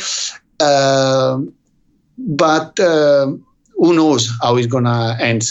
Uh, 0.60 1.40
but 2.16 2.78
uh, 2.78 3.26
who 3.76 3.94
knows 3.94 4.30
how 4.42 4.56
it's 4.56 4.68
gonna 4.68 5.16
end? 5.20 5.42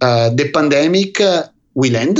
Uh, 0.00 0.30
the 0.30 0.50
pandemic 0.52 1.20
uh, 1.20 1.44
will 1.74 1.96
end, 1.96 2.18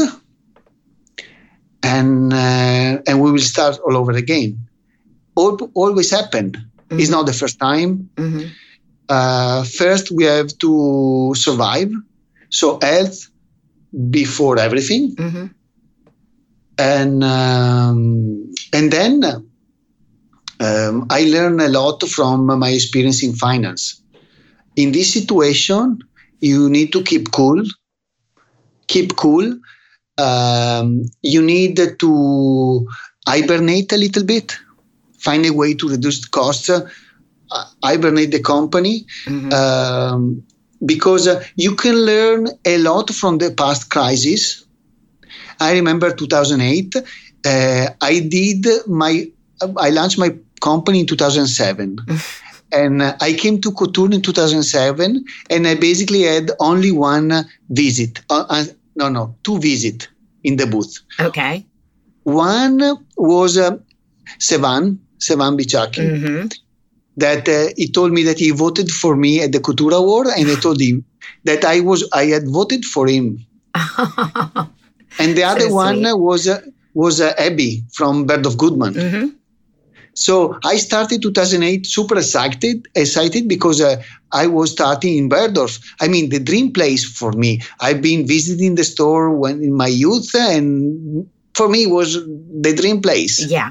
and 1.83 2.33
and 2.33 3.21
we 3.21 3.31
will 3.31 3.47
start 3.55 3.79
all 3.87 3.97
over 3.97 4.13
again. 4.13 4.64
Always 5.37 6.11
happened. 6.11 6.57
Mm-hmm. 6.57 7.01
It's 7.01 7.11
not 7.11 7.27
the 7.27 7.33
first 7.33 7.59
time. 7.59 8.11
Mm-hmm 8.17 8.49
uh, 9.09 9.65
first 9.65 10.11
we 10.11 10.25
have 10.25 10.57
to 10.59 11.35
survive. 11.35 11.91
So 12.51 12.79
health 12.81 13.31
before 14.11 14.59
everything, 14.59 15.17
mm-hmm. 15.17 15.47
and 16.79 17.25
um, 17.25 18.53
and 18.73 18.93
then 18.93 19.25
um, 20.61 21.07
I 21.11 21.25
learned 21.25 21.61
a 21.61 21.69
lot 21.69 22.03
from 22.05 22.47
my 22.59 22.71
experience 22.71 23.25
in 23.25 23.35
finance. 23.35 24.01
In 24.77 24.93
this 24.93 25.13
situation, 25.13 25.99
you 26.41 26.71
need 26.71 26.93
to 26.93 27.03
keep 27.03 27.33
cool. 27.33 27.63
Keep 28.87 29.17
cool. 29.17 29.59
Um, 30.17 31.03
you 31.23 31.43
need 31.43 31.81
to 31.99 32.89
hibernate 33.27 33.93
a 33.93 33.97
little 33.97 34.25
bit. 34.25 34.57
Find 35.25 35.47
a 35.47 35.53
way 35.53 35.75
to 35.75 35.89
reduce 35.89 36.21
the 36.21 36.29
costs 36.29 36.71
hibernate 37.83 38.31
the 38.31 38.41
company. 38.41 39.07
Mm-hmm. 39.27 39.53
Um, 39.53 40.43
because 40.85 41.27
uh, 41.27 41.43
you 41.57 41.75
can 41.75 41.95
learn 41.95 42.49
a 42.65 42.79
lot 42.79 43.11
from 43.11 43.39
the 43.39 43.51
past 43.53 43.91
crisis. 43.91 44.65
I 45.61 45.73
remember 45.73 46.13
2008. 46.13 46.97
Uh, 46.97 47.89
I 48.01 48.21
did 48.21 48.67
my 48.87 49.31
I 49.79 49.91
launched 49.91 50.19
my 50.19 50.37
company 50.61 51.01
in 51.01 51.07
2007. 51.07 51.99
and 52.73 53.03
uh, 53.03 53.17
I 53.21 53.33
came 53.33 53.61
to 53.61 53.73
Couture 53.73 54.13
in 54.13 54.21
2007, 54.21 55.25
and 55.49 55.67
I 55.67 55.75
basically 55.75 56.23
had 56.23 56.51
only 56.61 56.91
one 56.91 57.33
visit. 57.71 58.21
Uh, 58.29 58.45
uh, 58.49 58.65
no, 58.97 59.09
no, 59.09 59.37
two 59.43 59.59
visit 59.59 60.09
in 60.43 60.57
the 60.57 60.67
booth. 60.67 61.01
Okay. 61.21 61.65
One 62.25 62.83
was 63.17 63.57
uh, 63.57 63.79
Sevan, 64.39 64.99
Sevan 65.25 65.59
Bıçakçı. 65.59 66.03
Mm-hmm. 66.03 66.49
That 67.21 67.49
uh, 67.49 67.69
he 67.77 67.93
told 67.93 68.13
me 68.13 68.25
that 68.25 68.41
he 68.41 68.51
voted 68.53 68.91
for 68.91 69.17
me 69.17 69.45
at 69.45 69.53
the 69.53 69.63
Couture 69.63 69.95
Award, 69.95 70.27
and 70.27 70.51
I 70.51 70.61
told 70.61 70.81
him 70.81 71.05
that 71.45 71.65
I 71.65 71.81
was 71.81 72.03
I 72.13 72.33
had 72.33 72.49
voted 72.49 72.85
for 72.85 73.09
him. 73.09 73.47
and 75.19 75.37
the 75.37 75.45
other 75.45 75.69
one 75.71 76.03
was 76.19 76.49
uh, 76.49 76.61
was 76.95 77.21
uh, 77.21 77.33
Abby 77.39 77.85
from 77.93 78.27
Bergdorf 78.27 78.57
Goodman. 78.57 78.95
Mm-hmm. 78.95 79.27
So 80.15 80.59
I 80.65 80.77
started 80.77 81.23
2008 81.23 81.87
super 81.87 82.17
excited, 82.17 82.89
excited 82.95 83.49
because 83.49 83.81
uh, 83.81 84.03
I 84.33 84.47
was 84.47 84.71
starting 84.71 85.19
in 85.19 85.29
Bergdorf. 85.29 85.81
I 86.01 86.09
mean, 86.09 86.31
the 86.31 86.41
dream 86.41 86.73
place 86.73 87.05
for 87.05 87.33
me. 87.33 87.61
I've 87.81 88.01
been 88.01 88.27
visiting 88.27 88.77
the 88.77 88.85
store 88.85 89.31
when 89.31 89.63
in 89.63 89.75
my 89.75 89.89
youth, 89.89 90.35
and 90.35 91.29
for 91.55 91.69
me 91.69 91.87
was 91.87 92.15
the 92.15 92.75
dream 92.75 93.01
place. 93.01 93.45
Yeah. 93.47 93.71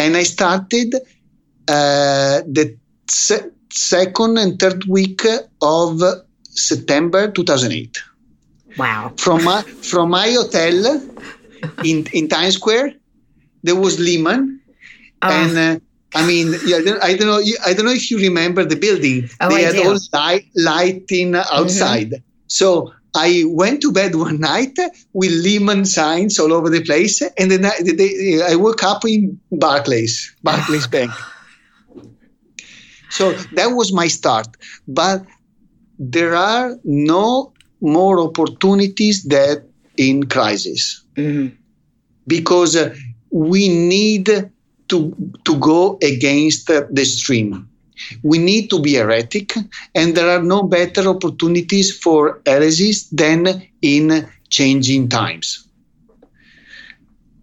And 0.00 0.16
I 0.16 0.24
started 0.24 0.94
uh, 1.68 2.40
the 2.56 2.76
se- 3.08 3.50
second 3.70 4.38
and 4.38 4.58
third 4.58 4.84
week 4.86 5.22
of 5.62 6.02
September 6.42 7.30
2008. 7.30 7.98
Wow. 8.76 9.12
From 9.16 9.44
my, 9.44 9.62
from 9.62 10.10
my 10.10 10.28
hotel 10.30 10.76
in, 11.84 12.06
in 12.12 12.28
Times 12.28 12.54
Square, 12.54 12.94
there 13.62 13.76
was 13.76 13.98
Lehman 14.00 14.60
Oh. 15.22 15.28
And 15.28 15.58
uh, 15.58 15.80
I 16.14 16.26
mean, 16.26 16.54
yeah, 16.66 16.78
I 17.02 17.14
don't 17.14 17.28
know. 17.28 17.42
I 17.64 17.74
don't 17.74 17.84
know 17.84 17.92
if 17.92 18.10
you 18.10 18.18
remember 18.18 18.64
the 18.64 18.76
building. 18.76 19.28
Oh, 19.40 19.48
they 19.48 19.64
I 19.64 19.66
had 19.66 19.74
do. 19.74 19.88
all 19.88 19.98
light, 20.12 20.46
lighting 20.56 21.34
outside. 21.36 22.10
Mm-hmm. 22.10 22.24
So 22.46 22.92
I 23.14 23.44
went 23.46 23.82
to 23.82 23.92
bed 23.92 24.14
one 24.14 24.40
night 24.52 24.78
with 25.12 25.30
Lehman 25.30 25.84
signs 25.84 26.38
all 26.38 26.52
over 26.52 26.70
the 26.70 26.82
place, 26.82 27.22
and 27.22 27.50
then 27.50 27.64
I, 27.64 28.52
I 28.52 28.56
woke 28.56 28.82
up 28.82 29.04
in 29.04 29.40
Barclays, 29.52 30.34
Barclays 30.42 30.86
Bank. 30.94 31.10
So 33.10 33.32
that 33.32 33.68
was 33.68 33.92
my 33.92 34.06
start. 34.06 34.46
But 34.86 35.24
there 35.98 36.34
are 36.34 36.76
no 36.84 37.52
more 37.80 38.20
opportunities 38.20 39.24
that 39.24 39.64
in 39.96 40.26
crisis 40.26 41.04
mm-hmm. 41.14 41.54
because 42.26 42.76
uh, 42.76 42.94
we 43.30 43.68
need 43.68 44.26
to, 44.88 45.32
to 45.44 45.58
go 45.58 45.98
against 46.02 46.66
the 46.66 47.04
stream. 47.04 47.69
We 48.22 48.38
need 48.38 48.70
to 48.70 48.80
be 48.80 48.94
heretic, 48.94 49.54
and 49.94 50.16
there 50.16 50.28
are 50.28 50.42
no 50.42 50.62
better 50.62 51.08
opportunities 51.08 51.96
for 51.96 52.40
heresies 52.46 53.08
than 53.10 53.62
in 53.82 54.28
changing 54.48 55.08
times. 55.08 55.66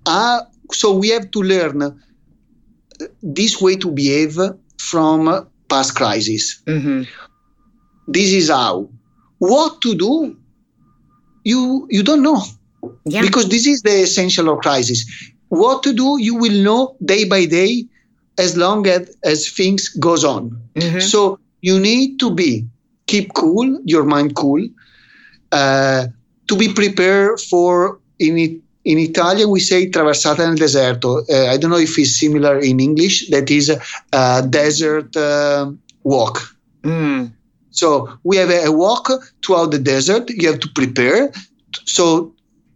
Uh, 0.05 0.41
so 0.71 0.95
we 0.95 1.09
have 1.09 1.31
to 1.31 1.41
learn 1.41 2.01
this 3.21 3.61
way 3.61 3.75
to 3.75 3.91
behave 3.91 4.37
from 4.79 5.47
past 5.69 5.95
crises. 5.95 6.61
Mm-hmm. 6.65 7.03
This 8.07 8.31
is 8.31 8.49
how. 8.49 8.89
What 9.39 9.81
to 9.81 9.95
do? 9.95 10.37
You 11.43 11.87
you 11.89 12.03
don't 12.03 12.23
know. 12.23 12.41
Yeah. 13.05 13.21
Because 13.21 13.49
this 13.49 13.67
is 13.67 13.81
the 13.81 14.01
essential 14.01 14.49
of 14.49 14.59
crisis 14.59 15.05
what 15.49 15.83
to 15.83 15.93
do 15.93 16.17
you 16.19 16.35
will 16.35 16.63
know 16.63 16.95
day 17.03 17.23
by 17.23 17.45
day 17.45 17.85
as 18.38 18.55
long 18.55 18.88
as, 18.88 19.15
as 19.23 19.49
things 19.49 19.89
goes 19.89 20.23
on 20.23 20.49
mm-hmm. 20.75 20.99
so 20.99 21.39
you 21.61 21.79
need 21.79 22.19
to 22.19 22.33
be 22.33 22.65
keep 23.05 23.33
cool 23.33 23.79
your 23.85 24.03
mind 24.03 24.35
cool 24.35 24.63
uh, 25.51 26.05
to 26.47 26.55
be 26.55 26.73
prepared 26.73 27.39
for 27.39 27.99
in 28.19 28.38
it 28.38 28.61
in 28.88 28.97
Italian 28.99 29.49
we 29.49 29.59
say 29.59 29.89
traversata 29.89 30.45
nel 30.47 30.55
deserto. 30.55 31.25
Uh, 31.29 31.51
I 31.51 31.57
don't 31.57 31.71
know 31.71 31.77
if 31.77 31.99
it's 31.99 32.17
similar 32.17 32.57
in 32.59 32.79
English. 32.79 33.29
That 33.29 33.51
is 33.51 33.69
a 34.13 34.47
desert 34.49 35.15
uh, 35.17 35.71
walk. 36.03 36.55
Mm. 36.83 37.33
So 37.71 38.17
we 38.23 38.38
have 38.38 38.49
a, 38.49 38.65
a, 38.67 38.71
walk 38.71 39.11
throughout 39.43 39.71
the 39.71 39.79
desert. 39.79 40.29
You 40.29 40.47
have 40.51 40.61
to 40.61 40.69
prepare. 40.69 41.31
So 41.83 42.33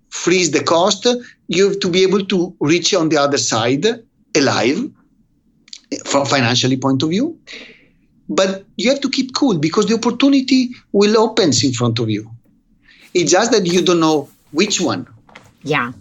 freeze 0.09 0.51
the 0.51 0.63
cost, 0.63 1.07
you 1.47 1.69
have 1.69 1.79
to 1.79 1.89
be 1.89 2.03
able 2.03 2.25
to 2.25 2.53
reach 2.59 2.93
on 2.93 3.07
the 3.07 3.17
other 3.17 3.37
side 3.37 3.85
alive 4.35 4.91
from 6.05 6.25
financially 6.25 6.77
point 6.77 7.03
of 7.03 7.09
view. 7.09 7.37
But 8.29 8.65
you 8.77 8.89
have 8.89 9.01
to 9.01 9.09
keep 9.09 9.35
cool 9.35 9.57
because 9.57 9.87
the 9.87 9.95
opportunity 9.95 10.69
will 10.93 11.17
open 11.17 11.51
in 11.63 11.73
front 11.73 11.99
of 11.99 12.09
you. 12.09 12.29
It's 13.13 13.31
just 13.31 13.51
that 13.51 13.65
you 13.65 13.81
don't 13.81 13.99
know 13.99 14.29
which 14.51 14.79
one. 14.79 15.05
Yeah. 15.63 15.91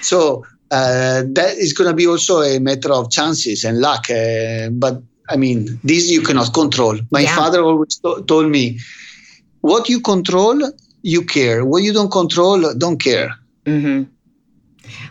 So 0.00 0.46
uh, 0.70 1.22
that 1.26 1.54
is 1.58 1.72
going 1.72 1.90
to 1.90 1.94
be 1.94 2.06
also 2.06 2.40
a 2.40 2.58
matter 2.58 2.92
of 2.92 3.10
chances 3.10 3.64
and 3.64 3.80
luck. 3.80 4.08
Uh, 4.08 4.70
but 4.70 5.02
I 5.28 5.36
mean, 5.36 5.78
this 5.84 6.10
you 6.10 6.22
cannot 6.22 6.54
control. 6.54 6.98
My 7.10 7.20
yeah. 7.20 7.36
father 7.36 7.62
always 7.62 7.98
to- 7.98 8.24
told 8.26 8.50
me, 8.50 8.78
what 9.60 9.88
you 9.88 10.00
control, 10.00 10.70
you 11.02 11.22
care. 11.22 11.64
What 11.64 11.82
you 11.82 11.92
don't 11.92 12.10
control, 12.10 12.72
don't 12.74 12.98
care. 12.98 13.30
Mm-hmm. 13.66 14.04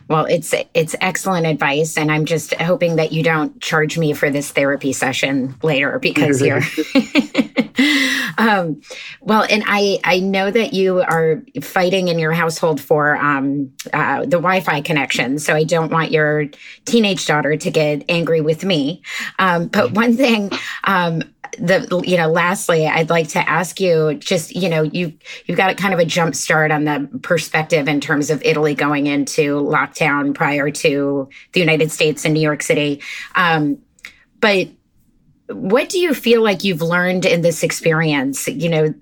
Well, 0.08 0.26
it's 0.26 0.54
it's 0.74 0.96
excellent 1.02 1.46
advice, 1.46 1.98
and 1.98 2.12
I'm 2.12 2.26
just 2.26 2.54
hoping 2.56 2.96
that 2.98 3.12
you 3.12 3.24
don't 3.24 3.60
charge 3.62 3.98
me 3.98 4.14
for 4.14 4.30
this 4.30 4.52
therapy 4.52 4.94
session 4.94 5.56
later 5.64 6.00
because 6.00 6.42
you're. 6.42 6.62
um, 8.38 8.82
well, 9.22 9.46
and 9.50 9.64
I 9.66 10.00
I 10.04 10.20
know 10.20 10.52
that 10.52 10.74
you 10.74 11.02
are 11.02 11.44
fighting 11.62 12.08
in 12.08 12.20
your 12.20 12.32
household 12.32 12.80
for 12.80 13.18
um, 13.18 13.72
uh, 13.94 14.22
the 14.22 14.38
Wi-Fi 14.38 14.82
connection, 14.82 15.40
so 15.40 15.56
I 15.56 15.64
don't 15.64 15.92
want 15.92 16.12
your 16.12 16.46
teenage 16.86 17.26
daughter 17.26 17.58
to 17.58 17.72
get 17.72 18.04
angry 18.10 18.42
with 18.42 18.64
me. 18.64 19.02
Um, 19.40 19.68
but 19.68 19.92
one 19.92 20.16
thing 20.16 20.52
um, 20.84 21.24
the 21.58 22.04
you 22.06 22.18
know 22.18 22.28
lastly 22.28 22.86
i'd 22.88 23.10
like 23.10 23.30
to 23.30 23.50
ask 23.50 23.80
you 23.80 24.14
just 24.16 24.56
you 24.56 24.68
know 24.68 24.84
you 24.84 25.14
you've 25.46 25.58
got 25.58 25.70
a 25.70 25.76
kind 25.76 25.94
of 25.94 26.00
a 26.00 26.06
jump 26.06 26.36
start 26.36 26.72
on 26.72 26.84
the 26.84 27.10
perspective 27.22 27.88
in 27.88 28.02
terms 28.02 28.30
of 28.30 28.42
italy 28.44 28.76
going 28.76 29.08
into 29.08 29.62
lockdown 29.62 30.34
prior 30.36 30.70
to 30.70 31.30
the 31.54 31.60
united 31.60 31.92
states 31.92 32.26
and 32.26 32.34
new 32.34 32.42
york 32.42 32.62
city. 32.62 33.02
Um, 33.36 33.80
but 34.42 34.68
what 35.48 35.90
do 35.90 36.00
you 36.00 36.14
feel 36.14 36.44
like 36.44 36.64
you've 36.64 36.82
learned 36.82 37.26
in 37.26 37.42
this 37.42 37.64
experience? 37.64 38.48
You 38.48 38.70
know 38.70 38.94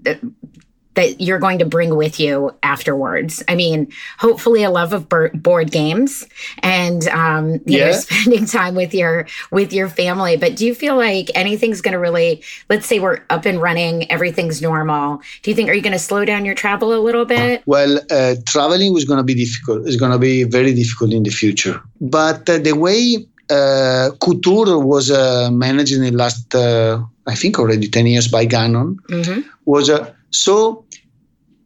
that 0.95 1.21
you're 1.21 1.39
going 1.39 1.59
to 1.59 1.65
bring 1.65 1.95
with 1.95 2.19
you 2.19 2.53
afterwards. 2.63 3.43
I 3.47 3.55
mean, 3.55 3.91
hopefully 4.17 4.63
a 4.63 4.69
love 4.69 4.93
of 4.93 5.09
board 5.09 5.71
games 5.71 6.25
and 6.59 7.07
um, 7.09 7.53
you 7.65 7.79
yeah. 7.79 7.87
know 7.87 7.91
spending 7.93 8.45
time 8.59 8.75
with 8.75 8.93
your 8.93 9.27
with 9.51 9.73
your 9.73 9.89
family. 9.89 10.37
But 10.37 10.55
do 10.55 10.65
you 10.65 10.75
feel 10.75 10.95
like 10.95 11.29
anything's 11.35 11.81
going 11.81 11.93
to 11.93 11.99
really? 11.99 12.43
Let's 12.69 12.85
say 12.85 12.99
we're 12.99 13.21
up 13.29 13.45
and 13.45 13.61
running, 13.61 14.09
everything's 14.11 14.61
normal. 14.61 15.21
Do 15.41 15.51
you 15.51 15.55
think 15.55 15.69
are 15.69 15.73
you 15.73 15.81
going 15.81 15.93
to 15.93 15.99
slow 15.99 16.25
down 16.25 16.45
your 16.45 16.55
travel 16.55 16.93
a 16.93 17.01
little 17.01 17.25
bit? 17.25 17.63
Well, 17.65 17.99
uh, 18.09 18.35
traveling 18.45 18.93
was 18.93 19.05
going 19.05 19.17
to 19.17 19.23
be 19.23 19.35
difficult. 19.35 19.87
It's 19.87 19.97
going 19.97 20.11
to 20.11 20.19
be 20.19 20.43
very 20.43 20.73
difficult 20.73 21.13
in 21.13 21.23
the 21.23 21.31
future. 21.31 21.81
But 22.01 22.49
uh, 22.49 22.59
the 22.59 22.73
way 22.73 23.25
uh, 23.49 24.11
Couture 24.19 24.79
was 24.79 25.11
uh, 25.11 25.49
managed 25.51 25.93
in 25.93 26.01
the 26.01 26.11
last, 26.11 26.53
uh, 26.55 27.01
I 27.27 27.35
think, 27.35 27.59
already 27.59 27.87
ten 27.87 28.05
years 28.07 28.27
by 28.27 28.45
Gannon 28.45 28.99
mm-hmm. 29.09 29.41
was. 29.65 29.89
Uh, 29.89 30.11
so 30.33 30.82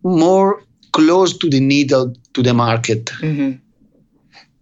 more 0.07 0.63
close 0.91 1.37
to 1.37 1.49
the 1.49 1.59
needle 1.59 2.15
to 2.33 2.41
the 2.41 2.53
market. 2.53 3.05
Mm-hmm. 3.05 3.51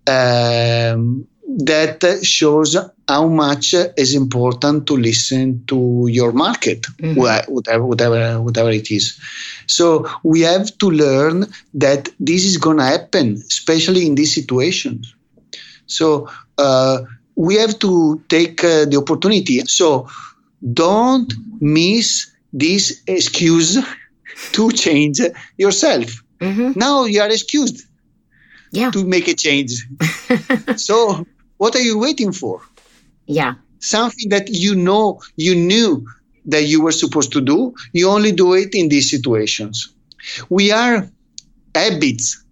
Um, 0.07 1.27
that 1.57 2.19
shows 2.23 2.75
how 3.07 3.27
much 3.27 3.73
is 3.73 4.13
important 4.15 4.87
to 4.87 4.97
listen 4.97 5.63
to 5.67 6.07
your 6.09 6.31
market, 6.31 6.81
mm-hmm. 6.81 7.19
whatever, 7.53 7.85
whatever, 7.85 8.41
whatever 8.41 8.71
it 8.71 8.91
is. 8.91 9.19
So 9.67 10.09
we 10.23 10.41
have 10.41 10.77
to 10.79 10.89
learn 10.89 11.45
that 11.75 12.09
this 12.19 12.43
is 12.43 12.57
going 12.57 12.77
to 12.77 12.83
happen, 12.83 13.35
especially 13.35 14.05
in 14.05 14.15
these 14.15 14.33
situations. 14.33 15.15
So 15.85 16.29
uh, 16.57 17.03
we 17.35 17.55
have 17.55 17.79
to 17.79 18.21
take 18.27 18.63
uh, 18.63 18.85
the 18.85 18.97
opportunity. 18.97 19.59
So 19.65 20.09
don't 20.73 21.31
miss 21.61 22.31
this 22.51 23.01
excuse 23.07 23.77
to 24.53 24.71
change 24.71 25.19
yourself. 25.57 26.23
Mm-hmm. 26.39 26.77
Now 26.77 27.05
you 27.05 27.21
are 27.21 27.29
excused 27.29 27.85
yeah. 28.71 28.91
to 28.91 29.05
make 29.05 29.27
a 29.27 29.33
change. 29.33 29.87
so 30.75 31.25
what 31.57 31.75
are 31.75 31.81
you 31.81 31.99
waiting 31.99 32.31
for? 32.31 32.61
Yeah. 33.25 33.55
Something 33.79 34.29
that 34.29 34.49
you 34.49 34.75
know 34.75 35.21
you 35.35 35.55
knew 35.55 36.05
that 36.45 36.63
you 36.63 36.81
were 36.81 36.91
supposed 36.91 37.31
to 37.33 37.41
do, 37.41 37.73
you 37.93 38.09
only 38.09 38.31
do 38.31 38.53
it 38.53 38.75
in 38.75 38.89
these 38.89 39.09
situations. 39.09 39.93
We 40.49 40.71
are 40.71 41.09
habits 41.73 42.43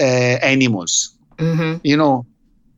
uh, 0.00 0.04
animals. 0.42 1.16
Mm-hmm. 1.38 1.80
You 1.84 1.96
know, 1.96 2.26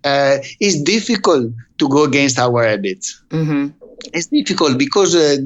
uh, 0.05 0.39
it's 0.61 0.83
difficult 0.83 1.53
to 1.79 1.89
go 1.89 2.05
against 2.05 2.39
our 2.39 2.65
habits. 2.65 3.23
Mm-hmm. 3.31 3.69
It's 4.13 4.27
difficult 4.27 4.79
because 4.79 5.15
uh, 5.15 5.39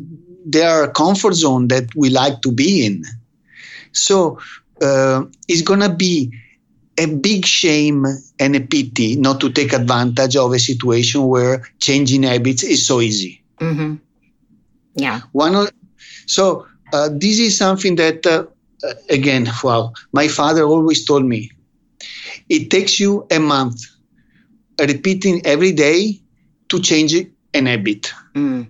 they 0.44 0.62
are 0.62 0.84
a 0.84 0.90
comfort 0.90 1.34
zone 1.34 1.68
that 1.68 1.94
we 1.94 2.10
like 2.10 2.42
to 2.42 2.52
be 2.52 2.84
in. 2.86 3.04
So 3.92 4.38
uh, 4.80 5.24
it's 5.48 5.62
gonna 5.62 5.94
be 5.94 6.32
a 6.98 7.06
big 7.06 7.46
shame 7.46 8.04
and 8.38 8.56
a 8.56 8.60
pity 8.60 9.16
not 9.16 9.40
to 9.40 9.50
take 9.50 9.72
advantage 9.72 10.36
of 10.36 10.52
a 10.52 10.58
situation 10.58 11.26
where 11.26 11.62
changing 11.80 12.24
habits 12.24 12.62
is 12.62 12.86
so 12.86 13.00
easy. 13.00 13.42
Mm-hmm. 13.60 13.94
Yeah. 14.96 15.20
One. 15.32 15.68
So 16.26 16.66
uh, 16.92 17.08
this 17.12 17.38
is 17.38 17.56
something 17.56 17.96
that, 17.96 18.26
uh, 18.26 18.44
again, 19.08 19.48
wow, 19.64 19.92
my 20.12 20.28
father 20.28 20.64
always 20.64 21.04
told 21.04 21.24
me. 21.24 21.50
It 22.48 22.70
takes 22.70 23.00
you 23.00 23.26
a 23.30 23.38
month 23.38 23.80
repeating 24.78 25.42
every 25.46 25.72
day 25.72 26.20
to 26.68 26.80
change 26.80 27.14
an 27.54 27.66
habit. 27.66 28.12
Mm. 28.34 28.66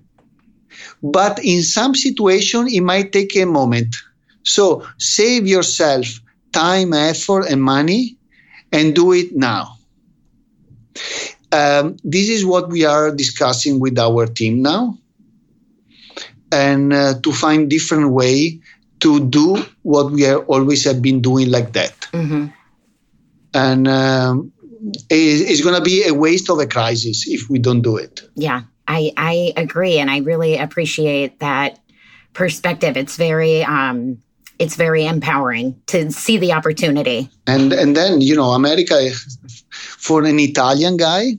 But 1.03 1.45
in 1.45 1.63
some 1.63 1.95
situation, 1.95 2.69
it 2.69 2.81
might 2.81 3.13
take 3.13 3.37
a 3.37 3.45
moment. 3.45 3.97
So 4.45 4.87
save 4.99 5.47
yourself 5.47 6.21
time, 6.53 6.93
effort, 6.93 7.47
and 7.51 7.63
money 7.63 8.17
and 8.73 8.95
do 8.95 9.13
it 9.13 9.35
now. 9.35 9.77
Um, 11.51 11.97
this 12.05 12.29
is 12.29 12.47
what 12.47 12.69
we 12.71 12.85
are 12.85 13.15
discussing 13.15 13.81
with 13.81 13.99
our 13.99 14.27
team 14.27 14.63
now 14.63 14.99
and 16.53 16.93
uh, 16.93 17.15
to 17.23 17.33
find 17.33 17.69
different 17.69 18.11
way 18.11 18.61
to 19.01 19.27
do 19.27 19.65
what 19.83 20.13
we 20.13 20.27
are 20.27 20.39
always 20.45 20.85
have 20.85 21.03
been 21.03 21.21
doing 21.21 21.51
like 21.51 21.73
that 21.73 21.99
mm-hmm. 22.13 22.47
and 23.55 23.89
um, 23.89 24.53
it's 25.11 25.63
going 25.63 25.75
to 25.75 25.83
be 25.83 26.07
a 26.07 26.15
waste 26.15 26.51
of 26.51 26.59
a 26.59 26.67
crisis 26.67 27.25
if 27.27 27.49
we 27.49 27.59
don't 27.59 27.83
do 27.83 27.97
it 27.97 28.23
yeah 28.37 28.63
i 28.89 29.13
i 29.17 29.53
agree 29.57 29.99
and 29.99 30.11
i 30.11 30.19
really 30.19 30.57
appreciate 30.57 31.39
that 31.41 31.79
perspective 32.33 32.97
it's 32.97 33.17
very 33.17 33.65
um 33.65 34.19
it's 34.63 34.77
very 34.77 35.05
empowering 35.05 35.75
to 35.87 36.11
see 36.13 36.39
the 36.39 36.53
opportunity. 36.53 37.29
And 37.47 37.73
and 37.73 37.97
then 37.97 38.21
you 38.21 38.37
know, 38.37 38.51
America 38.51 38.97
for 40.07 40.25
an 40.25 40.39
Italian 40.39 40.97
guy, 40.97 41.37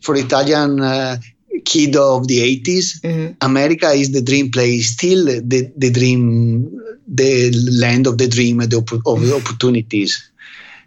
for 0.00 0.16
Italian 0.16 0.80
uh, 0.80 1.18
kid 1.64 1.94
of 1.96 2.26
the 2.26 2.38
80s, 2.62 3.00
mm-hmm. 3.02 3.32
America 3.42 3.90
is 3.90 4.12
the 4.12 4.22
dream 4.22 4.50
place, 4.50 4.92
still 4.92 5.26
the, 5.26 5.70
the 5.76 5.90
dream, 5.90 6.70
the 7.06 7.52
land 7.78 8.06
of 8.06 8.16
the 8.16 8.28
dream 8.28 8.60
of 8.60 8.70
the 8.70 9.34
opportunities. 9.36 10.30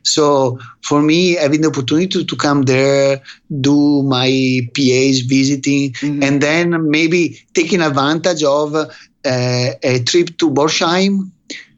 So 0.04 0.60
for 0.84 1.02
me, 1.02 1.34
having 1.34 1.62
the 1.62 1.68
opportunity 1.68 2.08
to, 2.08 2.24
to 2.24 2.36
come 2.36 2.64
there, 2.64 3.22
do 3.60 4.04
my 4.04 4.62
PAs 4.76 5.22
visiting, 5.22 5.94
mm-hmm. 5.94 6.24
and 6.24 6.42
then 6.42 6.90
maybe 6.90 7.40
taking 7.54 7.82
advantage 7.82 8.44
of 8.44 8.76
uh, 8.76 8.88
a 9.24 10.04
trip 10.06 10.38
to 10.38 10.50
Borsheim 10.50 11.32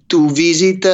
to 0.10 0.30
visit 0.30 0.86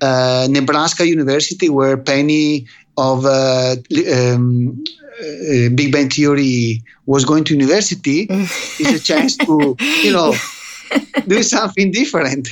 uh, 0.00 0.46
Nebraska 0.50 1.06
University, 1.06 1.68
where 1.68 1.96
Penny 1.96 2.66
of 2.96 3.24
uh, 3.24 3.76
um, 4.14 4.84
uh, 5.20 5.68
Big 5.74 5.92
Bang 5.92 6.10
Theory 6.10 6.82
was 7.06 7.24
going 7.24 7.44
to 7.44 7.54
university, 7.54 8.22
is 8.30 8.92
a 8.92 9.00
chance 9.00 9.36
to, 9.36 9.76
you 10.02 10.12
know. 10.12 10.34
Do 11.26 11.42
something 11.42 11.90
different. 11.90 12.48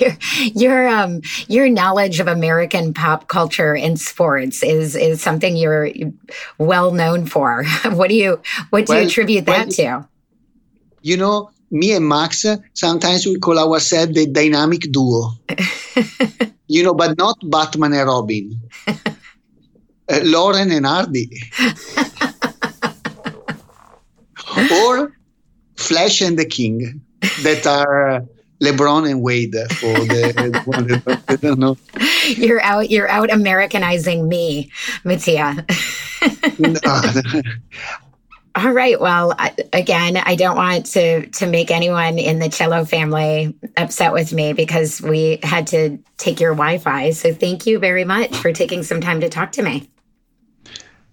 Your 0.00 0.16
your 0.54 0.88
um 0.88 1.20
your 1.48 1.68
knowledge 1.68 2.20
of 2.20 2.28
American 2.28 2.92
pop 2.94 3.28
culture 3.28 3.74
and 3.74 3.98
sports 3.98 4.62
is 4.62 4.96
is 4.96 5.22
something 5.22 5.56
you're 5.56 5.90
well 6.58 6.92
known 6.92 7.26
for. 7.26 7.64
What 7.88 8.08
do 8.08 8.14
you 8.14 8.40
what 8.70 8.86
do 8.86 8.92
well, 8.92 9.02
you 9.02 9.08
attribute 9.08 9.46
that 9.46 9.68
well, 9.78 10.02
to? 10.02 10.08
You 11.02 11.16
know, 11.16 11.50
me 11.70 11.92
and 11.92 12.06
Max, 12.06 12.44
sometimes 12.74 13.26
we 13.26 13.38
call 13.38 13.58
ourselves 13.58 14.14
the 14.14 14.26
dynamic 14.26 14.82
duo. 14.92 15.32
you 16.66 16.82
know, 16.82 16.94
but 16.94 17.16
not 17.16 17.36
Batman 17.42 17.92
and 17.94 18.08
Robin. 18.08 18.60
Uh, 20.10 20.20
Laurel 20.22 20.72
and 20.72 20.86
Hardy. 20.86 21.28
or 24.72 25.12
Flash 25.76 26.22
and 26.22 26.38
the 26.38 26.46
King, 26.46 27.02
that 27.20 27.66
are 27.66 28.24
LeBron 28.60 29.10
and 29.10 29.22
Wade 29.22 29.54
for 29.54 29.92
the, 29.92 31.22
I 31.28 31.36
don't 31.36 31.58
know. 31.58 31.76
You're 32.26 32.60
out. 32.62 32.90
You're 32.90 33.08
out 33.08 33.30
Americanizing 33.30 34.28
me, 34.28 34.70
Mattia. 35.04 35.64
no, 36.58 36.80
all 38.54 38.72
right. 38.72 39.00
Well, 39.00 39.36
again, 39.72 40.16
I 40.16 40.34
don't 40.34 40.56
want 40.56 40.86
to 40.86 41.26
to 41.26 41.46
make 41.46 41.70
anyone 41.70 42.18
in 42.18 42.40
the 42.40 42.50
Cielo 42.50 42.84
family 42.84 43.56
upset 43.76 44.12
with 44.12 44.32
me 44.32 44.52
because 44.52 45.00
we 45.00 45.38
had 45.42 45.68
to 45.68 45.98
take 46.16 46.40
your 46.40 46.54
Wi-Fi. 46.54 47.10
So 47.10 47.32
thank 47.32 47.66
you 47.66 47.78
very 47.78 48.04
much 48.04 48.36
for 48.36 48.52
taking 48.52 48.82
some 48.82 49.00
time 49.00 49.20
to 49.20 49.28
talk 49.28 49.52
to 49.52 49.62
me. 49.62 49.88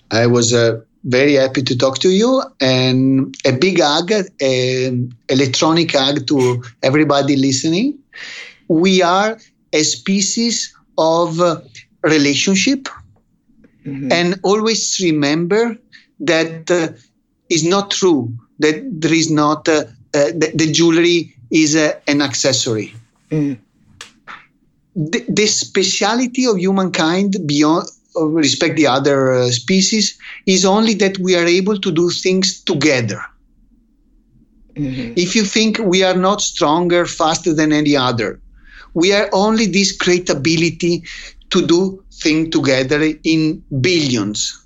I 0.09 0.27
was 0.27 0.53
uh, 0.53 0.81
very 1.05 1.33
happy 1.33 1.61
to 1.61 1.77
talk 1.77 1.99
to 1.99 2.09
you, 2.09 2.43
and 2.59 3.35
a 3.45 3.51
big 3.53 3.79
hug, 3.79 4.11
an 4.41 5.15
electronic 5.29 5.91
hug 5.93 6.27
to 6.27 6.63
everybody 6.83 7.35
listening. 7.35 7.99
We 8.67 9.01
are 9.01 9.37
a 9.71 9.83
species 9.83 10.75
of 10.97 11.39
relationship, 12.03 12.89
mm-hmm. 13.85 14.11
and 14.11 14.39
always 14.43 14.99
remember 14.99 15.77
that. 16.19 16.71
Uh, 16.71 16.97
is 17.49 17.63
not 17.63 17.91
true 17.91 18.33
that 18.59 18.83
there 19.01 19.13
is 19.13 19.29
not 19.29 19.67
uh, 19.67 19.85
uh, 20.13 20.31
the, 20.31 20.51
the, 20.55 20.71
jewelry 20.71 21.35
is 21.51 21.75
uh, 21.75 21.93
an 22.07 22.21
accessory. 22.21 22.93
Mm. 23.29 23.57
The, 24.95 25.25
the, 25.27 25.45
speciality 25.45 26.45
of 26.45 26.57
humankind 26.57 27.35
beyond 27.45 27.87
respect 28.17 28.75
the 28.75 28.87
other 28.87 29.33
uh, 29.33 29.51
species 29.51 30.17
is 30.45 30.65
only 30.65 30.93
that 30.95 31.17
we 31.19 31.35
are 31.35 31.45
able 31.45 31.79
to 31.79 31.91
do 31.91 32.09
things 32.09 32.61
together. 32.61 33.21
Mm-hmm. 34.75 35.13
If 35.15 35.35
you 35.35 35.43
think 35.43 35.79
we 35.79 36.03
are 36.03 36.15
not 36.15 36.41
stronger, 36.41 37.05
faster 37.05 37.53
than 37.53 37.71
any 37.71 37.95
other, 37.95 38.41
we 38.93 39.13
are 39.13 39.29
only 39.33 39.65
this 39.65 39.91
great 39.91 40.29
ability 40.29 41.03
to 41.49 41.65
do 41.65 42.03
things 42.11 42.49
together 42.49 43.13
in 43.23 43.63
billions. 43.81 44.61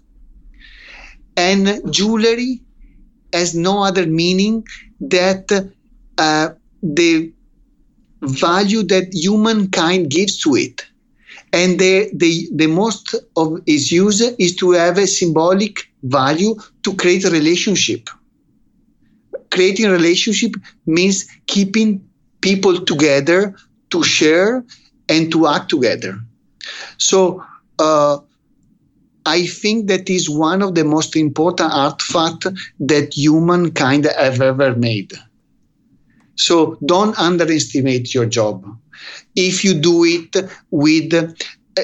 And 1.37 1.81
jewelry 1.93 2.61
has 3.33 3.55
no 3.55 3.83
other 3.83 4.05
meaning 4.05 4.65
that 5.01 5.51
uh, 6.17 6.49
the 6.81 7.31
value 8.21 8.83
that 8.83 9.13
humankind 9.13 10.09
gives 10.09 10.39
to 10.39 10.55
it. 10.55 10.85
And 11.51 11.79
the, 11.79 12.09
the, 12.13 12.49
the 12.53 12.67
most 12.67 13.15
of 13.35 13.61
its 13.65 13.91
use 13.91 14.21
is 14.21 14.55
to 14.57 14.71
have 14.71 14.97
a 14.97 15.07
symbolic 15.07 15.89
value 16.03 16.55
to 16.83 16.95
create 16.95 17.25
a 17.25 17.29
relationship. 17.29 18.09
Creating 19.51 19.85
a 19.85 19.91
relationship 19.91 20.51
means 20.85 21.27
keeping 21.47 22.07
people 22.41 22.85
together 22.85 23.55
to 23.89 24.03
share 24.03 24.63
and 25.07 25.31
to 25.31 25.47
act 25.47 25.69
together. 25.69 26.19
So, 26.97 27.43
uh, 27.79 28.19
I 29.25 29.45
think 29.45 29.87
that 29.87 30.09
is 30.09 30.29
one 30.29 30.61
of 30.61 30.75
the 30.75 30.83
most 30.83 31.15
important 31.15 31.71
artifacts 31.73 32.47
that 32.79 33.13
humankind 33.13 34.05
have 34.05 34.41
ever 34.41 34.75
made. 34.75 35.13
So 36.39 36.77
don't 36.85 37.19
underestimate 37.19 38.13
your 38.13 38.25
job. 38.25 38.65
If 39.35 39.63
you 39.63 39.73
do 39.73 40.05
it 40.05 40.35
with 40.71 41.11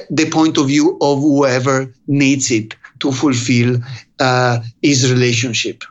the 0.09 0.29
point 0.31 0.57
of 0.57 0.67
view 0.67 0.97
of 1.01 1.19
whoever 1.19 1.93
needs 2.07 2.51
it 2.51 2.75
to 2.99 3.11
fulfill 3.11 3.77
uh, 4.19 4.59
his 4.81 5.11
relationship. 5.11 5.83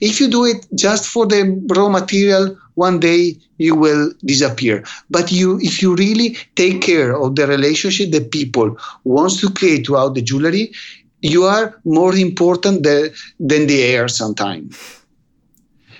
If 0.00 0.18
you 0.20 0.28
do 0.28 0.46
it 0.46 0.66
just 0.74 1.06
for 1.06 1.26
the 1.26 1.42
raw 1.76 1.88
material, 1.88 2.56
one 2.74 3.00
day 3.00 3.36
you 3.58 3.74
will 3.74 4.12
disappear. 4.24 4.84
But 5.10 5.30
you, 5.30 5.58
if 5.60 5.82
you 5.82 5.94
really 5.94 6.38
take 6.56 6.80
care 6.80 7.14
of 7.14 7.36
the 7.36 7.46
relationship 7.46 8.10
that 8.12 8.30
people 8.30 8.78
wants 9.04 9.40
to 9.42 9.50
create 9.50 9.86
throughout 9.86 10.14
the 10.14 10.22
jewelry, 10.22 10.72
you 11.20 11.44
are 11.44 11.78
more 11.84 12.14
important 12.14 12.82
than, 12.82 13.10
than 13.38 13.66
the 13.66 13.82
air 13.82 14.08
sometimes. 14.08 15.02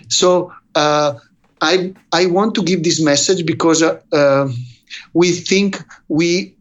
So 0.08 0.52
uh, 0.74 1.14
I 1.60 1.94
I 2.12 2.26
want 2.26 2.54
to 2.56 2.62
give 2.62 2.82
this 2.82 3.00
message 3.00 3.44
because 3.46 3.82
uh, 3.82 4.00
uh, 4.12 4.48
we 5.14 5.32
think 5.32 5.82
we 6.08 6.54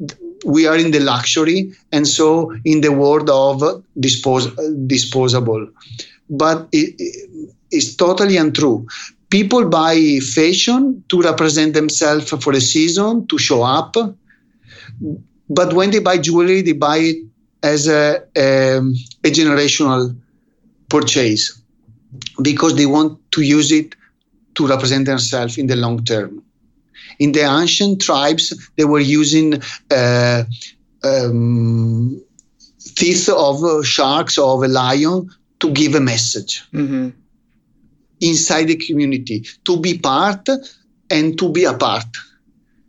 we 0.45 0.68
are 0.68 0.78
in 0.78 0.91
the 0.91 1.00
luxury 1.00 1.74
and 1.91 2.08
so 2.08 2.54
in 2.64 2.82
the 2.82 2.91
world 2.91 3.30
of 3.30 3.84
dispose, 4.00 4.47
disposable, 4.88 5.68
but 6.30 6.68
it, 6.72 6.95
it's 7.72 7.95
totally 7.95 8.38
untrue 8.38 8.88
people 9.30 9.70
buy 9.70 10.20
fashion 10.20 11.04
to 11.10 11.22
represent 11.22 11.74
themselves 11.74 12.30
for 12.30 12.54
a 12.54 12.62
season, 12.62 13.28
to 13.28 13.38
show 13.38 13.64
up. 13.64 13.95
But 15.50 15.74
when 15.74 15.91
they 15.91 16.00
buy 16.00 16.18
jewelry, 16.18 16.62
they 16.62 16.74
buy 16.74 16.97
it 16.97 17.18
as 17.64 17.88
a, 17.88 18.24
a, 18.36 18.78
a 18.78 19.30
generational 19.32 20.16
purchase 20.89 21.62
because 22.41 22.76
they 22.76 22.86
want 22.86 23.20
to 23.32 23.41
use 23.41 23.72
it 23.72 23.95
to 24.60 24.68
represent 24.68 25.05
themselves 25.05 25.57
in 25.57 25.68
the 25.68 25.76
long 25.78 26.03
term. 26.03 26.43
In 27.18 27.32
the 27.32 27.43
ancient 27.43 28.01
tribes, 28.01 28.53
they 28.76 28.84
were 28.84 28.99
using 28.99 29.62
uh, 29.89 30.43
um, 31.01 32.22
teeth 32.95 33.30
of 33.30 33.86
sharks 33.86 34.38
or 34.38 34.57
of 34.57 34.64
a 34.64 34.68
lion 34.68 35.30
to 35.62 35.72
give 35.72 35.95
a 35.95 36.01
message 36.01 36.62
mm-hmm. 36.74 37.10
inside 38.20 38.66
the 38.66 38.76
community, 38.76 39.45
to 39.64 39.80
be 39.80 39.97
part 39.97 40.49
and 41.10 41.39
to 41.39 41.49
be 41.49 41.64
apart. 41.64 42.12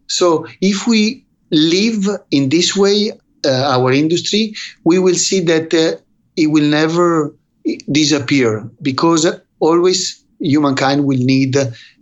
So 0.08 0.48
if 0.60 0.88
we 0.88 1.24
live 1.52 2.04
in 2.32 2.48
this 2.48 2.76
way, 2.76 3.12
uh, 3.46 3.76
our 3.76 3.92
industry, 3.92 4.54
we 4.82 4.98
will 4.98 5.14
see 5.14 5.40
that 5.42 5.72
uh, 5.72 6.02
it 6.36 6.48
will 6.48 6.68
never 6.68 7.32
disappear 7.92 8.68
because 8.82 9.24
always 9.60 10.19
humankind 10.40 11.04
will 11.04 11.18
need 11.18 11.56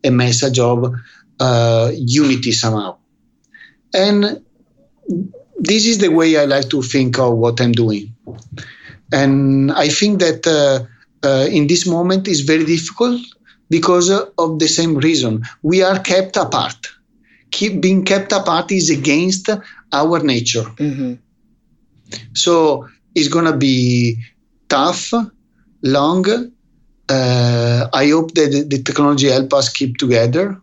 a 0.04 0.10
message 0.10 0.58
of 0.58 0.94
uh, 1.40 1.90
unity 1.94 2.52
somehow. 2.52 2.96
And 3.94 4.42
this 5.58 5.86
is 5.86 5.98
the 5.98 6.08
way 6.08 6.38
I 6.38 6.44
like 6.44 6.68
to 6.70 6.82
think 6.82 7.18
of 7.18 7.34
what 7.34 7.60
I'm 7.60 7.72
doing. 7.72 8.14
And 9.12 9.72
I 9.72 9.88
think 9.88 10.20
that 10.20 10.46
uh, 10.46 10.84
uh, 11.26 11.46
in 11.46 11.66
this 11.66 11.86
moment 11.86 12.28
is 12.28 12.40
very 12.42 12.64
difficult 12.64 13.20
because 13.70 14.10
of 14.10 14.58
the 14.58 14.68
same 14.68 14.96
reason. 14.96 15.42
We 15.62 15.82
are 15.82 15.98
kept 15.98 16.36
apart. 16.36 16.88
Keep 17.50 17.80
being 17.80 18.04
kept 18.04 18.32
apart 18.32 18.70
is 18.72 18.90
against 18.90 19.48
our 19.92 20.22
nature. 20.22 20.64
Mm-hmm. 20.76 21.14
So 22.34 22.86
it's 23.14 23.28
gonna 23.28 23.56
be 23.56 24.22
tough, 24.68 25.12
long. 25.82 26.52
Uh, 27.08 27.88
I 27.92 28.08
hope 28.08 28.34
that 28.34 28.66
the 28.68 28.82
technology 28.82 29.28
help 29.28 29.52
us 29.54 29.68
keep 29.68 29.96
together 29.96 30.60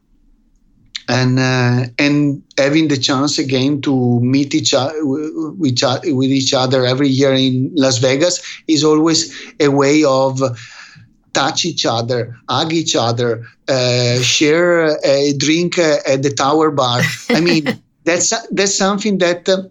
and 1.08 1.40
uh, 1.40 1.86
and 2.00 2.44
having 2.58 2.88
the 2.88 2.98
chance 2.98 3.38
again 3.38 3.82
to 3.82 4.20
meet 4.22 4.56
each 4.56 4.74
other 4.74 5.06
with, 5.06 5.74
with 5.78 6.30
each 6.30 6.54
other 6.54 6.86
every 6.86 7.10
year 7.10 7.34
in 7.34 7.72
Las 7.76 7.98
Vegas 8.00 8.42
is 8.68 8.84
always 8.84 9.34
a 9.60 9.68
way 9.68 10.04
of 10.04 10.42
touch 11.34 11.66
each 11.66 11.86
other, 11.86 12.36
hug 12.50 12.74
each 12.74 12.96
other, 12.96 13.46
uh, 13.68 14.20
share 14.22 14.98
a 15.04 15.34
drink 15.38 15.78
at 15.78 16.24
the 16.24 16.32
Tower 16.32 16.72
Bar. 16.72 17.02
I 17.30 17.42
mean, 17.42 17.66
that's 18.04 18.34
that's 18.50 18.76
something 18.76 19.18
that 19.20 19.48
uh, 19.48 19.64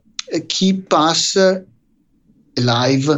keep 0.49 0.93
us 0.93 1.37
uh, 1.37 1.62
alive 2.57 3.09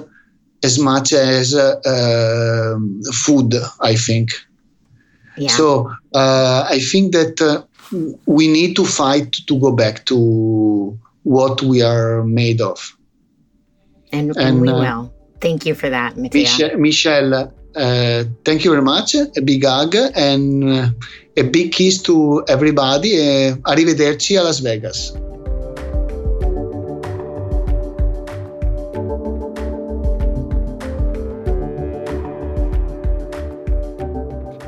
as 0.63 0.79
much 0.79 1.13
as 1.13 1.55
uh, 1.55 1.81
um, 1.87 3.01
food. 3.13 3.55
I 3.81 3.95
think. 3.97 4.31
Yeah. 5.37 5.49
So 5.51 5.91
uh, 6.15 6.67
I 6.69 6.79
think 6.79 7.13
that 7.13 7.41
uh, 7.41 7.63
we 8.27 8.49
need 8.49 8.75
to 8.77 8.85
fight 8.85 9.33
to 9.47 9.59
go 9.61 9.73
back 9.73 10.07
to 10.07 10.99
what 11.23 11.63
we 11.63 11.83
are 11.83 12.23
made 12.25 12.61
of. 12.61 12.97
And, 14.13 14.37
and, 14.37 14.61
we 14.61 14.73
will. 14.73 15.13
Thank 15.41 15.67
you 15.67 15.75
for 15.75 15.91
that, 15.91 16.17
Mattia. 16.17 16.77
Michelle, 16.79 17.35
uh, 17.35 18.25
thank 18.45 18.65
you 18.65 18.71
very 18.71 18.83
much. 18.83 19.15
A 19.15 19.43
big 19.43 19.65
hug 19.65 19.95
and 20.15 20.65
uh, 20.65 20.89
a 21.37 21.43
big 21.43 21.73
kiss 21.73 22.01
to 22.03 22.45
everybody. 22.49 23.19
Uh, 23.19 23.57
arrivederci 23.65 24.37
a 24.37 24.43
Las 24.43 24.61
Vegas. 24.61 25.13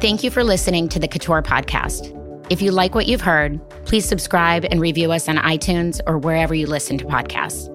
Thank 0.08 0.24
you 0.24 0.30
for 0.30 0.42
listening 0.42 0.88
to 0.88 0.98
the 0.98 1.06
Couture 1.06 1.42
Podcast. 1.42 2.16
If 2.48 2.62
you 2.62 2.70
like 2.70 2.94
what 2.94 3.08
you've 3.08 3.20
heard, 3.20 3.60
please 3.84 4.06
subscribe 4.06 4.64
and 4.70 4.80
review 4.80 5.12
us 5.12 5.28
on 5.28 5.36
iTunes 5.36 6.00
or 6.06 6.16
wherever 6.16 6.54
you 6.54 6.66
listen 6.66 6.96
to 6.96 7.04
podcasts. 7.04 7.68